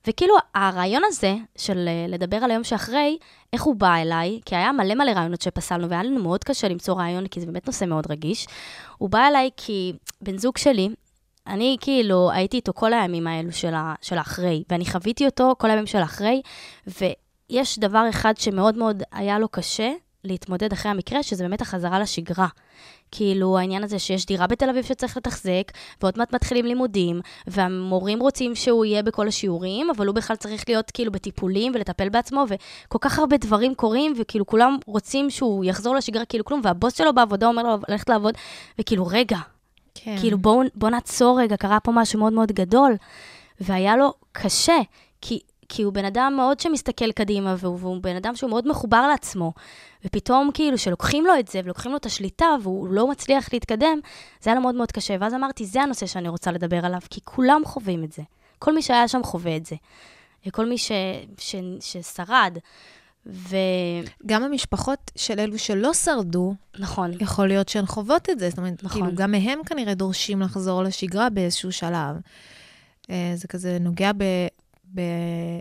וכאילו 0.08 0.36
הרעיון 0.56 1.04
הזה 1.06 1.36
של 1.58 1.90
uh, 1.90 2.12
לדבר 2.12 2.38
על 2.38 2.52
היום 2.52 2.64
שאחרי, 2.64 3.18
איך 3.54 3.64
הוא 3.64 3.76
בא 3.76 3.96
אליי, 3.96 4.40
כי 4.46 4.56
היה 4.56 4.72
מלא 4.72 4.96
מלא 4.96 5.12
רעיונות 5.12 5.42
שפסלנו, 5.42 5.90
והיה 5.90 6.04
לנו 6.04 6.24
מאוד 6.24 6.44
קשה 6.44 6.68
למצוא 6.68 6.96
רעיון, 6.96 7.28
כי 7.28 7.40
זה 7.40 7.46
באמת 7.46 7.68
נושא 7.68 7.86
מאוד 7.86 8.12
רגיש. 8.12 8.48
הוא 8.98 9.10
בא 9.10 9.28
אליי 9.28 9.50
כי 9.58 9.94
בן 10.22 10.38
זוג 10.38 10.58
שלי, 10.58 10.90
אני 11.48 11.78
כאילו 11.82 12.32
הייתי 12.32 12.58
איתו 12.58 12.74
כל 12.74 12.94
הימים 12.94 13.28
האלו 13.28 13.52
של, 13.52 13.74
ה, 13.74 13.96
של 14.02 14.18
האחרי, 14.18 14.64
ואני 14.70 14.86
חוויתי 14.86 15.26
אותו 15.26 15.56
כל 15.58 15.70
הימים 15.70 15.86
של 15.86 15.98
האחרי, 15.98 16.42
ויש 16.88 17.80
דבר 17.80 18.06
אחד 18.10 18.38
שמאוד 18.38 18.78
מאוד 18.78 19.04
היה 19.12 19.40
לו 19.40 19.50
קשה 19.50 19.92
להתמודד 20.24 20.74
אחרי 20.74 20.92
המקרה, 20.92 21.24
שזה 21.24 21.44
באמת 21.44 21.62
החזרה 21.62 22.00
לשגרה. 22.00 22.48
כאילו, 23.12 23.58
העניין 23.58 23.84
הזה 23.84 24.00
שיש 24.00 24.26
דירה 24.26 24.48
בתל 24.48 24.70
אביב 24.70 24.86
שצריך 24.86 25.18
לתחזק, 25.18 25.72
ועוד 26.02 26.18
מעט 26.18 26.34
מתחילים 26.34 26.66
לימודים, 26.66 27.22
והמורים 27.48 28.20
רוצים 28.20 28.56
שהוא 28.56 28.86
יהיה 28.86 29.04
בכל 29.04 29.28
השיעורים, 29.28 29.90
אבל 29.90 30.08
הוא 30.08 30.16
בכלל 30.16 30.36
צריך 30.36 30.64
להיות 30.68 30.92
כאילו 30.92 31.12
בטיפולים 31.12 31.72
ולטפל 31.76 32.10
בעצמו, 32.10 32.46
וכל 32.50 32.98
כך 33.02 33.20
הרבה 33.20 33.38
דברים 33.38 33.76
קורים, 33.76 34.14
וכאילו 34.18 34.46
כולם 34.46 34.78
רוצים 34.86 35.30
שהוא 35.30 35.66
יחזור 35.66 35.96
לשגרה 35.96 36.26
כאילו 36.26 36.46
כלום, 36.46 36.62
והבוס 36.64 36.98
שלו 36.98 37.14
בעבודה 37.14 37.48
אומר 37.48 37.64
לו 37.64 37.78
ללכת 37.90 38.10
לעבוד, 38.10 38.34
וכאילו, 38.80 39.08
רגע, 39.08 39.38
כן. 39.96 40.16
כאילו, 40.20 40.38
בואו 40.38 40.62
בוא 40.76 40.90
נעצור 40.90 41.42
רגע, 41.42 41.58
קרה 41.58 41.80
פה 41.80 41.92
משהו 41.92 42.20
מאוד 42.20 42.34
מאוד 42.34 42.52
גדול. 42.52 42.96
והיה 43.62 43.98
לו 43.98 44.14
קשה, 44.32 44.78
כי 45.22 45.40
כי 45.74 45.84
הוא 45.84 45.94
בן 45.94 46.06
אדם 46.06 46.34
מאוד 46.38 46.60
שמסתכל 46.60 47.12
קדימה, 47.12 47.56
והוא, 47.58 47.78
והוא 47.80 48.02
בן 48.02 48.16
אדם 48.16 48.36
שהוא 48.36 48.50
מאוד 48.50 48.68
מחובר 48.68 49.08
לעצמו. 49.08 49.54
ופתאום 50.06 50.50
כאילו 50.54 50.78
שלוקחים 50.78 51.26
לו 51.26 51.40
את 51.40 51.48
זה, 51.48 51.62
ולוקחים 51.64 51.92
לו 51.92 51.98
את 51.98 52.06
השליטה, 52.06 52.46
והוא 52.62 52.88
לא 52.88 53.08
מצליח 53.08 53.54
להתקדם, 53.54 54.00
זה 54.42 54.50
היה 54.50 54.56
לו 54.56 54.62
מאוד 54.62 54.76
מאוד 54.76 54.92
קשה. 54.92 55.16
ואז 55.20 55.34
אמרתי, 55.34 55.66
זה 55.66 55.82
הנושא 55.82 56.06
שאני 56.06 56.30
רוצה 56.30 56.52
לדבר 56.52 56.86
עליו, 56.86 57.02
כי 57.10 57.20
כולם 57.24 57.62
חווים 57.66 58.04
את 58.04 58.12
זה. 58.12 58.22
כל 58.60 58.76
מי 58.76 58.82
שהיה 58.82 59.08
שם 59.08 59.24
חווה 59.24 59.56
את 59.56 59.66
זה. 59.66 59.76
כל 60.52 60.66
מי 60.66 60.78
ש, 60.78 60.92
ש, 61.38 61.56
ששרד. 61.80 62.58
ו... 63.26 63.56
גם 64.26 64.44
המשפחות 64.44 65.12
של 65.16 65.40
אלו 65.40 65.58
שלא 65.58 65.94
שרדו, 65.94 66.54
נכון. 66.80 67.12
יכול 67.20 67.48
להיות 67.48 67.70
שהן 67.70 67.86
חוות 67.86 68.30
את 68.30 68.40
זה. 68.40 68.50
זאת 68.50 68.58
אומרת, 68.58 68.84
נכון. 68.84 69.02
כאילו, 69.02 69.16
גם 69.16 69.32
מהם 69.32 69.60
כנראה 69.66 69.94
דורשים 69.94 70.42
לחזור 70.42 70.84
לשגרה 70.84 71.30
באיזשהו 71.30 71.72
שלב. 71.72 72.16
אה, 73.10 73.32
זה 73.36 73.48
כזה 73.48 73.78
נוגע 73.80 74.12
ב... 74.18 74.24
ב- 74.96 75.02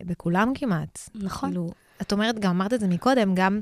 בכולם 0.05 0.53
כמעט. 0.55 0.99
נכון. 1.15 1.49
כאילו, 1.49 1.71
את 2.03 2.13
אומרת, 2.13 2.39
גם 2.39 2.51
אמרת 2.51 2.73
את 2.73 2.81
זה 2.81 2.89
מקודם, 2.89 3.35
גם 3.35 3.61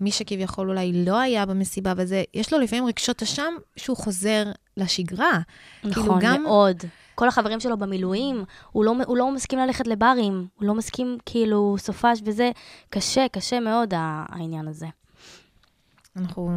מי 0.00 0.10
שכביכול 0.10 0.70
אולי 0.70 1.04
לא 1.04 1.18
היה 1.18 1.46
במסיבה 1.46 1.92
וזה, 1.96 2.22
יש 2.34 2.52
לו 2.52 2.58
לפעמים 2.58 2.86
רגשות 2.86 3.22
אשם 3.22 3.52
שהוא 3.76 3.96
חוזר 3.96 4.44
לשגרה. 4.76 5.40
כאילו, 5.80 5.90
נכון, 5.90 6.20
כאילו 6.20 6.34
גם... 6.34 6.42
מאוד. 6.42 6.76
כל 7.14 7.28
החברים 7.28 7.60
שלו 7.60 7.78
במילואים, 7.78 8.44
הוא 8.72 8.84
לא, 8.84 8.94
הוא 9.06 9.16
לא 9.16 9.32
מסכים 9.32 9.58
ללכת 9.58 9.86
לברים, 9.86 10.46
הוא 10.58 10.66
לא 10.66 10.74
מסכים 10.74 11.18
כאילו 11.26 11.76
סופש 11.78 12.20
וזה. 12.24 12.50
קשה, 12.90 13.26
קשה 13.32 13.60
מאוד 13.60 13.94
העניין 13.96 14.68
הזה. 14.68 14.86
אנחנו 16.16 16.50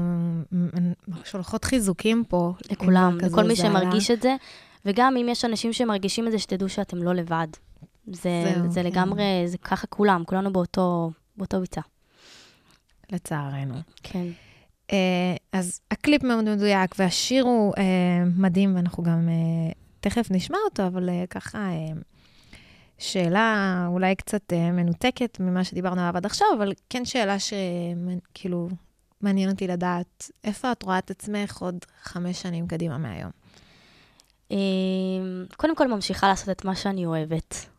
שולחות 1.23 1.63
חיזוקים 1.63 2.23
פה. 2.27 2.53
לכולם, 2.71 3.17
לכל 3.17 3.43
מי 3.43 3.55
שמרגיש 3.55 4.11
את 4.11 4.21
זה, 4.21 4.35
וגם 4.85 5.17
אם 5.17 5.29
יש 5.29 5.45
אנשים 5.45 5.73
שמרגישים 5.73 6.27
את 6.27 6.31
זה, 6.31 6.39
שתדעו 6.39 6.69
שאתם 6.69 6.97
לא 6.97 7.13
לבד. 7.13 7.47
זה, 8.07 8.53
זהו, 8.55 8.71
זה 8.71 8.81
כן. 8.81 8.85
לגמרי, 8.85 9.23
זה 9.45 9.57
ככה 9.57 9.87
כולם, 9.87 10.23
כולנו 10.25 10.53
באותו, 10.53 11.11
באותו 11.37 11.59
ביצה. 11.61 11.81
לצערנו. 13.11 13.75
כן. 14.03 14.27
Uh, 14.87 14.93
אז 15.53 15.81
הקליפ 15.91 16.23
מאוד 16.23 16.43
מדויק, 16.43 16.95
והשיר 16.99 17.43
הוא 17.43 17.73
uh, 17.75 17.79
מדהים, 18.37 18.75
ואנחנו 18.75 19.03
גם 19.03 19.29
uh, 19.29 19.75
תכף 19.99 20.27
נשמע 20.31 20.57
אותו, 20.65 20.87
אבל 20.87 21.09
uh, 21.09 21.27
ככה, 21.27 21.69
uh, 21.69 22.55
שאלה 22.97 23.85
אולי 23.87 24.15
קצת 24.15 24.53
uh, 24.53 24.55
מנותקת 24.55 25.37
ממה 25.39 25.63
שדיברנו 25.63 26.01
עליו 26.01 26.17
עד 26.17 26.25
עכשיו, 26.25 26.47
אבל 26.57 26.73
כן 26.89 27.05
שאלה 27.05 27.35
שכאילו 27.39 28.69
מעניין 29.21 29.49
אותי 29.49 29.67
לדעת, 29.67 30.31
איפה 30.43 30.71
את 30.71 30.83
רואה 30.83 30.97
את 30.97 31.11
עצמך 31.11 31.57
עוד 31.57 31.85
חמש 32.03 32.41
שנים 32.41 32.67
קדימה 32.67 32.97
מהיום? 32.97 33.31
קודם 35.57 35.75
כל, 35.75 35.87
ממשיכה 35.87 36.27
לעשות 36.27 36.49
את 36.49 36.65
מה 36.65 36.75
שאני 36.75 37.05
אוהבת. 37.05 37.70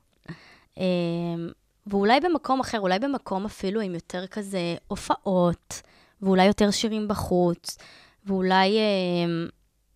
אמ, 0.77 1.49
ואולי 1.87 2.21
במקום 2.21 2.61
אחר, 2.61 2.81
אולי 2.81 2.99
במקום 2.99 3.45
אפילו 3.45 3.81
עם 3.81 3.95
יותר 3.95 4.27
כזה 4.27 4.77
הופעות, 4.89 5.83
ואולי 6.23 6.45
יותר 6.47 6.71
שירים 6.71 7.09
בחוץ, 7.09 7.79
ואולי 8.27 8.79
אמ, 8.79 9.49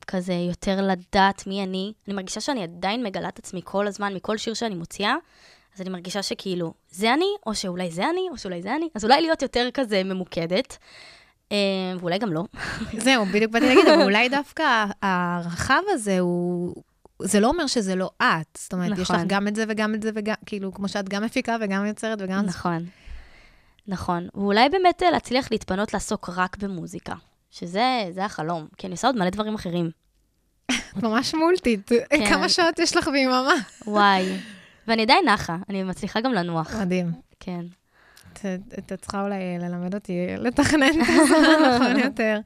כזה 0.07 0.35
יותר 0.35 0.83
לדעת 0.83 1.47
מי 1.47 1.63
אני. 1.63 1.93
אני 2.09 2.15
מרגישה 2.15 2.41
שאני 2.41 2.63
עדיין 2.63 3.03
מגלה 3.03 3.29
את 3.29 3.39
עצמי 3.39 3.61
כל 3.65 3.87
הזמן, 3.87 4.15
מכל 4.15 4.37
שיר 4.37 4.55
שאני 4.55 4.75
מוציאה, 4.75 5.17
אז 5.75 5.81
אני 5.81 5.91
מרגישה 5.91 6.23
שכאילו, 6.23 6.75
זה 6.91 7.15
אני, 7.15 7.29
או 7.47 7.55
שאולי 7.55 7.91
זה 7.91 8.11
אני, 8.11 8.29
או 8.31 8.39
שאולי 8.39 8.63
זה 8.63 8.77
אני, 8.77 8.89
אז 8.95 9.05
אולי 9.05 9.21
להיות 9.21 9.43
יותר 9.43 9.69
כזה 9.75 10.05
ממוקדת, 10.05 10.79
אה, 11.53 11.57
ואולי 12.01 12.19
גם 12.19 12.33
לא. 12.33 12.45
זהו, 13.05 13.27
בדיוק 13.27 13.53
באתי 13.53 13.67
להגיד, 13.67 13.87
אבל 13.87 14.03
אולי 14.03 14.29
דווקא 14.29 14.85
הרחב 15.03 15.83
הזה 15.89 16.19
הוא... 16.19 16.75
זה 17.23 17.41
לא 17.41 17.49
אומר 17.49 17.67
שזה 17.67 17.95
לא 17.95 18.11
את. 18.23 18.59
זאת 18.59 18.73
אומרת, 18.73 18.99
יש 18.99 19.11
לך 19.11 19.17
נכון. 19.17 19.29
גם 19.29 19.49
את 19.49 19.57
זה 19.57 19.65
וגם 19.69 19.95
את 19.95 20.03
זה 20.03 20.11
וגם, 20.15 20.35
כאילו, 20.47 20.75
כמו 20.75 20.89
שאת 20.89 21.09
גם 21.09 21.25
מפיקה 21.25 21.57
וגם 21.61 21.87
יוצרת 21.87 22.19
וגם... 22.23 22.45
נכון, 22.47 22.85
נכון. 23.89 24.29
ואולי 24.35 24.69
באמת 24.69 25.03
אה, 25.03 25.11
להצליח 25.11 25.49
להתפנות 25.51 25.95
לעסוק 25.95 26.31
רק 26.37 26.57
במוזיקה, 26.57 27.15
שזה 27.51 27.85
זה 28.11 28.25
החלום, 28.25 28.67
כי 28.79 28.87
אני 28.87 28.93
עושה 28.93 29.07
עוד 29.09 29.17
מלא 29.17 29.31
דברים 29.31 29.55
אחרים. 29.55 29.91
את 30.71 31.03
ממש 31.07 31.35
מולטית. 31.35 31.91
כן. 32.11 32.27
כמה 32.29 32.49
שעות 32.49 32.79
יש 32.79 32.97
לך 32.97 33.09
ביממה? 33.09 33.55
וואי. 33.87 34.37
ואני 34.89 35.03
עדיין 35.03 35.29
נחה, 35.29 35.57
אני 35.69 35.83
מצליחה 35.83 36.21
גם 36.21 36.33
לנוח. 36.33 36.75
מדהים. 36.75 37.13
כן. 37.41 37.61
את- 38.33 38.93
צריכה 39.01 39.23
אולי 39.23 39.37
ללמד 39.61 39.95
אותי 39.95 40.13
לתכנן 40.39 41.01
את 41.03 41.07
הזמן 41.09 41.75
נכון 41.75 41.99
יותר. 42.05 42.41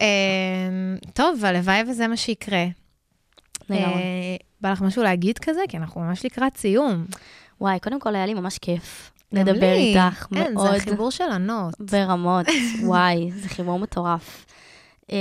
אמ, 0.00 0.04
טוב, 1.14 1.44
הלוואי 1.44 1.82
וזה 1.88 2.08
מה 2.08 2.16
שיקרה. 2.16 2.64
לגמרי. 3.70 4.02
אה, 4.02 4.36
בא 4.60 4.70
לך 4.70 4.82
משהו 4.82 5.02
להגיד 5.02 5.38
כזה? 5.38 5.60
כי 5.68 5.76
אנחנו 5.76 6.00
ממש 6.00 6.24
לקראת 6.24 6.56
סיום. 6.56 7.04
וואי, 7.60 7.80
קודם 7.80 8.00
כל 8.00 8.14
היה 8.14 8.26
לי 8.26 8.34
ממש 8.34 8.58
כיף 8.58 9.10
לדבר 9.32 9.72
לי. 9.72 9.96
איתך, 9.96 10.26
אין, 10.36 10.54
מאוד 10.54 10.70
זה 10.70 10.76
החיבור 10.76 11.10
של 11.10 11.30
ענות. 11.30 11.74
ברמות. 11.80 12.46
וואי, 12.84 13.30
זה 13.32 13.48
חיבור 13.48 13.78
מטורף. 13.78 14.46
אה, 15.12 15.16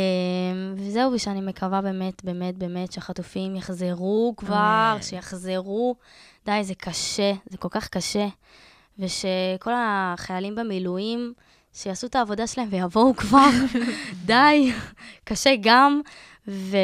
וזהו, 0.75 1.11
ושאני 1.11 1.41
מקווה 1.41 1.81
באמת, 1.81 2.23
באמת, 2.23 2.57
באמת 2.57 2.91
שהחטופים 2.91 3.55
יחזרו 3.55 4.33
כבר. 4.37 4.97
שיחזרו. 5.01 5.95
די, 6.45 6.63
זה 6.63 6.75
קשה, 6.75 7.33
זה 7.49 7.57
כל 7.57 7.69
כך 7.71 7.87
קשה. 7.87 8.27
ושכל 8.99 9.71
החיילים 9.75 10.55
במילואים, 10.55 11.33
שיעשו 11.73 12.07
את 12.07 12.15
העבודה 12.15 12.47
שלהם 12.47 12.67
ויבואו 12.71 13.15
כבר. 13.15 13.49
די, 14.25 14.71
קשה 15.23 15.53
גם. 15.61 16.01
ו... 16.47 16.77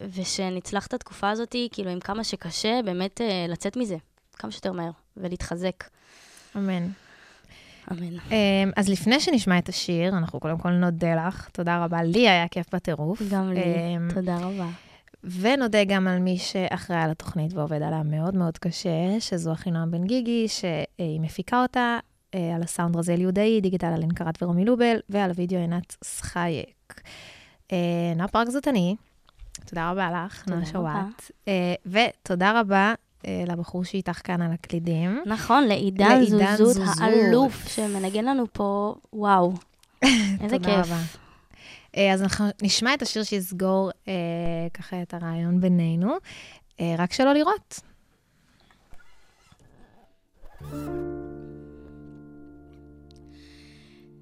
ושנצלח 0.00 0.86
את 0.86 0.94
התקופה 0.94 1.30
הזאת, 1.30 1.56
כאילו, 1.72 1.90
עם 1.90 2.00
כמה 2.00 2.24
שקשה, 2.24 2.80
באמת 2.84 3.20
אה, 3.20 3.46
לצאת 3.48 3.76
מזה, 3.76 3.96
כמה 4.38 4.50
שיותר 4.50 4.72
מהר, 4.72 4.90
ולהתחזק. 5.16 5.84
אמן. 6.56 6.88
אמן. 7.92 8.18
אמ, 8.30 8.70
אז 8.76 8.88
לפני 8.88 9.20
שנשמע 9.20 9.58
את 9.58 9.68
השיר, 9.68 10.08
אנחנו 10.08 10.40
קודם 10.40 10.58
כל 10.58 10.70
נודה 10.70 11.14
לך. 11.14 11.48
תודה 11.52 11.84
רבה, 11.84 12.02
לי 12.02 12.28
היה 12.28 12.48
כיף 12.48 12.74
בטירוף. 12.74 13.22
גם 13.30 13.52
לי, 13.52 13.62
אמ, 13.96 14.08
תודה 14.14 14.36
רבה. 14.36 14.68
ונודה 15.24 15.84
גם 15.84 16.08
על 16.08 16.18
מי 16.18 16.38
שאחראי 16.38 16.98
על 16.98 17.10
התוכנית 17.10 17.54
ועובד 17.54 17.82
עליה 17.82 18.02
מאוד 18.02 18.34
מאוד 18.34 18.58
קשה, 18.58 19.20
שזו 19.20 19.52
אחינועם 19.52 19.90
בן 19.90 20.04
גיגי, 20.04 20.48
שהיא 20.48 21.20
מפיקה 21.20 21.62
אותה, 21.62 21.98
אה, 22.34 22.54
על 22.56 22.62
הסאונד 22.62 22.96
רזל 22.96 23.20
יהודאי, 23.20 23.60
דיגיטל 23.60 23.86
על 23.86 24.02
אינקרת 24.02 24.42
ורומי 24.42 24.64
לובל, 24.64 24.96
ועל 25.08 25.30
הוידאו 25.30 25.58
עינת 25.58 25.96
סחייק. 26.04 27.00
אה, 27.72 27.76
נועה 28.16 28.28
פארק 28.28 28.48
זאת 28.48 28.68
אני, 28.68 28.96
תודה 29.66 29.90
רבה 29.90 30.10
לך, 30.10 30.44
תודה 30.44 30.56
נועה. 30.56 30.66
שוואט. 30.72 31.30
אה, 31.48 31.74
ותודה 31.86 32.60
רבה 32.60 32.94
אה, 33.26 33.44
לבחור 33.46 33.84
שאיתך 33.84 34.20
כאן 34.24 34.42
על 34.42 34.52
הקלידים. 34.52 35.22
נכון, 35.26 35.64
לעידן 35.64 36.20
זוזות. 36.56 36.86
האלוף, 37.00 37.68
שמנגן 37.68 38.24
לנו 38.24 38.44
פה, 38.52 38.94
וואו. 39.12 39.52
איזה 40.02 40.58
תודה 40.58 40.58
כיף. 40.58 40.86
רבה. 40.86 41.00
אז 42.14 42.22
אנחנו 42.22 42.44
נשמע 42.62 42.94
את 42.94 43.02
השיר 43.02 43.22
שיסגור 43.22 43.90
אה, 44.08 44.12
ככה 44.74 45.02
את 45.02 45.14
הריאיון 45.14 45.60
בינינו, 45.60 46.14
אה, 46.80 46.94
רק 46.98 47.12
שלא 47.12 47.32
לראות. 47.32 47.80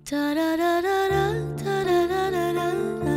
טה-דה-דה-דה-דה, 0.05 1.33
טה-דה-דה-דה-דה. 1.65 3.08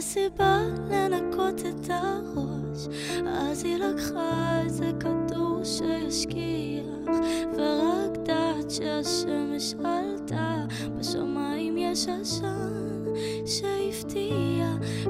הלכה 0.00 0.20
למסיבה 0.20 0.60
לנקות 0.90 1.60
את 1.60 1.90
הראש, 1.90 2.88
אז 3.26 3.64
היא 3.64 3.76
לקחה 3.76 4.60
איזה 4.64 4.90
כדור 5.00 5.60
שישכיח, 5.64 7.20
ורקדה 7.56 8.50
עד 8.58 8.70
שהשמש 8.70 9.74
עלתה, 9.84 10.64
בשמיים 10.98 11.78
יש 11.78 12.06
עשן 12.08 13.04
שהפתיע, 13.46 14.66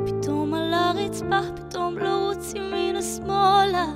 פתאום 0.06 0.54
על 0.54 0.74
הרצפה, 0.74 1.40
פתאום 1.56 1.98
לרוץ 1.98 2.52
ימינה 2.54 3.02
שמאלה, 3.02 3.86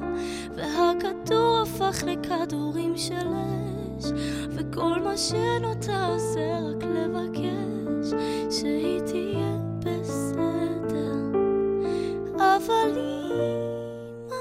והכדור 0.57 1.62
הפך 1.62 2.05
לכדורים 2.07 2.97
של 2.97 3.26
אש, 3.26 4.05
וכל 4.51 5.01
מה 5.05 5.16
שנותר 5.16 6.18
זה 6.18 6.59
רק 6.59 6.84
לבקש 6.84 8.14
שהיא 8.51 9.04
אבל 12.67 12.99
אמא 12.99 14.37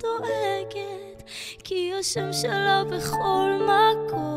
דואגת, 0.00 1.22
כי 1.64 1.92
השם 2.00 2.32
שלה 2.32 2.84
בכל 2.84 3.58
מקום 3.62 4.27